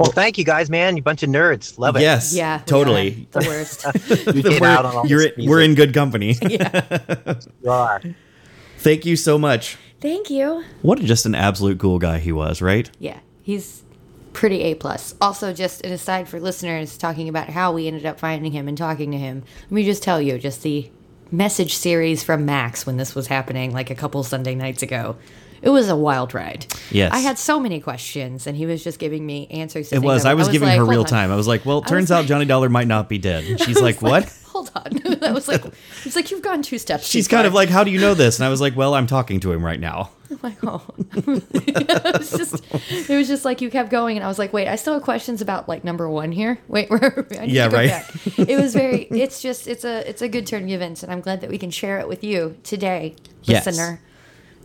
Well, 0.03 0.13
thank 0.13 0.37
you 0.39 0.45
guys, 0.45 0.69
man. 0.69 0.97
You 0.97 1.03
bunch 1.03 1.23
of 1.23 1.31
nerds. 1.31 1.79
Love 1.79 1.97
it. 1.97 2.03
Yes, 2.03 2.35
Yeah. 2.35 2.61
totally. 2.67 3.27
The 3.31 3.41
worst. 3.41 3.87
You 4.35 4.43
get 4.43 4.61
We're- 4.61 4.67
out 4.73 4.85
on 4.85 4.97
all 4.97 5.07
you're 5.07 5.23
this 5.23 5.33
in- 5.39 5.49
we're 5.51 5.61
in 5.63 5.75
good 5.75 5.95
company. 5.95 6.37
You 7.63 7.71
are. 7.71 8.01
Thank 8.79 9.07
you 9.07 9.17
so 9.17 9.39
much. 9.39 9.77
Thank 10.01 10.29
you. 10.31 10.65
What 10.83 10.99
a 10.99 11.05
just 11.05 11.27
an 11.27 11.35
absolute 11.35 11.79
cool 11.79 11.99
guy 11.99 12.19
he 12.19 12.33
was, 12.33 12.61
right? 12.61 12.91
Yeah. 12.99 13.21
He's 13.43 13.83
pretty 14.33 14.63
A 14.63 14.75
plus. 14.75 15.15
Also, 15.21 15.53
just 15.53 15.85
an 15.85 15.93
aside 15.93 16.29
for 16.29 16.41
listeners 16.41 16.97
talking 16.97 17.29
about 17.29 17.49
how 17.51 17.73
we 17.73 17.87
ended 17.87 18.05
up 18.07 18.19
finding 18.19 18.51
him 18.53 18.67
and 18.67 18.77
talking 18.77 19.13
to 19.13 19.19
him. 19.19 19.45
Let 19.65 19.71
me 19.73 19.85
just 19.85 20.03
tell 20.03 20.21
you, 20.21 20.39
just 20.39 20.63
the 20.63 20.91
message 21.31 21.75
series 21.77 22.23
from 22.25 22.45
Max 22.45 22.85
when 22.87 22.97
this 22.97 23.15
was 23.15 23.29
happening, 23.29 23.73
like 23.73 23.91
a 23.91 23.95
couple 23.95 24.23
Sunday 24.25 24.55
nights 24.55 24.83
ago. 24.83 25.17
It 25.63 25.71
was 25.71 25.89
a 25.89 25.97
wild 25.97 26.35
ride. 26.35 26.67
Yes. 26.91 27.13
I 27.13 27.19
had 27.21 27.39
so 27.39 27.61
many 27.61 27.81
questions, 27.81 28.47
and 28.47 28.57
he 28.57 28.67
was 28.67 28.83
just 28.83 28.99
giving 28.99 29.25
me 29.25 29.47
answers. 29.49 29.91
To 29.91 29.95
It 29.97 30.03
was. 30.03 30.25
I 30.25 30.35
was 30.35 30.49
giving 30.49 30.69
like, 30.69 30.79
her 30.79 30.85
real 30.85 31.01
on. 31.01 31.07
time. 31.07 31.31
I 31.31 31.37
was 31.37 31.47
like, 31.47 31.65
well, 31.65 31.79
it 31.79 31.87
turns 31.87 32.11
out 32.11 32.19
like- 32.21 32.27
Johnny 32.27 32.45
Dollar 32.45 32.69
might 32.69 32.89
not 32.89 33.09
be 33.09 33.19
dead. 33.19 33.45
And 33.45 33.61
she's 33.61 33.81
like, 33.81 34.03
what? 34.03 34.33
Hold 34.49 34.71
on. 34.75 35.23
I 35.25 35.33
was 35.33 35.49
like, 35.49 35.65
he's 36.03 36.15
like, 36.17 36.31
you've 36.31 36.43
gone 36.43 36.63
two 36.63 36.79
steps. 36.79 37.07
She's 37.07 37.27
kind 37.29 37.43
far." 37.43 37.47
of 37.47 37.55
like, 37.55 37.69
how 37.71 37.85
do 37.85 37.91
you 37.91 37.99
know 38.01 38.13
this? 38.15 38.39
And 38.39 38.45
I 38.45 38.51
was 38.51 38.61
like, 38.61 38.77
well, 38.77 38.93
I'm 38.95 39.07
talking 39.07 39.41
to 39.41 39.53
him 39.53 39.65
right 39.65 39.81
now. 39.81 40.11
I'm 40.31 40.39
like, 40.43 40.59
oh. 40.65 40.83
it 41.15 42.19
was 42.19 42.31
just, 42.31 42.63
it 43.09 43.17
was 43.17 43.29
just 43.29 43.45
like 43.45 43.61
you 43.61 43.71
kept 43.71 43.91
going, 43.91 44.17
and 44.17 44.25
I 44.25 44.29
was 44.29 44.39
like, 44.39 44.53
wait, 44.53 44.67
I 44.67 44.77
still 44.77 44.95
have 44.95 45.03
questions 45.03 45.41
about 45.43 45.69
like 45.69 45.85
number 45.85 46.09
one 46.09 46.33
here. 46.33 46.59
Wait, 46.69 46.91
where? 46.91 47.27
Yeah, 47.45 47.67
right. 47.67 47.91
back. 47.91 48.39
It 48.39 48.59
was 48.61 48.73
very. 48.75 49.03
It's 49.05 49.41
just, 49.43 49.69
it's 49.69 49.85
a, 49.85 50.09
it's 50.09 50.23
a 50.23 50.29
good 50.29 50.47
turn 50.47 50.65
of 50.65 50.71
events, 50.71 51.03
and 51.03 51.13
I'm 51.13 51.21
glad 51.21 51.43
that 51.43 51.51
we 51.51 51.59
can 51.59 51.71
share 51.71 51.99
it 52.01 52.09
with 52.09 52.25
you 52.25 52.57
today, 52.63 53.15
Yes. 53.45 53.67
listener. 53.67 54.01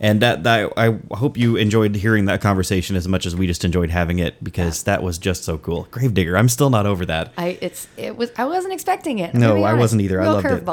And 0.00 0.20
that, 0.20 0.44
that 0.44 0.72
I 0.76 0.98
hope 1.12 1.36
you 1.36 1.56
enjoyed 1.56 1.94
hearing 1.94 2.26
that 2.26 2.40
conversation 2.40 2.96
as 2.96 3.08
much 3.08 3.26
as 3.26 3.34
we 3.34 3.46
just 3.46 3.64
enjoyed 3.64 3.90
having 3.90 4.18
it 4.18 4.42
because 4.42 4.84
that 4.84 5.02
was 5.02 5.18
just 5.18 5.44
so 5.44 5.58
cool. 5.58 5.88
Gravedigger, 5.90 6.36
I'm 6.36 6.48
still 6.48 6.70
not 6.70 6.86
over 6.86 7.04
that. 7.06 7.32
I, 7.36 7.58
it's, 7.60 7.88
it 7.96 8.16
was, 8.16 8.30
I 8.36 8.44
wasn't 8.44 8.74
expecting 8.74 9.18
it. 9.18 9.34
I'm 9.34 9.40
No, 9.40 9.62
I 9.64 9.74
wasn't 9.74 10.02
either. 10.02 10.20
I 10.20 10.24
Real 10.24 10.32
loved 10.34 10.46
it. 10.46 10.64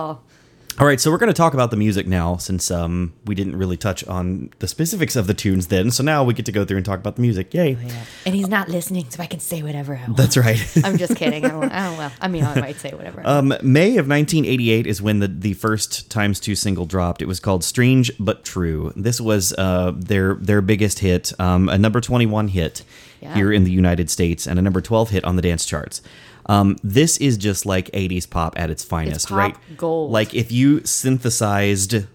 All 0.77 0.85
right, 0.85 0.99
so 0.99 1.09
we're 1.09 1.17
going 1.17 1.29
to 1.31 1.33
talk 1.33 1.53
about 1.53 1.71
the 1.71 1.77
music 1.77 2.05
now 2.05 2.35
since 2.35 2.69
um, 2.69 3.13
we 3.25 3.33
didn't 3.33 3.55
really 3.55 3.77
touch 3.77 4.05
on 4.07 4.49
the 4.59 4.67
specifics 4.67 5.15
of 5.15 5.25
the 5.25 5.33
tunes 5.33 5.67
then. 5.67 5.89
So 5.89 6.03
now 6.03 6.25
we 6.25 6.33
get 6.33 6.45
to 6.47 6.51
go 6.51 6.65
through 6.65 6.75
and 6.75 6.85
talk 6.85 6.99
about 6.99 7.15
the 7.15 7.21
music. 7.21 7.53
Yay. 7.53 7.77
And 8.25 8.35
he's 8.35 8.49
not 8.49 8.67
listening, 8.67 9.09
so 9.09 9.23
I 9.23 9.25
can 9.27 9.39
say 9.39 9.63
whatever 9.63 9.95
I 9.95 10.01
want. 10.03 10.17
That's 10.17 10.35
right. 10.35 10.59
I'm 10.83 10.97
just 10.97 11.15
kidding. 11.15 11.45
I 11.45 11.49
don't, 11.49 11.71
I 11.71 11.87
don't. 11.87 11.97
Well, 11.97 12.11
I 12.19 12.27
mean, 12.27 12.43
I 12.43 12.59
might 12.59 12.75
say 12.75 12.91
whatever. 12.91 13.21
I 13.25 13.37
Um. 13.37 13.47
May 13.63 13.91
of 13.97 14.09
1988 14.09 14.85
is 14.85 15.01
when 15.01 15.19
the, 15.19 15.29
the 15.29 15.53
first 15.53 16.11
times 16.11 16.41
two 16.41 16.55
single 16.55 16.85
dropped. 16.85 17.21
It 17.21 17.27
was 17.29 17.39
called 17.39 17.63
"Strange 17.63 18.11
but 18.19 18.43
True." 18.43 18.91
This 18.97 19.21
was 19.21 19.53
uh, 19.57 19.93
their 19.95 20.33
their 20.35 20.61
biggest 20.61 20.99
hit, 20.99 21.31
um, 21.39 21.69
a 21.69 21.77
number 21.77 22.01
21 22.01 22.49
hit 22.49 22.83
Yeah. 23.21 23.33
here 23.33 23.49
in 23.53 23.63
the 23.63 23.71
United 23.71 24.09
States, 24.09 24.45
and 24.45 24.59
a 24.59 24.61
number 24.61 24.81
12 24.81 25.11
hit 25.11 25.23
on 25.23 25.37
the 25.37 25.41
dance 25.41 25.65
charts. 25.65 26.01
Um, 26.47 26.77
this 26.83 27.17
is 27.17 27.37
just 27.37 27.65
like 27.65 27.89
80s 27.91 28.29
pop 28.29 28.53
at 28.59 28.69
its 28.69 28.83
finest, 28.83 29.29
pop 29.29 29.37
right? 29.37 29.55
gold. 29.77 30.11
Like 30.11 30.33
if 30.33 30.51
you 30.51 30.81
synthesized. 30.85 32.05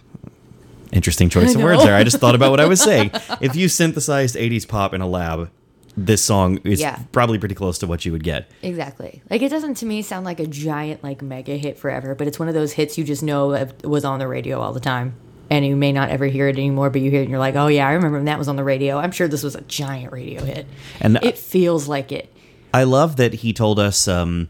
Interesting 0.92 1.28
choice 1.28 1.54
of 1.54 1.62
words 1.62 1.84
there. 1.84 1.94
I 1.94 2.02
just 2.02 2.18
thought 2.18 2.34
about 2.34 2.50
what 2.50 2.58
I 2.60 2.66
was 2.66 2.80
saying. 2.80 3.12
If 3.40 3.54
you 3.54 3.68
synthesized 3.68 4.34
80s 4.34 4.66
pop 4.66 4.92
in 4.92 5.00
a 5.00 5.06
lab, 5.06 5.48
this 5.96 6.22
song 6.24 6.58
is 6.64 6.80
Yeah. 6.80 6.98
probably 7.12 7.38
pretty 7.38 7.54
close 7.54 7.78
to 7.78 7.86
what 7.86 8.04
you 8.04 8.10
would 8.12 8.24
get. 8.24 8.50
Exactly. 8.62 9.22
Like 9.30 9.42
it 9.42 9.50
doesn't 9.50 9.74
to 9.78 9.86
me 9.86 10.02
sound 10.02 10.24
like 10.24 10.40
a 10.40 10.46
giant 10.46 11.02
like 11.04 11.22
mega 11.22 11.56
hit 11.56 11.78
forever, 11.78 12.14
but 12.16 12.26
it's 12.26 12.38
one 12.40 12.48
of 12.48 12.54
those 12.54 12.72
hits 12.72 12.98
you 12.98 13.04
just 13.04 13.22
know 13.22 13.68
was 13.84 14.04
on 14.04 14.18
the 14.18 14.26
radio 14.28 14.60
all 14.60 14.72
the 14.72 14.80
time. 14.80 15.14
And 15.48 15.64
you 15.66 15.74
may 15.76 15.90
not 15.92 16.10
ever 16.10 16.26
hear 16.26 16.46
it 16.48 16.56
anymore, 16.56 16.90
but 16.90 17.00
you 17.02 17.10
hear 17.10 17.20
it 17.20 17.24
and 17.24 17.30
you're 17.30 17.40
like, 17.40 17.56
"Oh 17.56 17.66
yeah, 17.66 17.86
I 17.88 17.92
remember 17.94 18.18
when 18.18 18.26
that 18.26 18.38
was 18.38 18.46
on 18.46 18.54
the 18.54 18.62
radio." 18.62 18.98
I'm 18.98 19.10
sure 19.10 19.26
this 19.26 19.42
was 19.42 19.56
a 19.56 19.62
giant 19.62 20.12
radio 20.12 20.44
hit. 20.44 20.66
And 21.00 21.18
it 21.22 21.36
feels 21.38 21.88
like 21.88 22.12
it. 22.12 22.32
I 22.72 22.84
love 22.84 23.16
that 23.16 23.34
he 23.34 23.52
told 23.52 23.78
us 23.78 24.06
um, 24.08 24.48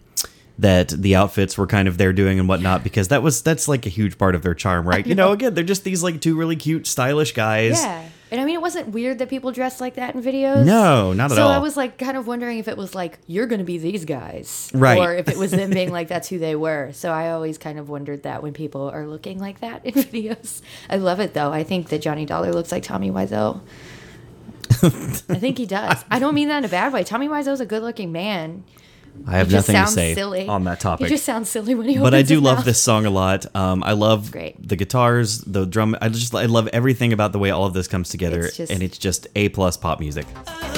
that 0.58 0.88
the 0.88 1.16
outfits 1.16 1.56
were 1.56 1.66
kind 1.66 1.88
of 1.88 1.96
their 1.98 2.12
doing 2.12 2.38
and 2.38 2.48
whatnot 2.48 2.84
because 2.84 3.08
that 3.08 3.22
was 3.22 3.42
that's 3.42 3.66
like 3.66 3.86
a 3.86 3.88
huge 3.88 4.18
part 4.18 4.34
of 4.34 4.42
their 4.42 4.54
charm, 4.54 4.86
right? 4.86 5.06
You 5.06 5.14
know, 5.20 5.32
again, 5.32 5.54
they're 5.54 5.64
just 5.64 5.84
these 5.84 6.02
like 6.02 6.20
two 6.20 6.36
really 6.36 6.56
cute, 6.56 6.86
stylish 6.86 7.32
guys. 7.32 7.80
Yeah. 7.82 8.08
And 8.32 8.40
I 8.40 8.44
mean, 8.44 8.54
it 8.54 8.62
wasn't 8.62 8.90
weird 8.90 9.18
that 9.18 9.28
people 9.28 9.50
dressed 9.50 9.80
like 9.80 9.94
that 9.94 10.14
in 10.14 10.22
videos. 10.22 10.64
No, 10.64 11.12
not 11.12 11.32
at 11.32 11.34
so 11.36 11.42
all. 11.42 11.48
So 11.48 11.52
I 11.54 11.58
was 11.58 11.76
like 11.76 11.98
kind 11.98 12.16
of 12.16 12.28
wondering 12.28 12.58
if 12.58 12.68
it 12.68 12.76
was 12.76 12.94
like 12.94 13.18
you're 13.26 13.46
going 13.46 13.58
to 13.58 13.64
be 13.64 13.78
these 13.78 14.04
guys, 14.04 14.70
Right. 14.72 14.98
Or 14.98 15.12
if 15.14 15.28
it 15.28 15.36
was 15.36 15.50
them 15.50 15.70
being 15.70 15.90
like 15.90 16.06
that's 16.14 16.28
who 16.28 16.38
they 16.38 16.54
were. 16.54 16.92
So 16.92 17.10
I 17.10 17.30
always 17.32 17.58
kind 17.58 17.78
of 17.78 17.88
wondered 17.88 18.22
that 18.22 18.42
when 18.42 18.52
people 18.52 18.88
are 18.88 19.04
looking 19.06 19.40
like 19.40 19.60
that 19.60 19.84
in 19.84 19.94
videos. 19.94 20.62
I 20.88 20.96
love 20.96 21.18
it 21.18 21.34
though. 21.34 21.52
I 21.52 21.64
think 21.64 21.88
that 21.88 22.02
Johnny 22.02 22.24
Dollar 22.24 22.52
looks 22.52 22.70
like 22.70 22.84
Tommy 22.84 23.10
Wiseau. 23.10 23.60
I 25.28 25.34
think 25.38 25.58
he 25.58 25.66
does. 25.66 26.04
I 26.10 26.18
don't 26.18 26.34
mean 26.34 26.48
that 26.48 26.58
in 26.58 26.64
a 26.64 26.68
bad 26.68 26.92
way. 26.92 27.04
Tommy 27.04 27.28
Wiseau's 27.28 27.60
a 27.60 27.66
good-looking 27.66 28.12
man. 28.12 28.64
I 29.26 29.38
have 29.38 29.50
nothing 29.50 29.74
to 29.74 29.86
say 29.88 30.14
silly 30.14 30.46
on 30.46 30.64
that 30.64 30.78
topic. 30.80 31.06
He 31.08 31.10
just 31.12 31.24
sounds 31.24 31.48
silly 31.50 31.74
when 31.74 31.88
he 31.88 31.98
but 31.98 32.14
I 32.14 32.22
do 32.22 32.40
love 32.40 32.58
mouth. 32.58 32.64
this 32.64 32.80
song 32.80 33.06
a 33.06 33.10
lot. 33.10 33.44
Um, 33.56 33.82
I 33.82 33.92
love 33.92 34.30
great. 34.30 34.56
the 34.66 34.76
guitars, 34.76 35.40
the 35.40 35.66
drum. 35.66 35.96
I 36.00 36.08
just 36.08 36.32
I 36.34 36.46
love 36.46 36.68
everything 36.68 37.12
about 37.12 37.32
the 37.32 37.38
way 37.40 37.50
all 37.50 37.64
of 37.66 37.74
this 37.74 37.88
comes 37.88 38.08
together, 38.08 38.42
It's 38.46 38.56
just- 38.56 38.72
and 38.72 38.82
it's 38.84 38.98
just 38.98 39.26
a 39.34 39.48
plus 39.48 39.76
pop 39.76 39.98
music. 39.98 40.26
To 40.46 40.69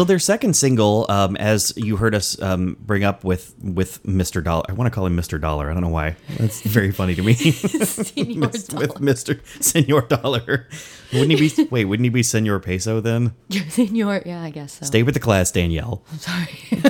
So 0.00 0.04
their 0.04 0.18
second 0.18 0.56
single, 0.56 1.04
um, 1.10 1.36
as 1.36 1.74
you 1.76 1.96
heard 1.96 2.14
us 2.14 2.40
um, 2.40 2.78
bring 2.80 3.04
up 3.04 3.22
with 3.22 3.54
with 3.62 4.02
Mr. 4.02 4.42
Dollar, 4.42 4.64
I 4.66 4.72
want 4.72 4.86
to 4.86 4.90
call 4.90 5.04
him 5.04 5.14
Mr. 5.14 5.38
Dollar. 5.38 5.70
I 5.70 5.74
don't 5.74 5.82
know 5.82 5.90
why. 5.90 6.16
That's 6.38 6.62
very 6.62 6.90
funny 6.90 7.14
to 7.16 7.22
me. 7.22 7.34
Senior 7.52 8.40
with 8.48 8.94
Mr. 8.94 9.42
Senor 9.62 10.00
Dollar. 10.00 10.66
Wouldn't 11.12 11.38
he 11.38 11.50
be? 11.50 11.64
Wait, 11.70 11.84
wouldn't 11.84 12.04
he 12.04 12.08
be 12.08 12.22
Senor 12.22 12.60
Peso 12.60 13.02
then? 13.02 13.34
Senor, 13.68 14.22
yeah, 14.24 14.42
I 14.42 14.48
guess 14.48 14.78
so. 14.78 14.86
Stay 14.86 15.02
with 15.02 15.12
the 15.12 15.20
class, 15.20 15.50
Danielle. 15.50 16.02
I'm 16.10 16.18
Sorry. 16.18 16.82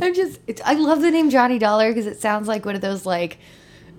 I'm 0.00 0.14
just, 0.14 0.38
it's, 0.46 0.62
I 0.64 0.74
love 0.74 1.00
the 1.00 1.10
name 1.10 1.30
Johnny 1.30 1.58
Dollar 1.58 1.90
because 1.90 2.06
it 2.06 2.20
sounds 2.20 2.46
like 2.46 2.64
one 2.64 2.76
of 2.76 2.80
those 2.80 3.04
like, 3.04 3.38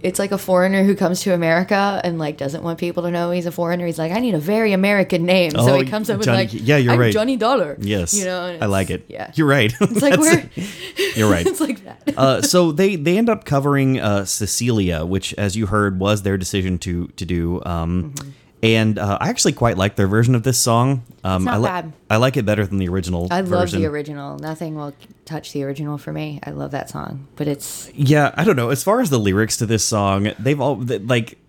it's 0.04 0.20
like 0.20 0.32
a 0.32 0.38
foreigner 0.38 0.84
who 0.84 0.96
comes 0.96 1.22
to 1.22 1.34
America 1.34 2.00
and 2.04 2.18
like 2.20 2.38
doesn't 2.38 2.64
want 2.64 2.80
people 2.80 3.04
to 3.04 3.12
know 3.12 3.32
he's 3.32 3.46
a 3.46 3.52
foreigner. 3.52 3.86
He's 3.86 4.00
like, 4.00 4.12
I 4.12 4.20
need 4.20 4.34
a 4.34 4.40
very 4.40 4.74
American 4.74 5.26
name, 5.26 5.52
so 5.52 5.60
Oh, 5.76 5.80
he 5.80 5.86
comes 5.90 6.10
up 6.10 6.18
with 6.18 6.26
Johnny- 6.26 6.38
like, 6.38 6.50
yeah, 6.54 6.78
you're 6.78 6.94
I'm 6.94 7.00
right. 7.00 7.14
Johnny 7.14 7.38
Dollar. 7.38 7.78
Yes, 7.80 8.14
you 8.14 8.26
know, 8.26 8.58
I 8.62 8.66
like 8.66 8.90
it. 8.90 9.06
Yeah, 9.08 9.32
you're 9.36 9.48
right. 9.48 9.74
It's 9.82 10.02
like 10.02 10.20
we're, 10.20 10.50
You're 11.16 11.30
right. 11.30 11.46
it's 11.52 11.60
like 11.62 11.84
that. 11.84 12.14
uh, 12.18 12.42
so 12.42 12.72
they 12.72 12.96
they 12.96 13.18
end 13.18 13.30
up 13.30 13.46
covering 13.46 14.00
uh, 14.00 14.26
Cecilia, 14.26 15.06
which, 15.06 15.34
as 15.36 15.56
you 15.56 15.66
heard, 15.68 16.00
was 16.00 16.24
their 16.24 16.38
decision 16.38 16.78
to 16.80 17.08
to 17.18 17.26
do. 17.26 17.62
Um, 17.66 18.14
And 18.64 19.00
uh, 19.00 19.18
I 19.20 19.30
actually 19.30 19.54
quite 19.54 19.76
like 19.78 19.96
their 19.96 20.08
version 20.08 20.36
of 20.36 20.44
this 20.44 20.60
song. 20.60 21.04
Um. 21.24 21.42
It's 21.42 21.46
not 21.46 21.54
I 21.54 21.58
li- 21.58 21.66
bad. 21.68 21.94
I 22.12 22.18
like 22.18 22.38
it 22.38 22.46
better 22.46 22.66
than 22.66 22.78
the 22.78 22.88
original. 22.90 23.28
I 23.32 23.42
love 23.42 23.50
version. 23.50 23.82
the 23.82 23.88
original. 23.88 24.38
Nothing 24.38 24.76
will 24.76 24.94
touch 25.26 25.52
the 25.54 25.64
original 25.64 25.98
for 25.98 26.14
me. 26.14 26.40
I 26.44 26.52
love 26.52 26.72
that 26.72 26.90
song, 26.90 27.28
but 27.36 27.48
it's. 27.48 27.90
Yeah, 27.96 28.34
I 28.36 28.44
don't 28.44 28.56
know. 28.56 28.70
As 28.70 28.84
far 28.84 29.02
as 29.02 29.10
the 29.10 29.18
lyrics 29.20 29.58
to 29.58 29.66
this 29.66 29.84
song, 29.84 30.32
they've 30.38 30.60
all 30.62 30.84
th- 30.86 31.02
like, 31.04 31.40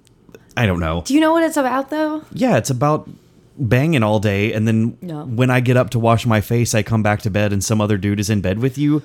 I 0.57 0.65
don't 0.67 0.81
know. 0.81 1.03
Do 1.05 1.13
you 1.15 1.21
know 1.21 1.33
what 1.33 1.43
it's 1.45 1.57
about 1.59 1.91
though? 1.91 2.25
Yeah, 2.33 2.57
it's 2.57 2.71
about 2.71 3.09
banging 3.59 4.03
all 4.03 4.19
day, 4.19 4.55
and 4.55 4.67
then 4.67 4.97
No. 5.03 5.25
when 5.27 5.51
I 5.51 5.61
get 5.61 5.77
up 5.77 5.91
to 5.91 5.99
wash 5.99 6.25
my 6.25 6.41
face, 6.41 6.75
I 6.75 6.83
come 6.83 7.03
back 7.03 7.21
to 7.23 7.31
bed, 7.31 7.53
and 7.53 7.63
some 7.63 7.81
other 7.83 7.99
dude 7.99 8.21
is 8.21 8.31
in 8.31 8.41
bed 8.41 8.59
with 8.59 8.79
you. 8.79 9.03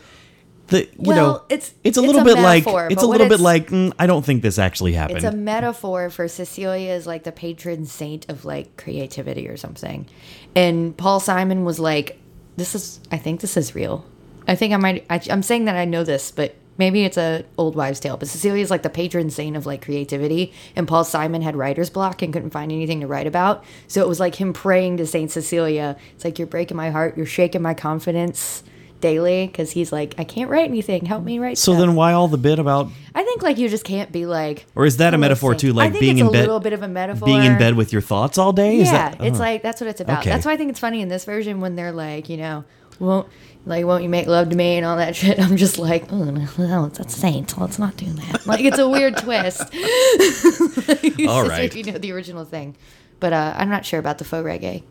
The 0.68 0.82
you 0.84 0.90
Well, 0.98 1.16
know, 1.18 1.36
it's- 1.50 1.74
it's 1.84 1.98
a 1.98 2.02
it's 2.02 2.08
little 2.08 2.22
a 2.22 2.26
bit 2.26 2.38
like 2.40 2.66
it's 2.92 3.02
a 3.04 3.08
little 3.08 3.30
bit 3.30 3.40
like 3.40 3.70
mm, 3.70 3.94
I 3.98 4.06
don't 4.08 4.26
think 4.26 4.42
this 4.42 4.60
actually 4.60 4.94
happened. 4.94 5.18
It's 5.20 5.26
a 5.26 5.32
metaphor 5.32 6.10
for 6.10 6.28
Cecilia 6.28 6.92
is 6.94 7.08
like 7.08 7.24
the 7.24 7.32
patron 7.32 7.86
saint 7.86 8.30
of 8.30 8.44
like 8.46 8.76
creativity 8.78 9.48
or 9.48 9.56
something. 9.58 10.08
And 10.56 10.96
Paul 10.98 11.20
Simon 11.22 11.64
was 11.64 11.80
like, 11.80 12.20
"This 12.58 12.76
is, 12.76 13.00
I 13.12 13.18
think 13.18 13.40
this 13.42 13.56
is 13.56 13.76
real. 13.76 14.06
I 14.48 14.56
think 14.56 14.74
I 14.74 14.78
might. 14.78 15.06
I, 15.10 15.22
I'm 15.30 15.44
saying 15.44 15.66
that 15.66 15.76
I 15.78 15.86
know 15.86 16.04
this, 16.04 16.32
but 16.32 16.56
maybe 16.78 17.04
it's 17.06 17.18
a 17.18 17.46
old 17.58 17.76
wives' 17.76 18.00
tale. 18.02 18.18
But 18.18 18.28
Cecilia 18.28 18.62
is 18.62 18.70
like 18.70 18.82
the 18.84 18.90
patron 18.90 19.30
saint 19.30 19.56
of 19.56 19.66
like 19.66 19.82
creativity, 19.82 20.52
and 20.76 20.86
Paul 20.88 21.04
Simon 21.06 21.42
had 21.44 21.56
writer's 21.56 21.90
block 21.90 22.22
and 22.22 22.34
couldn't 22.34 22.50
find 22.52 22.72
anything 22.74 23.00
to 23.02 23.08
write 23.08 23.28
about. 23.28 23.64
So 23.88 24.02
it 24.02 24.08
was 24.08 24.20
like 24.20 24.36
him 24.36 24.52
praying 24.52 24.98
to 24.98 25.06
Saint 25.08 25.32
Cecilia. 25.32 25.96
It's 26.16 26.26
like 26.26 26.38
you're 26.40 26.48
breaking 26.48 26.76
my 26.76 26.90
heart. 26.90 27.16
You're 27.16 27.26
shaking 27.26 27.62
my 27.62 27.74
confidence." 27.74 28.64
Daily, 29.00 29.46
because 29.48 29.72
he's 29.72 29.92
like, 29.92 30.16
I 30.18 30.24
can't 30.24 30.50
write 30.50 30.66
anything. 30.70 31.06
Help 31.06 31.24
me 31.24 31.38
write. 31.40 31.58
so 31.58 31.74
stuff." 31.74 31.80
then 31.82 31.96
why 31.96 32.14
all 32.14 32.28
the 32.28 32.38
bit 32.38 32.58
about 32.60 32.90
I 33.14 33.24
think 33.24 33.42
like 33.44 33.58
you 33.58 33.70
just 33.70 33.84
can't 33.84 34.12
be 34.12 34.26
like. 34.26 34.66
or 34.76 34.86
is 34.86 34.98
that 34.98 35.14
a 35.14 35.18
metaphor 35.18 35.52
Saint." 35.54 35.60
too? 35.62 35.70
I 35.70 35.72
Like 35.74 35.92
think 35.92 36.02
being 36.02 36.18
it's 36.18 36.22
in 36.22 36.28
a 36.28 36.32
little 36.32 36.60
bit 36.60 36.74
of 36.74 36.82
a 36.84 36.88
metaphor. 36.88 37.26
being 37.26 37.44
in 37.44 37.58
bed 37.58 37.76
with 37.76 37.92
your 37.94 38.02
thoughts 38.02 38.38
all 38.38 38.54
day. 38.54 38.78
Is 38.80 38.88
Yeah, 38.92 39.10
that, 39.12 39.24
it's 39.24 39.38
oh. 39.38 39.40
like 39.40 39.62
that's 39.64 39.80
what 39.82 39.90
it's 39.90 40.02
about. 40.02 40.20
Okay. 40.22 40.30
That's 40.32 40.46
why 40.46 40.54
I 40.54 40.58
think 40.58 40.70
it's 40.72 40.80
funny 40.80 41.02
in 41.02 41.10
this 41.10 41.26
version 41.26 41.62
when 41.62 41.76
they're 41.76 41.92
like, 41.92 42.28
you 42.30 42.38
know, 42.38 42.64
won't 43.00 43.28
like 43.68 43.86
won't 43.86 44.02
you 44.04 44.10
make 44.10 44.28
love 44.28 44.50
to 44.50 44.56
me 44.56 44.78
and 44.78 44.86
all 44.86 44.98
that 44.98 45.16
shit. 45.22 45.40
I'm 45.40 45.58
just 45.58 45.78
like, 45.78 46.12
oh 46.12 46.24
no, 46.58 46.88
that's 46.90 47.16
Saint. 47.16 47.58
Let's 47.58 47.78
not 47.78 47.98
do 47.98 48.06
that. 48.08 48.46
Like 48.48 48.62
it's 48.64 48.80
a 48.80 48.88
weird 48.90 49.18
twist. 49.18 49.62
All 51.28 51.46
right. 51.48 51.66
if 51.66 51.76
you 51.76 51.84
know 51.84 51.98
the 51.98 52.12
original 52.14 52.46
thing. 52.46 52.76
but 53.20 53.34
uh, 53.34 53.54
I'm 53.58 53.70
not 53.70 53.86
sure 53.86 54.00
about 54.00 54.18
the 54.20 54.26
faux 54.26 54.44
reggae. 54.46 54.84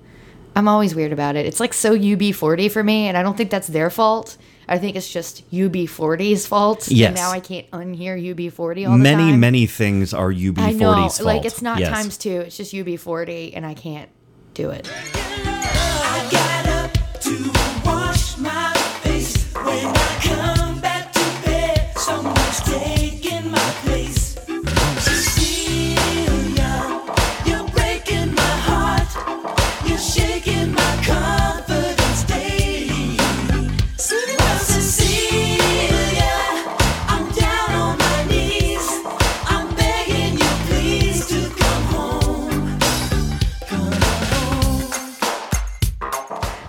I'm 0.57 0.67
always 0.69 0.95
weird 0.95 1.13
about 1.13 1.37
it. 1.37 1.47
It's 1.47 1.61
like 1.61 1.75
so 1.75 1.97
UB40 1.97 2.71
for 2.73 2.83
me, 2.83 3.07
and 3.09 3.17
I 3.17 3.23
don't 3.23 3.37
think 3.37 3.51
that's 3.51 3.67
their 3.69 3.91
fault. 3.91 4.37
I 4.69 4.79
think 4.79 4.97
it's 4.97 5.09
just 5.09 5.49
UB40's 5.53 6.47
fault. 6.47 6.89
Yes. 6.89 7.09
And 7.09 7.17
now 7.17 7.31
I 7.31 7.39
can't 7.41 7.71
unhear 7.71 8.17
UB40 8.35 8.87
all 8.89 8.93
the 8.97 9.03
Many, 9.03 9.17
time. 9.17 9.27
many 9.27 9.37
many 9.37 9.67
things 9.67 10.13
are 10.15 10.33
UB40's 10.33 10.59
I 10.59 10.73
know. 10.73 10.93
fault. 10.95 11.21
Like 11.21 11.45
it's 11.45 11.63
not 11.63 11.79
Yes. 11.79 11.91
times 11.91 12.17
two. 12.19 12.41
It's 12.41 12.57
just 12.57 12.73
UB40, 12.73 13.53
and 13.55 13.65
I 13.65 13.75
can't 13.75 14.09
do 14.55 14.71
it. 14.71 14.89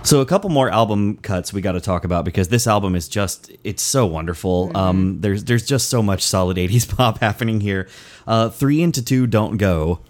So 0.08 0.22
a 0.22 0.24
couple 0.24 0.48
more 0.48 0.70
album 0.70 1.18
cuts 1.18 1.52
we 1.52 1.60
got 1.60 1.72
to 1.72 1.82
talk 1.82 2.02
about 2.02 2.24
because 2.24 2.48
this 2.48 2.66
album 2.66 2.94
is 2.94 3.08
just 3.08 3.52
it's 3.62 3.82
so 3.82 4.06
wonderful. 4.06 4.68
Mm-hmm. 4.68 4.76
Um, 4.76 5.20
there's 5.20 5.44
there's 5.44 5.66
just 5.66 5.90
so 5.90 6.02
much 6.02 6.22
solid 6.22 6.56
'80s 6.56 6.88
pop 6.96 7.18
happening 7.18 7.60
here. 7.60 7.90
Uh, 8.26 8.48
Three 8.48 8.80
into 8.80 9.04
two, 9.04 9.26
don't 9.26 9.58
go. 9.58 10.00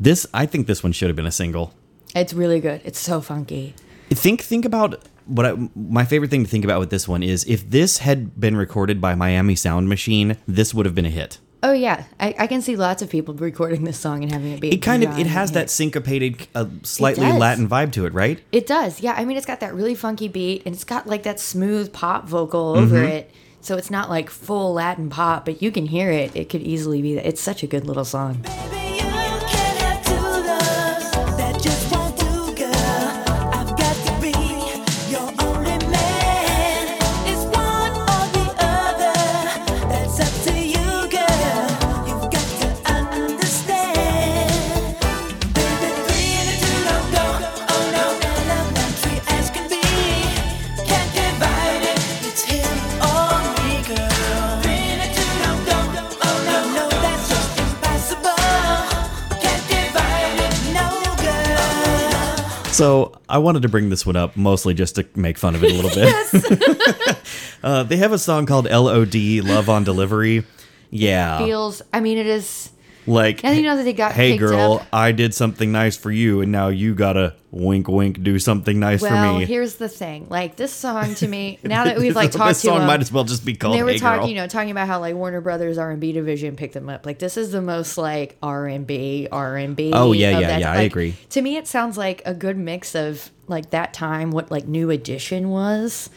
This 0.00 0.26
I 0.34 0.46
think 0.46 0.66
this 0.66 0.82
one 0.82 0.90
should 0.90 1.08
have 1.08 1.14
been 1.14 1.26
a 1.26 1.30
single. 1.30 1.72
It's 2.12 2.32
really 2.32 2.58
good. 2.58 2.80
It's 2.84 2.98
so 2.98 3.20
funky. 3.20 3.76
Think 4.10 4.42
think 4.42 4.64
about 4.64 5.04
what 5.26 5.46
I, 5.46 5.54
my 5.76 6.04
favorite 6.04 6.32
thing 6.32 6.42
to 6.42 6.50
think 6.50 6.64
about 6.64 6.80
with 6.80 6.90
this 6.90 7.06
one 7.06 7.22
is 7.22 7.44
if 7.44 7.70
this 7.70 7.98
had 7.98 8.40
been 8.40 8.56
recorded 8.56 9.00
by 9.00 9.14
Miami 9.14 9.54
Sound 9.54 9.88
Machine, 9.88 10.38
this 10.48 10.74
would 10.74 10.86
have 10.86 10.94
been 10.96 11.06
a 11.06 11.10
hit. 11.10 11.38
Oh 11.62 11.72
yeah, 11.72 12.04
I, 12.20 12.34
I 12.38 12.46
can 12.46 12.60
see 12.62 12.76
lots 12.76 13.02
of 13.02 13.10
people 13.10 13.34
recording 13.50 13.84
this 13.84 13.98
song 13.98 14.22
and 14.22 14.30
having 14.32 14.52
it 14.52 14.60
be. 14.60 14.70
It 14.72 14.78
kind 14.78 15.02
of 15.02 15.10
it 15.10 15.12
giant 15.14 15.30
has 15.30 15.50
hit. 15.50 15.54
that 15.54 15.70
syncopated, 15.70 16.46
uh, 16.54 16.66
slightly. 16.82 17.26
Latin 17.32 17.68
vibe 17.68 17.92
to 17.92 18.06
it, 18.06 18.12
right? 18.12 18.40
It 18.52 18.66
does, 18.66 19.00
yeah. 19.00 19.14
I 19.16 19.24
mean, 19.24 19.36
it's 19.36 19.46
got 19.46 19.60
that 19.60 19.74
really 19.74 19.94
funky 19.94 20.28
beat, 20.28 20.62
and 20.66 20.74
it's 20.74 20.84
got 20.84 21.06
like 21.06 21.22
that 21.24 21.40
smooth 21.40 21.92
pop 21.92 22.28
vocal 22.28 22.76
over 22.76 22.96
Mm-hmm. 22.96 23.06
it. 23.06 23.30
So 23.62 23.76
it's 23.76 23.90
not 23.90 24.08
like 24.08 24.30
full 24.30 24.74
Latin 24.74 25.10
pop, 25.10 25.44
but 25.44 25.60
you 25.60 25.72
can 25.72 25.86
hear 25.86 26.08
it. 26.10 26.36
It 26.36 26.48
could 26.48 26.62
easily 26.62 27.02
be 27.02 27.16
that. 27.16 27.26
It's 27.26 27.40
such 27.40 27.64
a 27.64 27.66
good 27.66 27.84
little 27.84 28.04
song. 28.04 28.34
Baby, 28.42 28.85
So 62.76 63.12
I 63.26 63.38
wanted 63.38 63.62
to 63.62 63.70
bring 63.70 63.88
this 63.88 64.04
one 64.04 64.16
up 64.16 64.36
mostly 64.36 64.74
just 64.74 64.96
to 64.96 65.06
make 65.14 65.38
fun 65.38 65.54
of 65.54 65.64
it 65.64 65.72
a 65.72 65.74
little 65.74 65.90
bit. 65.90 67.18
uh, 67.62 67.84
they 67.84 67.96
have 67.96 68.12
a 68.12 68.18
song 68.18 68.44
called 68.44 68.68
"LOD 68.70 69.14
Love 69.42 69.70
on 69.70 69.82
Delivery." 69.82 70.44
Yeah, 70.90 71.38
Feels. 71.38 71.80
I 71.94 72.00
mean, 72.00 72.18
it 72.18 72.26
is. 72.26 72.70
Like 73.06 73.44
And 73.44 73.56
you 73.56 73.62
know 73.62 73.76
that 73.76 73.84
they 73.84 73.92
got 73.92 74.12
hey 74.12 74.36
girl, 74.36 74.74
up. 74.74 74.86
I 74.92 75.12
did 75.12 75.34
something 75.34 75.70
nice 75.72 75.96
for 75.96 76.10
you, 76.10 76.40
and 76.40 76.50
now 76.50 76.68
you 76.68 76.94
gotta 76.94 77.34
wink, 77.50 77.88
wink, 77.88 78.22
do 78.22 78.38
something 78.38 78.78
nice 78.78 79.00
Well, 79.00 79.32
for 79.34 79.38
me. 79.38 79.44
here's 79.46 79.76
the 79.76 79.88
thing. 79.88 80.26
Like 80.28 80.56
this 80.56 80.72
song 80.72 81.14
to 81.16 81.28
me, 81.28 81.58
now 81.62 81.84
that 81.84 81.98
we've 81.98 82.14
like 82.22 82.32
this 82.32 82.38
talked 82.38 82.54
to 82.60 82.66
song 82.66 82.78
them, 82.78 82.86
might 82.88 83.00
as 83.00 83.10
well 83.12 83.24
just 83.24 83.44
be 83.44 83.54
called 83.54 83.74
they 83.74 83.82
were 83.82 83.90
"Hey 83.92 83.98
talking, 83.98 84.20
Girl." 84.20 84.28
you 84.28 84.34
know, 84.34 84.46
talking 84.46 84.70
about 84.70 84.88
how 84.88 85.00
like 85.00 85.14
Warner 85.14 85.40
Brothers 85.40 85.78
R 85.78 85.90
and 85.90 86.00
B 86.00 86.12
division 86.12 86.56
picked 86.56 86.74
them 86.74 86.88
up. 86.88 87.06
Like 87.06 87.18
this 87.18 87.36
is 87.36 87.52
the 87.52 87.62
most 87.62 87.96
like 87.96 88.36
R 88.42 88.66
and 88.66 88.86
B, 88.86 89.28
R 89.30 89.56
and 89.56 89.76
B. 89.76 89.92
Oh, 89.94 90.12
yeah, 90.12 90.38
yeah, 90.38 90.46
that- 90.48 90.60
yeah, 90.60 90.72
I 90.72 90.82
agree. 90.82 91.14
To 91.30 91.42
me, 91.42 91.56
it 91.56 91.66
sounds 91.66 91.96
like 91.96 92.22
a 92.26 92.34
good 92.34 92.56
mix 92.58 92.94
of 92.94 93.30
like 93.46 93.70
that 93.70 93.94
time, 93.94 94.30
what 94.32 94.50
like 94.50 94.66
New 94.66 94.90
Edition 94.90 95.48
was, 95.50 96.10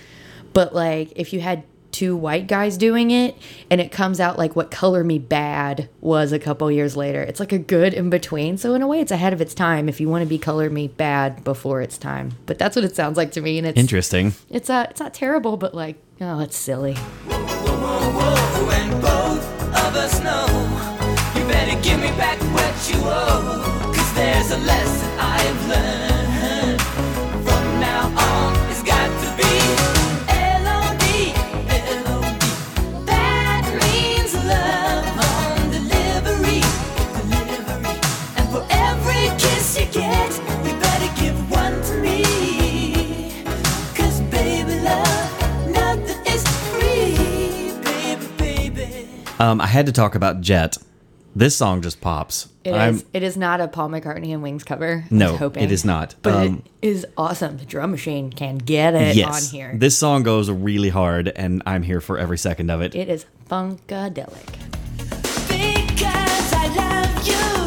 but 0.54 0.74
like 0.74 1.14
if 1.16 1.32
you 1.34 1.40
had 1.42 1.64
two 1.92 2.16
white 2.16 2.48
guys 2.48 2.78
doing 2.78 3.12
it, 3.12 3.36
and 3.70 3.80
it 3.82 3.92
comes 3.92 4.20
out 4.20 4.38
like 4.38 4.56
what 4.56 4.72
Color 4.72 5.04
Me 5.04 5.20
Badd 5.20 5.88
was 6.02 6.32
a 6.32 6.40
couple 6.40 6.72
years 6.72 6.96
later. 6.96 7.22
It's 7.22 7.40
like 7.40 7.52
a 7.52 7.58
good 7.60 7.94
in 7.94 8.10
between. 8.10 8.58
So 8.58 8.74
in 8.74 8.82
a 8.82 8.88
way, 8.88 9.00
it's 9.02 9.12
ahead 9.12 9.34
of 9.34 9.42
its 9.42 9.54
time. 9.54 9.90
If 9.90 10.00
you 10.00 10.10
want 10.10 10.24
to 10.24 10.30
be 10.30 10.38
Color 10.38 10.70
Me 10.70 10.88
Badd 10.90 11.44
before 11.44 11.82
its 11.82 11.98
time, 11.98 12.32
but 12.46 12.58
that's 12.58 12.76
what 12.76 12.86
it 12.86 12.96
sounds 12.96 13.18
like 13.18 13.32
to 13.34 13.42
me, 13.42 13.58
and 13.58 13.68
it's 13.68 13.78
Interesting. 13.80 14.34
it's 14.50 14.70
uh, 14.70 14.88
it's 14.90 15.00
not 15.00 15.14
terrible, 15.14 15.58
but 15.58 15.74
like, 15.74 15.98
oh, 16.22 16.40
it's 16.40 16.58
silly. 16.58 16.94
Whoa, 16.96 18.70
and 18.72 19.02
both 19.02 19.60
Um, 49.40 49.62
I 49.62 49.68
had 49.68 49.86
to 49.86 49.92
talk 49.92 50.16
about 50.16 50.42
Jet. 50.42 50.78
This 51.36 51.56
song 51.56 51.82
just 51.82 52.02
pops. 52.02 52.50
It 52.64 52.74
I'm- 52.74 52.96
is- 52.96 53.06
It 53.14 53.24
is 53.24 53.38
not 53.38 53.62
a 53.62 53.68
Paul 53.68 53.90
McCartney 53.90 54.34
and 54.34 54.42
Wings 54.44 54.64
cover. 54.64 55.06
No, 55.10 55.38
hoping. 55.38 55.64
it 55.64 55.72
is 55.72 55.86
not. 55.86 56.16
But 56.22 56.34
Um, 56.34 56.64
it 56.82 56.88
is 56.88 57.06
awesome. 57.18 57.58
The 57.58 57.66
drum 57.66 57.92
machine 57.92 58.32
can 58.34 58.58
get 58.58 58.96
it 58.96 59.16
yes, 59.16 59.46
on 59.48 59.52
here. 59.58 59.72
this 59.78 59.98
song 59.98 60.24
goes 60.24 60.50
really 60.50 60.90
hard, 60.90 61.32
and 61.36 61.62
I'm 61.66 61.84
here 61.84 62.02
for 62.02 62.18
every 62.18 62.38
second 62.38 62.70
of 62.72 62.82
it. 62.82 62.96
it 62.96 63.08
is 63.10 63.26
funkadelic. 63.50 64.50
Because 65.48 66.54
I 66.54 66.68
love 66.76 67.28
you 67.28 67.59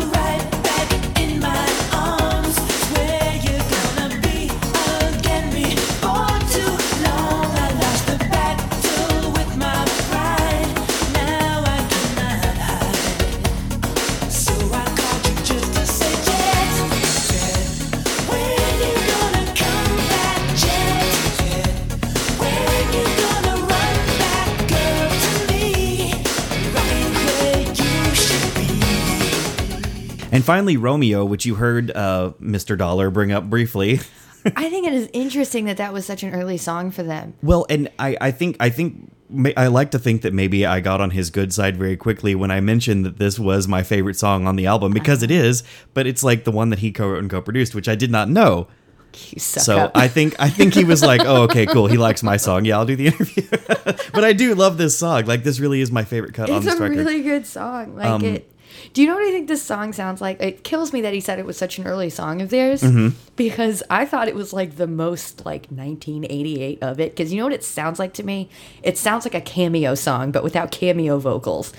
And 30.33 30.45
finally, 30.45 30.77
Romeo, 30.77 31.25
which 31.25 31.45
you 31.45 31.57
heard 31.57 31.91
uh, 31.91 32.33
Mr. 32.41 32.77
Dollar 32.77 33.11
bring 33.11 33.31
up 33.33 33.49
briefly. 33.51 34.01
I 34.57 34.69
think 34.71 34.87
it 34.87 34.93
is 34.93 35.09
interesting 35.13 35.67
that 35.67 35.77
that 35.77 35.93
was 35.93 36.05
such 36.05 36.23
an 36.23 36.35
early 36.35 36.57
song 36.57 36.91
for 36.91 37.03
them. 37.03 37.35
Well, 37.43 37.67
and 37.71 37.89
I, 37.99 38.17
I 38.21 38.31
think 38.33 38.57
I 38.59 38.71
think 38.71 39.13
I 39.57 39.69
like 39.69 39.93
to 39.93 39.99
think 39.99 40.23
that 40.23 40.33
maybe 40.33 40.67
I 40.67 40.81
got 40.81 41.01
on 41.01 41.11
his 41.11 41.31
good 41.31 41.53
side 41.53 41.77
very 41.77 41.97
quickly 41.97 42.35
when 42.35 42.51
I 42.51 42.61
mentioned 42.61 43.07
that 43.07 43.19
this 43.19 43.39
was 43.39 43.69
my 43.69 43.83
favorite 43.83 44.17
song 44.17 44.47
on 44.47 44.57
the 44.57 44.67
album 44.67 44.93
because 44.93 45.23
it 45.23 45.31
is, 45.31 45.63
but 45.95 46.07
it's 46.07 46.25
like 46.25 46.45
the 46.45 46.51
one 46.51 46.71
that 46.71 46.81
he 46.81 46.91
co-wrote 46.93 47.21
and 47.21 47.31
co-produced, 47.31 47.75
which 47.75 47.89
I 47.89 47.95
did 47.95 48.11
not 48.11 48.29
know. 48.29 48.67
So 49.15 49.79
up. 49.79 49.93
I 49.95 50.09
think 50.09 50.35
I 50.39 50.49
think 50.49 50.75
he 50.75 50.85
was 50.85 51.03
like, 51.03 51.21
"Oh, 51.25 51.43
okay, 51.43 51.67
cool. 51.67 51.87
He 51.87 51.99
likes 51.99 52.23
my 52.23 52.39
song. 52.39 52.65
Yeah, 52.65 52.79
I'll 52.79 52.87
do 52.87 52.97
the 52.97 53.09
interview." 53.09 53.47
but 54.13 54.25
I 54.25 54.33
do 54.33 54.55
love 54.55 54.79
this 54.79 54.97
song. 54.97 55.27
Like 55.27 55.45
this 55.45 55.61
really 55.61 55.83
is 55.83 55.93
my 55.93 56.05
favorite 56.05 56.33
cut 56.33 56.49
on 56.49 56.65
the 56.65 56.71
record. 56.71 56.93
it's 56.93 56.97
a. 56.97 57.01
Um, 57.01 57.07
really 57.07 57.23
good 57.23 57.47
song. 57.47 57.95
Like 57.97 58.23
it. 58.23 58.52
Do 58.93 59.01
you 59.03 59.09
know 59.09 59.15
what 59.15 59.25
I 59.25 59.31
think 59.31 59.49
this 59.49 59.63
song 59.63 59.93
sounds 59.93 60.21
like? 60.21 60.41
It 60.43 60.65
kills 60.65 60.93
me 60.93 61.01
that 61.03 61.13
he 61.15 61.21
said 61.21 61.39
it 61.39 61.47
was 61.47 61.57
such 61.57 61.79
an 61.79 61.87
early 61.87 62.11
song 62.11 62.41
of 62.43 62.51
theirs 62.51 62.83
Mm-hmm. 62.83 63.17
because 63.37 63.83
I 63.91 64.05
thought 64.07 64.29
it 64.29 64.35
was 64.35 64.53
like 64.53 64.77
the 64.77 64.87
most 64.87 65.45
like 65.47 65.67
1988 65.71 66.83
of 66.83 67.01
it. 67.01 67.15
Because 67.17 67.33
you 67.33 67.39
know 67.39 67.45
what 67.45 67.53
it 67.53 67.65
sounds 67.65 67.99
like 67.99 68.15
to 68.15 68.23
me? 68.23 68.49
It 68.83 68.99
sounds 68.99 69.25
like 69.25 69.35
a 69.35 69.41
Cameo 69.41 69.95
song, 69.95 70.31
but 70.33 70.43
without 70.43 70.71
Cameo 70.71 71.19
vocals. 71.19 71.73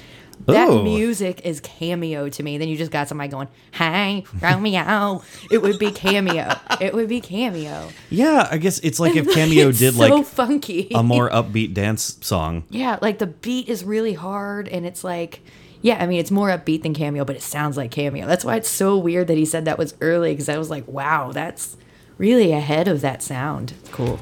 That 0.48 0.68
Ooh. 0.68 0.84
music 0.84 1.42
is 1.46 1.60
Cameo 1.62 2.28
to 2.28 2.44
me. 2.44 2.58
Then 2.58 2.68
you 2.68 2.76
just 2.76 2.92
got 2.92 3.08
somebody 3.08 3.30
going, 3.30 3.48
"Hey, 3.72 4.26
Romeo." 4.42 5.22
It 5.52 5.62
would 5.62 5.78
be 5.78 5.92
Cameo. 5.92 6.50
it 6.82 6.94
would 6.94 7.08
be 7.08 7.22
Cameo. 7.22 7.90
Yeah, 8.10 8.48
I 8.52 8.58
guess 8.58 8.80
it's 8.80 9.00
like 9.00 9.16
if 9.16 9.32
Cameo 9.34 9.72
did 9.72 9.94
so 9.94 10.00
like 10.00 10.26
funky. 10.26 10.88
a 10.94 11.04
more 11.04 11.30
upbeat 11.30 11.74
dance 11.76 12.18
song. 12.22 12.64
yeah, 12.70 12.98
like 13.02 13.20
the 13.20 13.28
beat 13.28 13.70
is 13.70 13.84
really 13.84 14.14
hard, 14.14 14.68
and 14.68 14.86
it's 14.88 15.04
like, 15.04 15.40
yeah, 15.84 16.02
I 16.02 16.08
mean, 16.08 16.20
it's 16.22 16.32
more 16.32 16.48
upbeat 16.48 16.82
than 16.82 16.94
Cameo, 16.94 17.26
but 17.26 17.36
it 17.36 17.42
sounds 17.42 17.76
like 17.76 17.92
Cameo. 17.92 18.26
That's 18.26 18.46
why 18.46 18.56
it's 18.56 18.70
so 18.70 18.98
weird 18.98 19.28
that 19.28 19.38
he 19.38 19.46
said 19.46 19.66
that 19.66 19.78
was 19.78 19.96
early 20.00 20.32
because 20.32 20.48
I 20.48 20.58
was 20.58 20.70
like, 20.70 20.88
wow, 20.88 21.34
that's 21.34 21.76
really 22.18 22.54
ahead 22.54 22.88
of 22.88 23.02
that 23.02 23.22
sound. 23.22 23.74
Cool. 23.92 24.18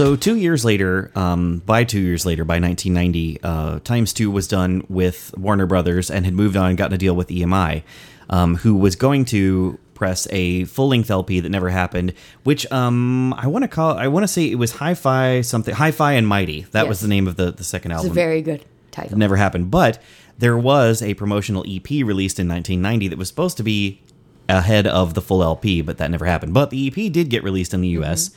So 0.00 0.16
two 0.16 0.36
years 0.36 0.64
later, 0.64 1.12
um, 1.14 1.58
by 1.66 1.84
two 1.84 2.00
years 2.00 2.24
later, 2.24 2.42
by 2.42 2.54
1990, 2.58 3.38
uh, 3.42 3.80
Times 3.80 4.14
Two 4.14 4.30
was 4.30 4.48
done 4.48 4.82
with 4.88 5.34
Warner 5.36 5.66
Brothers 5.66 6.10
and 6.10 6.24
had 6.24 6.32
moved 6.32 6.56
on 6.56 6.70
and 6.70 6.78
gotten 6.78 6.94
a 6.94 6.96
deal 6.96 7.14
with 7.14 7.28
EMI, 7.28 7.82
um, 8.30 8.56
who 8.56 8.76
was 8.76 8.96
going 8.96 9.26
to 9.26 9.78
press 9.92 10.26
a 10.30 10.64
full-length 10.64 11.10
LP 11.10 11.40
that 11.40 11.50
never 11.50 11.68
happened. 11.68 12.14
Which 12.44 12.64
um, 12.72 13.34
I 13.34 13.46
want 13.48 13.64
to 13.64 13.68
call, 13.68 13.98
I 13.98 14.08
want 14.08 14.24
to 14.24 14.28
say 14.28 14.50
it 14.50 14.54
was 14.54 14.72
Hi-Fi 14.72 15.42
something, 15.42 15.74
Hi-Fi 15.74 16.12
and 16.12 16.26
Mighty. 16.26 16.62
That 16.70 16.88
was 16.88 17.00
the 17.00 17.08
name 17.08 17.28
of 17.28 17.36
the 17.36 17.50
the 17.50 17.62
second 17.62 17.90
It's 17.90 17.98
a 17.98 18.04
album. 18.04 18.14
very 18.14 18.40
good 18.40 18.64
title. 18.90 19.18
never 19.18 19.36
happened. 19.36 19.70
But 19.70 20.02
there 20.38 20.56
was 20.56 21.02
a 21.02 21.12
promotional 21.12 21.62
EP 21.68 21.90
released 21.90 22.40
in 22.40 22.48
1990 22.48 23.08
that 23.08 23.18
was 23.18 23.28
supposed 23.28 23.58
to 23.58 23.62
be 23.62 24.00
ahead 24.48 24.86
of 24.86 25.12
the 25.12 25.20
full 25.20 25.42
LP, 25.42 25.82
but 25.82 25.98
that 25.98 26.10
never 26.10 26.24
happened. 26.24 26.54
But 26.54 26.70
the 26.70 26.86
EP 26.86 27.12
did 27.12 27.28
get 27.28 27.44
released 27.44 27.74
in 27.74 27.82
the 27.82 27.88
US, 27.88 28.30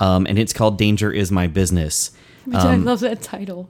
um, 0.00 0.26
and 0.26 0.38
it's 0.38 0.52
called 0.52 0.78
Danger 0.78 1.12
Is 1.12 1.30
My 1.30 1.46
Business. 1.46 2.10
Which 2.44 2.56
I 2.56 2.74
love 2.76 3.00
that 3.00 3.22
title. 3.22 3.68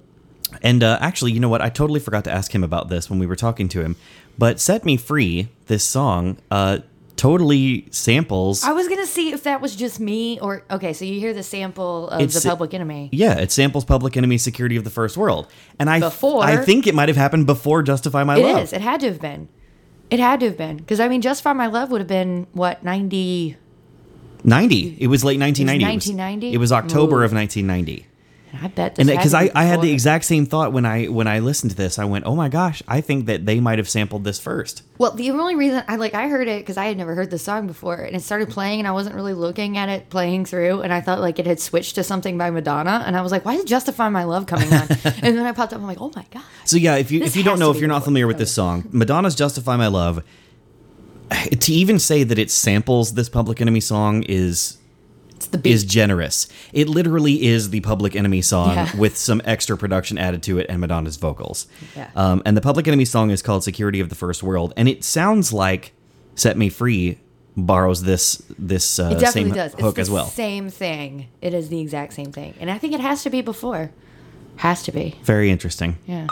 And 0.63 0.83
uh, 0.83 0.99
actually, 1.01 1.33
you 1.33 1.41
know 1.41 1.49
what? 1.49 1.61
I 1.63 1.69
totally 1.69 2.01
forgot 2.01 2.25
to 2.25 2.33
ask 2.33 2.53
him 2.55 2.65
about 2.65 2.89
this 2.89 3.09
when 3.11 3.19
we 3.19 3.27
were 3.27 3.37
talking 3.37 3.69
to 3.69 3.83
him. 3.83 3.97
But 4.39 4.59
Set 4.59 4.85
Me 4.85 4.97
Free, 4.97 5.49
this 5.67 5.85
song, 5.85 6.39
uh, 6.51 6.79
totally 7.17 7.87
samples. 7.91 8.65
I 8.65 8.73
was 8.73 8.89
gonna 8.89 9.07
see 9.07 9.31
if 9.33 9.43
that 9.43 9.61
was 9.61 9.77
just 9.77 10.01
me 10.01 10.41
or 10.41 10.65
okay. 10.71 10.93
So 10.95 11.05
you 11.05 11.21
hear 11.21 11.35
the 11.35 11.43
sample 11.43 12.09
of 12.09 12.21
It's- 12.23 12.43
the 12.43 12.49
Public 12.49 12.73
Enemy. 12.73 13.11
yeah, 13.13 13.35
it 13.39 13.53
samples 13.53 13.85
Public 13.85 14.17
Enemy 14.17 14.39
Security 14.39 14.77
of 14.77 14.85
the 14.85 14.91
First 14.91 15.17
World. 15.19 15.47
And 15.79 15.91
I, 15.91 16.01
Before- 16.01 16.43
I 16.43 16.57
think 16.57 16.87
it 16.87 16.95
might 16.95 17.09
have 17.09 17.19
happened 17.19 17.47
before 17.47 17.83
Justify 17.83 18.25
My 18.25 18.37
It 18.39 18.43
Love. 18.43 18.63
is. 18.63 18.73
It 18.73 18.81
had 18.81 19.01
to 19.01 19.07
have 19.09 19.21
been. 19.21 19.49
It 20.11 20.19
had 20.19 20.41
to 20.41 20.47
have 20.47 20.57
been 20.57 20.79
because 20.79 20.99
I 20.99 21.09
mean, 21.09 21.21
Justify 21.21 21.53
My 21.53 21.67
Love 21.67 21.91
would 21.91 22.01
have 22.01 22.09
been 22.09 22.47
what 22.53 22.83
ninety. 22.83 23.51
90. 23.51 23.57
It 24.99 25.07
was 25.09 25.25
late 25.25 25.39
1990. 25.39 25.85
It 25.85 25.97
was- 25.97 26.07
1990? 26.07 26.53
It 26.55 26.59
was 26.59 26.73
October 26.73 27.23
Ooh. 27.23 27.25
of 27.25 27.33
1990. 27.33 28.07
I 28.63 28.69
bet 28.69 28.99
and 28.99 29.09
uh, 29.09 29.17
because 29.17 29.35
I, 29.35 29.51
I 29.55 29.65
had 29.65 29.81
the 29.81 29.93
exact 29.93 30.25
same 30.25 30.47
thought 30.47 30.73
when 30.73 30.85
I 30.85 31.07
when 31.07 31.27
I 31.27 31.39
listened 31.39 31.71
to 31.71 31.77
this, 31.77 31.99
I 31.99 32.05
went, 32.05 32.27
"Oh 32.27 32.35
my 32.35 32.49
gosh, 32.49 32.83
I 32.89 33.01
think 33.01 33.27
that 33.27 33.47
they 33.47 33.61
might 33.61 33.79
have 33.79 33.89
sampled 33.89 34.25
this 34.25 34.39
first. 34.39 34.83
Well, 34.99 35.13
the 35.13 35.31
only 35.31 35.55
reason 35.55 35.85
I 35.89 35.97
like 35.97 36.15
I 36.15 36.29
heard 36.29 36.49
it 36.49 36.61
because 36.61 36.77
I 36.77 36.87
had 36.87 36.97
never 36.97 37.15
heard 37.15 37.31
the 37.31 37.39
song 37.39 37.67
before, 37.67 37.97
and 37.97 38.17
it 38.17 38.23
started 38.23 38.47
mm-hmm. 38.47 38.55
playing, 38.55 38.79
and 38.81 38.89
I 38.89 38.93
wasn't 38.93 39.15
really 39.15 39.35
looking 39.35 39.79
at 39.79 39.89
it 39.89 40.11
playing 40.11 40.47
through, 40.47 40.83
and 40.83 40.93
I 40.93 41.01
thought 41.01 41.21
like 41.21 41.39
it 41.39 41.47
had 41.47 41.61
switched 41.61 41.95
to 41.95 42.03
something 42.03 42.37
by 42.39 42.51
Madonna, 42.51 43.05
and 43.07 43.17
I 43.17 43.23
was 43.23 43.33
like, 43.33 43.45
why 43.45 43.55
is 43.55 43.65
Justify 43.65 44.09
My 44.09 44.25
Love 44.25 44.47
coming 44.47 44.73
on? 44.73 44.89
and 45.05 45.37
then 45.39 45.47
I 45.47 45.53
popped 45.53 45.73
up, 45.73 45.79
and 45.79 45.83
I'm 45.83 45.89
like, 45.89 46.01
oh 46.01 46.13
my 46.17 46.27
god, 46.31 46.45
So 46.65 46.77
yeah, 46.77 46.97
if 46.97 47.11
you 47.11 47.21
This 47.21 47.31
if 47.31 47.37
you 47.37 47.45
don't 47.45 47.59
know 47.59 47.71
if 47.71 47.79
you're 47.79 47.89
not 47.89 48.05
familiar 48.05 48.27
with 48.27 48.39
this 48.39 48.53
song, 48.53 48.89
Madonna's 48.91 49.35
"Justify 49.35 49.77
My 49.77 49.87
Love," 49.87 50.25
to 51.61 51.73
even 51.73 51.99
say 51.99 52.23
that 52.25 52.39
it 52.39 52.51
samples 52.51 53.15
this 53.15 53.29
Public 53.29 53.61
Enemy 53.61 53.81
song 53.81 54.23
is 54.25 54.77
is 55.65 55.85
generous. 55.85 56.49
It 56.73 56.89
literally 56.89 57.47
is 57.47 57.71
the 57.71 57.81
Public 57.81 58.15
Enemy 58.15 58.43
song 58.43 58.75
Yeah. 58.75 58.95
with 58.97 59.17
some 59.17 59.41
extra 59.45 59.77
production 59.77 60.19
added 60.19 60.43
to 60.45 60.59
it 60.59 60.67
and 60.69 60.81
Madonna's 60.81 61.17
vocals. 61.17 61.67
Yeah. 61.97 62.11
Um, 62.15 62.43
and 62.45 62.57
the 62.57 62.61
Public 62.61 62.87
Enemy 62.87 63.05
song 63.07 63.31
is 63.31 63.43
called 63.43 63.65
"Security 63.65 64.01
of 64.01 64.09
the 64.11 64.15
First 64.15 64.43
World," 64.43 64.73
and 64.77 64.89
it 64.89 65.03
sounds 65.03 65.53
like 65.53 65.93
"Set 66.35 66.57
Me 66.57 66.69
Free" 66.69 67.19
borrows 67.57 68.03
this 68.03 68.43
this 68.59 68.99
uh, 68.99 69.05
it 69.17 69.19
definitely 69.21 69.51
same 69.51 69.55
does. 69.55 69.75
hook 69.75 69.99
as 69.99 70.11
well. 70.11 70.27
Same 70.27 70.69
thing. 70.71 71.29
It 71.43 71.55
is 71.55 71.69
the 71.69 71.81
exact 71.81 72.13
same 72.13 72.33
thing, 72.33 72.55
and 72.61 72.71
I 72.71 72.79
think 72.79 72.93
it 72.93 73.01
has 73.01 73.23
to 73.25 73.31
be 73.31 73.41
before. 73.41 73.91
Has 74.57 74.83
to 74.85 74.93
be. 74.93 75.19
Very 75.25 75.51
interesting. 75.51 75.97
Yeah. 76.07 76.27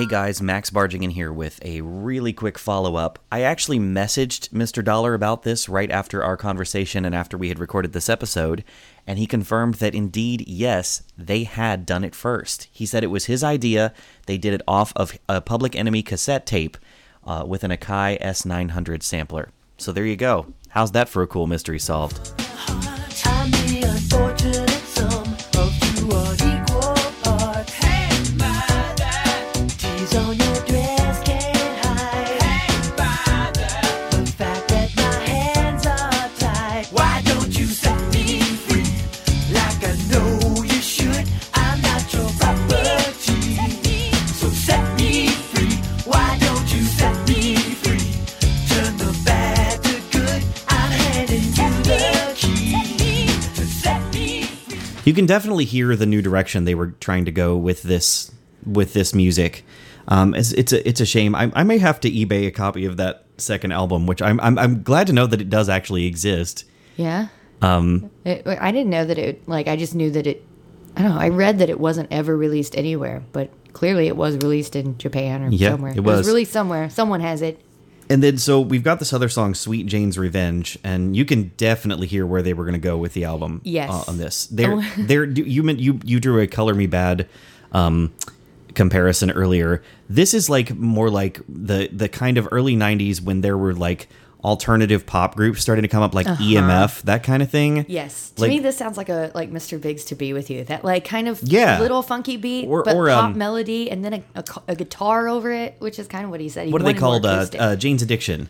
Hey 0.00 0.06
guys, 0.06 0.40
Max 0.40 0.70
barging 0.70 1.02
in 1.02 1.10
here 1.10 1.30
with 1.30 1.62
a 1.62 1.82
really 1.82 2.32
quick 2.32 2.56
follow 2.56 2.96
up. 2.96 3.18
I 3.30 3.42
actually 3.42 3.78
messaged 3.78 4.48
Mr. 4.48 4.82
Dollar 4.82 5.12
about 5.12 5.42
this 5.42 5.68
right 5.68 5.90
after 5.90 6.24
our 6.24 6.38
conversation 6.38 7.04
and 7.04 7.14
after 7.14 7.36
we 7.36 7.48
had 7.48 7.58
recorded 7.58 7.92
this 7.92 8.08
episode, 8.08 8.64
and 9.06 9.18
he 9.18 9.26
confirmed 9.26 9.74
that 9.74 9.94
indeed, 9.94 10.44
yes, 10.48 11.02
they 11.18 11.44
had 11.44 11.84
done 11.84 12.02
it 12.02 12.14
first. 12.14 12.68
He 12.72 12.86
said 12.86 13.04
it 13.04 13.08
was 13.08 13.26
his 13.26 13.44
idea. 13.44 13.92
They 14.24 14.38
did 14.38 14.54
it 14.54 14.62
off 14.66 14.94
of 14.96 15.18
a 15.28 15.42
Public 15.42 15.76
Enemy 15.76 16.02
cassette 16.02 16.46
tape 16.46 16.78
uh, 17.26 17.44
with 17.46 17.62
an 17.62 17.70
Akai 17.70 18.18
S900 18.22 19.02
sampler. 19.02 19.50
So 19.76 19.92
there 19.92 20.06
you 20.06 20.16
go. 20.16 20.54
How's 20.70 20.92
that 20.92 21.10
for 21.10 21.20
a 21.20 21.26
cool 21.26 21.46
mystery 21.46 21.78
solved? 21.78 22.32
Can 55.20 55.26
definitely 55.26 55.64
hear 55.66 55.94
the 55.96 56.06
new 56.06 56.22
direction 56.22 56.64
they 56.64 56.74
were 56.74 56.88
trying 57.00 57.24
to 57.26 57.30
go 57.32 57.56
with 57.56 57.82
this 57.82 58.32
with 58.64 58.92
this 58.94 59.14
music. 59.14 59.64
Um, 60.08 60.34
it's, 60.34 60.52
it's 60.52 60.72
a 60.72 60.88
it's 60.88 61.00
a 61.00 61.06
shame. 61.06 61.34
I, 61.34 61.52
I 61.54 61.62
may 61.62 61.78
have 61.78 62.00
to 62.00 62.10
eBay 62.10 62.46
a 62.46 62.50
copy 62.50 62.84
of 62.86 62.96
that 62.96 63.24
second 63.36 63.72
album, 63.72 64.06
which 64.06 64.22
I'm, 64.22 64.40
I'm 64.40 64.58
I'm 64.58 64.82
glad 64.82 65.06
to 65.08 65.12
know 65.12 65.26
that 65.26 65.40
it 65.40 65.50
does 65.50 65.68
actually 65.68 66.06
exist. 66.06 66.64
Yeah. 66.96 67.28
Um. 67.62 68.10
I 68.26 68.72
didn't 68.72 68.90
know 68.90 69.04
that 69.04 69.18
it. 69.18 69.46
Like, 69.46 69.68
I 69.68 69.76
just 69.76 69.94
knew 69.94 70.10
that 70.10 70.26
it. 70.26 70.44
I 70.96 71.02
don't 71.02 71.14
know. 71.14 71.20
I 71.20 71.28
read 71.28 71.58
that 71.58 71.68
it 71.70 71.78
wasn't 71.78 72.08
ever 72.10 72.36
released 72.36 72.76
anywhere, 72.76 73.22
but 73.32 73.50
clearly 73.72 74.08
it 74.08 74.16
was 74.16 74.36
released 74.36 74.74
in 74.74 74.96
Japan 74.98 75.42
or 75.44 75.50
Yeah, 75.50 75.70
somewhere. 75.72 75.92
it 75.94 76.00
was. 76.00 76.26
released 76.26 76.52
somewhere. 76.52 76.90
Someone 76.90 77.20
has 77.20 77.42
it. 77.42 77.60
And 78.10 78.22
then 78.22 78.36
so 78.38 78.60
we've 78.60 78.82
got 78.82 78.98
this 78.98 79.12
other 79.12 79.28
song, 79.28 79.54
"Sweet 79.54 79.86
Jane's 79.86 80.18
Revenge," 80.18 80.76
and 80.82 81.16
you 81.16 81.24
can 81.24 81.52
definitely 81.56 82.08
hear 82.08 82.26
where 82.26 82.42
they 82.42 82.52
were 82.52 82.64
going 82.64 82.74
to 82.74 82.78
go 82.80 82.96
with 82.98 83.14
the 83.14 83.24
album. 83.24 83.60
Yes. 83.64 83.88
uh, 83.90 84.04
on 84.08 84.18
this, 84.18 84.46
they're 84.46 84.72
Oh. 84.78 84.84
they're 84.98 85.24
you 85.24 85.62
meant 85.62 85.78
you 85.78 86.00
you 86.04 86.18
drew 86.18 86.40
a 86.40 86.46
"Color 86.48 86.74
Me 86.74 86.88
Badd" 86.88 87.26
um, 87.72 88.12
comparison 88.74 89.30
earlier. 89.30 89.82
This 90.08 90.34
is 90.34 90.50
like 90.50 90.74
more 90.76 91.08
like 91.08 91.40
the 91.48 91.88
the 91.92 92.08
kind 92.08 92.36
of 92.36 92.48
early 92.50 92.74
'90s 92.76 93.22
when 93.22 93.42
there 93.42 93.56
were 93.56 93.74
like 93.74 94.08
alternative 94.44 95.06
pop 95.06 95.36
groups 95.36 95.60
starting 95.60 95.82
to 95.82 95.88
come 95.88 96.02
up, 96.02 96.14
like 96.14 96.26
EMF, 96.26 97.02
that 97.02 97.22
kind 97.22 97.42
of 97.42 97.50
thing. 97.50 97.80
Uh-huh. 97.80 97.84
Yes. 97.88 98.30
To 98.30 98.42
Like- 98.42 98.50
me, 98.50 98.58
this 98.58 98.76
sounds 98.76 98.96
like 98.96 99.08
a 99.08 99.30
like 99.34 99.50
Mr. 99.50 99.80
Big's 99.80 100.04
to 100.06 100.14
be 100.14 100.32
with 100.32 100.50
you. 100.50 100.64
That 100.64 100.84
like 100.84 101.04
kind 101.04 101.28
of 101.28 101.40
Yeah. 101.42 101.78
little 101.80 102.02
funky 102.02 102.36
beat, 102.36 102.66
Or- 102.66 102.82
but 102.82 102.96
or, 102.96 103.08
pop 103.08 103.24
um, 103.24 103.38
melody, 103.38 103.90
and 103.90 104.04
then 104.04 104.14
a, 104.14 104.22
a, 104.34 104.44
a 104.68 104.74
guitar 104.74 105.28
over 105.28 105.52
it, 105.52 105.76
which 105.78 105.98
is 105.98 106.06
kind 106.06 106.24
of 106.24 106.30
what 106.30 106.40
he 106.40 106.48
said. 106.48 106.66
He 106.66 106.72
What 106.72 106.80
are 106.82 106.84
they 106.84 106.94
called? 106.94 107.26
Uh, 107.26 107.46
uh, 107.58 107.76
Jane's 107.76 108.02
Addiction. 108.02 108.48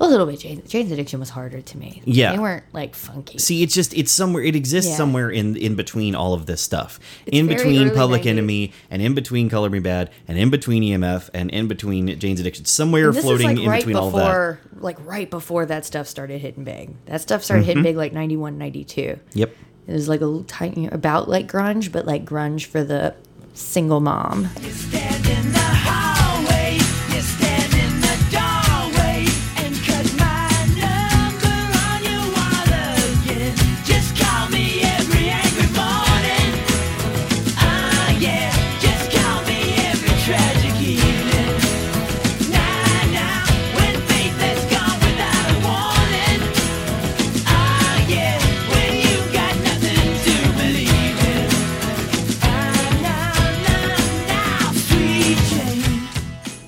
A 0.00 0.06
little 0.08 0.26
bit. 0.26 0.40
Jane's, 0.40 0.68
Jane's 0.68 0.90
Addiction 0.90 1.20
was 1.20 1.30
harder 1.30 1.60
to 1.60 1.78
me. 1.78 2.02
Yeah. 2.04 2.32
They 2.32 2.38
weren't 2.38 2.64
like 2.72 2.94
funky. 2.94 3.38
See, 3.38 3.62
it's 3.62 3.72
just 3.74 3.94
it's 3.94 4.10
somewhere 4.10 4.42
it 4.42 4.56
exists 4.56 4.90
Yeah. 4.90 4.96
somewhere 4.96 5.30
in 5.30 5.56
in 5.56 5.76
between 5.76 6.14
all 6.14 6.34
of 6.34 6.46
this 6.46 6.60
stuff. 6.60 6.98
It's 7.26 7.36
in 7.36 7.46
between 7.46 7.90
Public 7.94 8.22
90s. 8.22 8.26
Enemy 8.26 8.72
and 8.90 9.00
in 9.00 9.14
between 9.14 9.48
Color 9.48 9.70
Me 9.70 9.80
Badd 9.80 10.08
and 10.26 10.36
in 10.36 10.50
between 10.50 10.82
EMF 10.82 11.30
and 11.32 11.50
in 11.50 11.68
between 11.68 12.18
Jane's 12.18 12.40
Addiction. 12.40 12.64
Somewhere 12.64 13.12
this 13.12 13.22
floating 13.22 13.50
is 13.50 13.56
like 13.56 13.64
in 13.64 13.70
right 13.70 13.80
between 13.80 13.96
all 13.96 14.08
of 14.08 14.14
that. 14.14 14.58
like 14.82 14.96
right 15.06 15.30
before 15.30 15.64
that 15.66 15.84
stuff 15.84 16.08
started 16.08 16.40
hitting 16.40 16.64
big. 16.64 16.94
That 17.06 17.20
stuff 17.20 17.44
started 17.44 17.62
Mm-hmm. 17.62 17.68
hitting 17.68 17.82
big 17.84 17.96
like 17.96 18.12
91, 18.12 18.58
92. 18.58 19.18
Yep. 19.34 19.56
It 19.86 19.92
was 19.92 20.08
like 20.08 20.22
a 20.22 20.26
little 20.26 20.44
tiny, 20.44 20.86
about 20.88 21.28
like 21.28 21.46
grunge, 21.46 21.92
but 21.92 22.04
like 22.06 22.24
grunge 22.24 22.64
for 22.66 22.82
the 22.82 23.14
single 23.52 24.00
mom. 24.00 24.48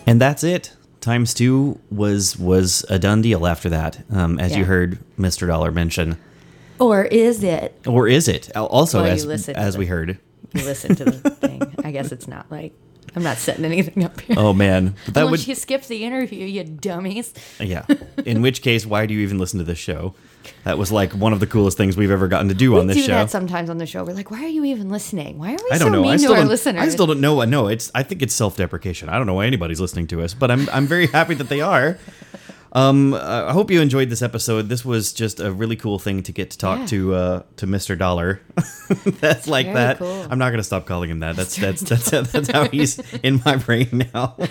And 0.06 0.20
that's 0.20 0.44
it. 0.44 0.72
Times 1.00 1.34
two 1.34 1.78
was 1.90 2.36
was 2.38 2.84
a 2.88 2.98
done 2.98 3.22
deal 3.22 3.46
after 3.46 3.68
that, 3.70 4.02
um, 4.10 4.38
as 4.40 4.56
you 4.56 4.64
heard 4.64 4.98
Mr. 5.18 5.46
Dollar 5.46 5.70
mention. 5.70 6.16
Or 6.78 7.04
is 7.04 7.42
it? 7.42 7.78
Or 7.86 8.08
is 8.08 8.28
it? 8.28 8.54
Also, 8.56 9.02
Well, 9.02 9.16
you 9.16 9.30
as 9.30 9.48
as 9.48 9.78
we 9.78 9.84
the- 9.84 9.90
heard. 9.90 10.18
You 10.52 10.64
listen 10.64 10.94
to 10.96 11.04
the 11.04 11.30
thing. 11.30 11.62
I 11.84 11.90
guess 11.90 12.12
it's 12.12 12.26
not 12.28 12.50
like 12.50 12.72
I'm 13.14 13.22
not 13.22 13.36
setting 13.38 13.64
anything 13.64 14.04
up 14.04 14.20
here. 14.20 14.36
Oh 14.38 14.52
man, 14.52 14.94
but 15.04 15.14
that 15.14 15.20
Unless 15.24 15.30
would 15.42 15.48
you 15.48 15.54
skipped 15.54 15.88
the 15.88 16.02
interview, 16.04 16.44
you 16.46 16.64
dummies. 16.64 17.32
yeah. 17.60 17.84
In 18.24 18.42
which 18.42 18.62
case, 18.62 18.84
why 18.86 19.06
do 19.06 19.14
you 19.14 19.20
even 19.20 19.38
listen 19.38 19.58
to 19.58 19.64
this 19.64 19.78
show? 19.78 20.14
That 20.64 20.78
was 20.78 20.90
like 20.92 21.12
one 21.12 21.32
of 21.32 21.40
the 21.40 21.46
coolest 21.46 21.76
things 21.76 21.96
we've 21.96 22.10
ever 22.10 22.28
gotten 22.28 22.48
to 22.48 22.54
do 22.54 22.78
on 22.78 22.86
this 22.86 22.96
do 22.96 23.02
show. 23.04 23.12
that 23.12 23.30
sometimes 23.30 23.70
on 23.70 23.78
the 23.78 23.86
show. 23.86 24.04
We're 24.04 24.14
like, 24.14 24.30
why 24.30 24.44
are 24.44 24.48
you 24.48 24.64
even 24.64 24.88
listening? 24.90 25.38
Why 25.38 25.52
are 25.54 25.58
we 25.62 25.70
I 25.72 25.78
don't 25.78 25.88
so 25.88 25.88
know. 25.90 26.02
mean 26.02 26.12
I 26.12 26.14
to 26.14 26.18
still 26.18 26.32
our 26.32 26.38
don't. 26.38 26.48
listeners? 26.48 26.82
I 26.82 26.88
still 26.88 27.06
don't 27.06 27.20
know. 27.20 27.42
No, 27.44 27.68
it's. 27.68 27.90
I 27.94 28.02
think 28.02 28.22
it's 28.22 28.34
self-deprecation. 28.34 29.08
I 29.08 29.16
don't 29.18 29.26
know 29.26 29.34
why 29.34 29.46
anybody's 29.46 29.80
listening 29.80 30.06
to 30.08 30.22
us, 30.22 30.34
but 30.34 30.50
I'm. 30.50 30.68
I'm 30.70 30.86
very 30.86 31.06
happy 31.06 31.34
that 31.34 31.48
they 31.48 31.60
are. 31.60 31.98
Um, 32.72 33.14
I 33.14 33.52
hope 33.52 33.70
you 33.70 33.80
enjoyed 33.80 34.10
this 34.10 34.20
episode. 34.20 34.68
This 34.68 34.84
was 34.84 35.14
just 35.14 35.40
a 35.40 35.50
really 35.50 35.76
cool 35.76 35.98
thing 35.98 36.22
to 36.24 36.32
get 36.32 36.50
to 36.50 36.58
talk 36.58 36.80
Yeah. 36.80 36.86
to 36.86 37.14
uh, 37.14 37.42
to 37.56 37.66
Mr. 37.66 37.96
Dollar. 37.96 38.42
that's 39.20 39.48
like 39.48 39.72
that. 39.72 39.96
cool. 39.96 40.26
I'm 40.28 40.38
not 40.38 40.50
gonna 40.50 40.62
stop 40.62 40.84
calling 40.84 41.08
him 41.08 41.20
that. 41.20 41.36
That's 41.36 41.56
that's 41.56 41.80
that's 41.80 42.10
that's 42.10 42.50
how 42.50 42.68
he's 42.68 42.98
in 43.22 43.40
my 43.46 43.56
brain 43.56 44.10
now. 44.12 44.36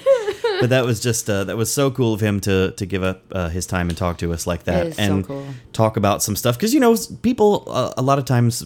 but 0.61 0.69
that 0.69 0.85
was 0.85 0.99
just 0.99 1.29
uh, 1.29 1.43
that 1.45 1.57
was 1.57 1.71
so 1.73 1.89
cool 1.91 2.13
of 2.13 2.21
him 2.21 2.39
to 2.41 2.71
to 2.71 2.85
give 2.85 3.03
up 3.03 3.23
uh, 3.31 3.49
his 3.49 3.65
time 3.65 3.89
and 3.89 3.97
talk 3.97 4.17
to 4.19 4.31
us 4.33 4.45
like 4.47 4.63
that 4.63 4.87
is 4.87 4.95
so 4.97 5.01
and 5.03 5.25
cool. 5.27 5.45
talk 5.73 5.97
about 5.97 6.21
some 6.23 6.35
stuff 6.35 6.55
because 6.57 6.73
you 6.73 6.79
know 6.79 6.95
people 7.21 7.63
uh, 7.67 7.93
a 7.97 8.01
lot 8.01 8.17
of 8.19 8.25
times 8.25 8.65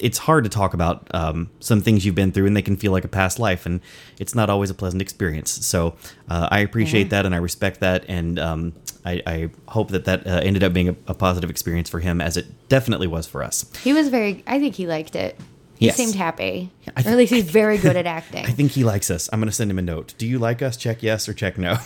it's 0.00 0.18
hard 0.18 0.42
to 0.42 0.50
talk 0.50 0.74
about 0.74 1.06
um, 1.14 1.48
some 1.60 1.80
things 1.80 2.04
you've 2.04 2.16
been 2.16 2.32
through 2.32 2.46
and 2.46 2.56
they 2.56 2.62
can 2.62 2.76
feel 2.76 2.90
like 2.90 3.04
a 3.04 3.08
past 3.08 3.38
life 3.38 3.64
and 3.64 3.80
it's 4.18 4.34
not 4.34 4.50
always 4.50 4.68
a 4.68 4.74
pleasant 4.74 5.00
experience 5.00 5.50
so 5.64 5.94
uh, 6.28 6.48
i 6.50 6.58
appreciate 6.60 7.04
Yeah. 7.04 7.08
that 7.10 7.26
and 7.26 7.34
i 7.34 7.38
respect 7.38 7.80
that 7.80 8.04
and 8.08 8.38
um, 8.38 8.72
I, 9.06 9.22
I 9.26 9.50
hope 9.68 9.90
that 9.90 10.04
that 10.06 10.26
uh, 10.26 10.40
ended 10.42 10.64
up 10.64 10.72
being 10.72 10.88
a, 10.88 10.96
a 11.06 11.14
positive 11.14 11.48
experience 11.48 11.88
for 11.88 12.00
him 12.00 12.20
as 12.20 12.36
it 12.36 12.46
definitely 12.68 13.06
was 13.06 13.26
for 13.28 13.42
us 13.44 13.64
He 13.84 13.92
was 13.92 14.08
very. 14.08 14.42
I 14.46 14.58
think 14.58 14.74
he 14.74 14.86
liked 14.86 15.14
it. 15.14 15.38
He 15.76 15.86
Yes. 15.86 15.96
seemed 15.96 16.14
happy. 16.14 16.70
I 16.96 17.02
or 17.02 17.10
at 17.10 17.16
least 17.16 17.32
he's 17.32 17.50
very 17.50 17.78
good 17.78 17.96
at 17.96 18.06
acting. 18.18 18.46
i 18.46 18.50
think 18.50 18.70
he 18.72 18.84
likes 18.84 19.10
us 19.10 19.28
i'm 19.32 19.40
going 19.40 19.48
to 19.48 19.54
send 19.54 19.70
him 19.70 19.78
a 19.78 19.82
note 19.82 20.14
do 20.18 20.26
you 20.26 20.38
like 20.38 20.62
us 20.62 20.76
check 20.76 21.02
yes 21.02 21.28
or 21.28 21.32
check 21.34 21.58
no 21.58 21.74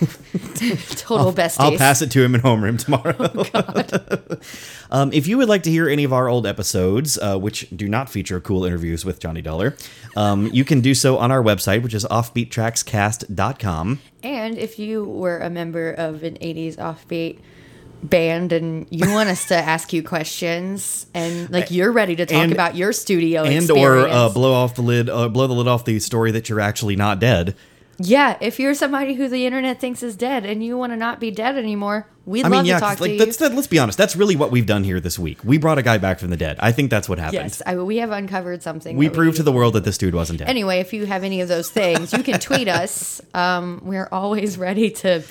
Total 0.96 1.32
besties. 1.32 1.56
I'll 1.60 1.76
pass 1.78 2.02
it 2.02 2.10
to 2.10 2.22
him 2.22 2.34
and 2.34 2.42
homer 2.42 2.66
him 2.66 2.76
tomorrow. 2.76 3.14
um, 4.90 5.12
if 5.12 5.26
you 5.26 5.38
would 5.38 5.48
like 5.48 5.62
to 5.62 5.70
hear 5.70 5.88
any 5.88 6.04
of 6.04 6.12
our 6.12 6.28
old 6.28 6.46
episodes, 6.46 7.16
uh, 7.18 7.38
which 7.38 7.68
do 7.74 7.88
not 7.88 8.10
feature 8.10 8.40
cool 8.40 8.64
interviews 8.64 9.04
with 9.04 9.20
Johnny 9.20 9.40
Dollar, 9.40 9.76
um, 10.16 10.48
you 10.52 10.64
can 10.64 10.80
do 10.80 10.94
so 10.94 11.16
on 11.18 11.30
our 11.30 11.42
website, 11.42 11.82
which 11.82 11.94
is 11.94 12.04
offbeattrackscast.com. 12.06 14.00
And 14.22 14.58
if 14.58 14.78
you 14.78 15.04
were 15.04 15.38
a 15.38 15.48
member 15.50 15.92
of 15.92 16.22
an 16.24 16.34
80s 16.36 16.76
offbeat 16.76 17.38
band 18.02 18.52
and 18.52 18.86
you 18.90 19.10
want 19.10 19.28
us 19.28 19.46
to 19.48 19.54
ask 19.74 19.92
you 19.92 20.02
questions 20.02 21.06
and 21.14 21.50
like 21.50 21.70
you're 21.70 21.90
ready 21.92 22.14
to 22.16 22.26
talk 22.26 22.36
And- 22.44 22.52
about 22.52 22.76
your 22.76 22.92
studio 22.92 23.44
And 23.44 23.68
or 23.70 24.06
uh, 24.06 24.28
blow 24.28 24.52
off 24.52 24.74
the 24.76 24.82
lid, 24.82 25.08
uh, 25.10 25.28
blow 25.28 25.46
the 25.46 25.54
lid 25.54 25.66
off 25.68 25.84
the 25.84 25.98
story 26.00 26.30
that 26.32 26.48
you're 26.48 26.60
actually 26.60 26.94
not 26.96 27.18
dead. 27.18 27.56
yeah, 28.00 28.36
if 28.40 28.60
you're 28.60 28.74
somebody 28.74 29.14
who 29.14 29.26
the 29.28 29.44
internet 29.44 29.80
thinks 29.80 30.04
is 30.04 30.14
dead 30.16 30.46
and 30.46 30.62
you 30.64 30.78
want 30.78 30.92
to 30.92 30.96
not 30.96 31.18
be 31.18 31.32
dead 31.32 31.56
anymore, 31.56 32.06
we'd 32.24 32.44
I 32.44 32.48
love 32.48 32.58
mean, 32.62 32.66
yeah, 32.66 32.74
to 32.76 32.80
talk 32.80 32.88
'cause, 32.90 32.96
to 32.98 33.02
like 33.02 33.12
you. 33.18 33.32
that, 33.32 33.54
let's 33.56 33.66
be 33.66 33.80
honest. 33.80 33.98
That's 33.98 34.14
really 34.14 34.36
what 34.36 34.52
we've 34.52 34.66
done 34.66 34.84
here 34.84 35.00
this 35.00 35.18
week. 35.18 35.38
We 35.42 35.58
brought 35.58 35.78
a 35.78 35.82
guy 35.82 35.98
back 35.98 36.20
from 36.20 36.30
the 36.30 36.36
dead. 36.36 36.56
I 36.60 36.70
think 36.70 36.90
that's 36.90 37.08
what 37.08 37.18
happened. 37.18 37.42
yes, 37.42 37.60
I, 37.66 37.74
we 37.78 37.96
have 37.96 38.12
uncovered 38.12 38.62
something. 38.62 38.96
we 38.96 39.08
proved 39.08 39.38
to 39.38 39.42
the 39.42 39.50
world 39.50 39.74
that 39.74 39.82
this 39.82 39.98
dude 39.98 40.14
wasn't 40.14 40.38
dead. 40.38 40.48
Anyway, 40.48 40.78
if 40.78 40.92
you 40.92 41.06
have 41.06 41.24
any 41.24 41.40
of 41.40 41.48
those 41.48 41.68
things, 41.70 42.12
you 42.12 42.22
can 42.22 42.38
tweet 42.38 42.68
us. 42.82 43.20
Um, 43.34 43.80
we're 43.82 44.08
always 44.12 44.56
ready 44.56 44.90
to 45.02 45.24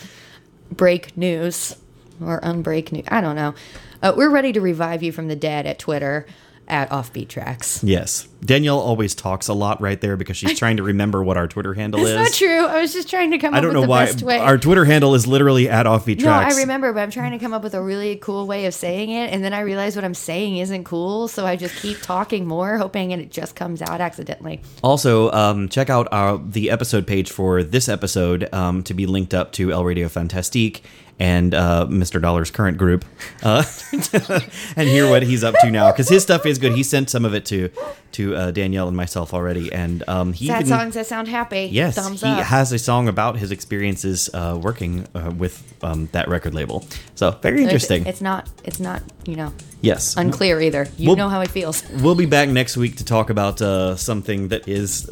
break 0.70 1.16
news 1.16 1.78
or 2.22 2.40
unbreak 2.42 2.92
new. 2.92 3.04
I 3.08 3.22
don't 3.22 3.36
know. 3.36 3.54
Uh, 4.02 4.14
we're 4.16 4.30
ready 4.30 4.52
to 4.54 4.62
revive 4.62 5.02
you 5.04 5.12
from 5.12 5.28
the 5.28 5.36
dead 5.36 5.66
at 5.66 5.80
Twitter 5.80 6.26
at 6.70 6.90
Offbeat 6.90 7.30
Tracks. 7.30 7.82
yes, 7.82 8.28
Danielle 8.44 8.78
always 8.78 9.16
talks 9.16 9.48
a 9.48 9.54
lot 9.54 9.80
right 9.80 10.02
there 10.02 10.18
because 10.18 10.36
she's 10.36 10.60
trying 10.60 10.76
to 10.76 10.84
remember 10.92 11.24
what 11.24 11.38
our 11.38 11.48
Twitter 11.48 11.74
handle 11.74 12.06
is. 12.06 12.14
not 12.14 12.34
true. 12.34 12.66
I 12.66 12.82
was 12.82 12.92
just 12.92 13.10
trying 13.10 13.32
to 13.32 13.38
come 13.38 13.54
I 13.54 13.60
up 13.60 13.62
don't 13.62 13.70
with 13.70 13.76
know 13.76 13.82
the 13.84 13.88
why 13.88 14.06
best 14.08 14.22
way. 14.22 14.38
our 14.38 14.58
Twitter 14.58 14.84
handle 14.84 15.16
is 15.16 15.26
literally 15.26 15.70
at 15.70 15.86
offbeat 15.86 16.20
Tracks. 16.20 16.54
no. 16.54 16.58
I 16.58 16.60
remember, 16.60 16.92
but 16.92 17.00
I'm 17.00 17.10
trying 17.10 17.32
to 17.32 17.40
come 17.40 17.54
up 17.54 17.64
with 17.64 17.74
a 17.74 17.82
really 17.82 18.18
cool 18.18 18.46
way 18.48 18.66
of 18.66 18.74
saying 18.74 19.12
it, 19.12 19.32
and 19.32 19.42
then 19.46 19.54
I 19.54 19.62
realize 19.62 19.96
what 19.96 20.04
I'm 20.04 20.14
saying 20.14 20.58
isn't 20.58 20.84
cool, 20.84 21.30
so 21.30 21.46
I 21.46 21.56
just 21.56 21.74
keep 21.78 22.02
talking 22.02 22.46
more, 22.46 22.78
hoping 22.78 23.12
it 23.12 23.32
just 23.32 23.56
comes 23.56 23.82
out 23.82 24.02
accidentally. 24.02 24.60
Also, 24.84 25.32
um, 25.32 25.70
check 25.70 25.90
out 25.90 26.10
our 26.12 26.38
the 26.38 26.70
episode 26.70 27.08
page 27.08 27.32
for 27.32 27.64
this 27.64 27.88
episode 27.88 28.54
um, 28.54 28.84
to 28.84 28.94
be 28.94 29.06
linked 29.06 29.34
up 29.34 29.54
to 29.54 29.72
El 29.72 29.86
Radio 29.86 30.10
Fantastique 30.10 30.84
and 31.20 31.54
uh, 31.54 31.88
Mr. 31.90 32.22
Dollar's 32.22 32.52
current 32.52 32.78
group, 32.78 33.04
uh, 33.44 33.64
and 34.76 34.88
hear 34.88 35.10
what 35.10 35.24
he's 35.24 35.44
up 35.44 35.56
to 35.62 35.72
now 35.72 35.92
because 35.92 36.10
his 36.10 36.24
stuff 36.24 36.46
is 36.46 36.58
good. 36.58 36.74
He 36.74 36.84
sent 36.84 37.10
some 37.10 37.26
of 37.26 37.34
it 37.34 37.46
to 37.48 37.70
to 38.18 38.36
uh, 38.36 38.52
Danielle 38.52 38.88
and 38.88 38.98
myself 38.98 39.34
already, 39.34 39.72
and 39.74 40.04
um, 40.08 40.34
he 40.34 40.48
Sad 40.48 40.62
even- 40.62 40.68
songs 40.68 40.94
that 40.96 41.06
sound 41.08 41.28
happy. 41.28 41.70
Yes, 41.72 41.96
thumbs 41.96 42.22
he 42.22 42.28
up. 42.28 42.44
has 42.44 42.72
a 42.74 42.80
song 42.80 43.08
about 43.08 43.38
his 43.38 43.52
experiences 43.52 44.30
uh, 44.34 44.60
working 44.62 45.08
uh, 45.16 45.32
with 45.38 45.56
um, 45.84 46.10
that 46.12 46.28
record 46.28 46.54
label. 46.54 46.86
So 47.16 47.32
very 47.32 47.64
interesting. 47.64 48.06
It's 48.06 48.22
not. 48.22 48.50
It's 48.64 48.80
not. 48.80 49.02
You 49.26 49.36
know, 49.36 49.52
yes, 49.82 50.16
unclear 50.18 50.62
either. 50.62 50.88
You 50.98 51.08
Well- 51.10 51.18
know 51.18 51.30
how 51.30 51.42
he 51.42 51.48
feels. 51.48 51.84
We'll 52.08 52.16
be 52.16 52.26
back 52.28 52.48
next 52.50 52.78
week 52.78 52.96
to 52.98 53.04
talk 53.06 53.30
about 53.30 53.62
uh, 53.62 53.96
something 53.98 54.48
that 54.50 54.68
is 54.68 55.08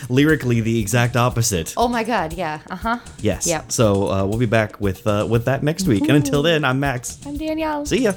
lyrically 0.08 0.60
the 0.60 0.80
exact 0.80 1.16
opposite. 1.16 1.74
Oh 1.76 1.88
my 1.88 2.02
God. 2.04 2.32
Yeah. 2.32 2.60
Uh 2.70 2.76
huh. 2.76 2.98
Yes. 3.20 3.46
Yep. 3.46 3.70
So 3.72 4.08
uh, 4.10 4.24
we'll 4.26 4.38
be 4.38 4.46
back 4.46 4.80
with 4.80 5.06
uh, 5.06 5.26
with 5.30 5.44
that 5.44 5.62
next 5.62 5.86
week. 5.86 6.02
And 6.08 6.12
until 6.16 6.42
then, 6.42 6.64
I'm 6.64 6.80
Max. 6.80 7.18
I'm 7.26 7.36
Danielle. 7.36 7.86
See 7.86 8.02
ya. 8.04 8.12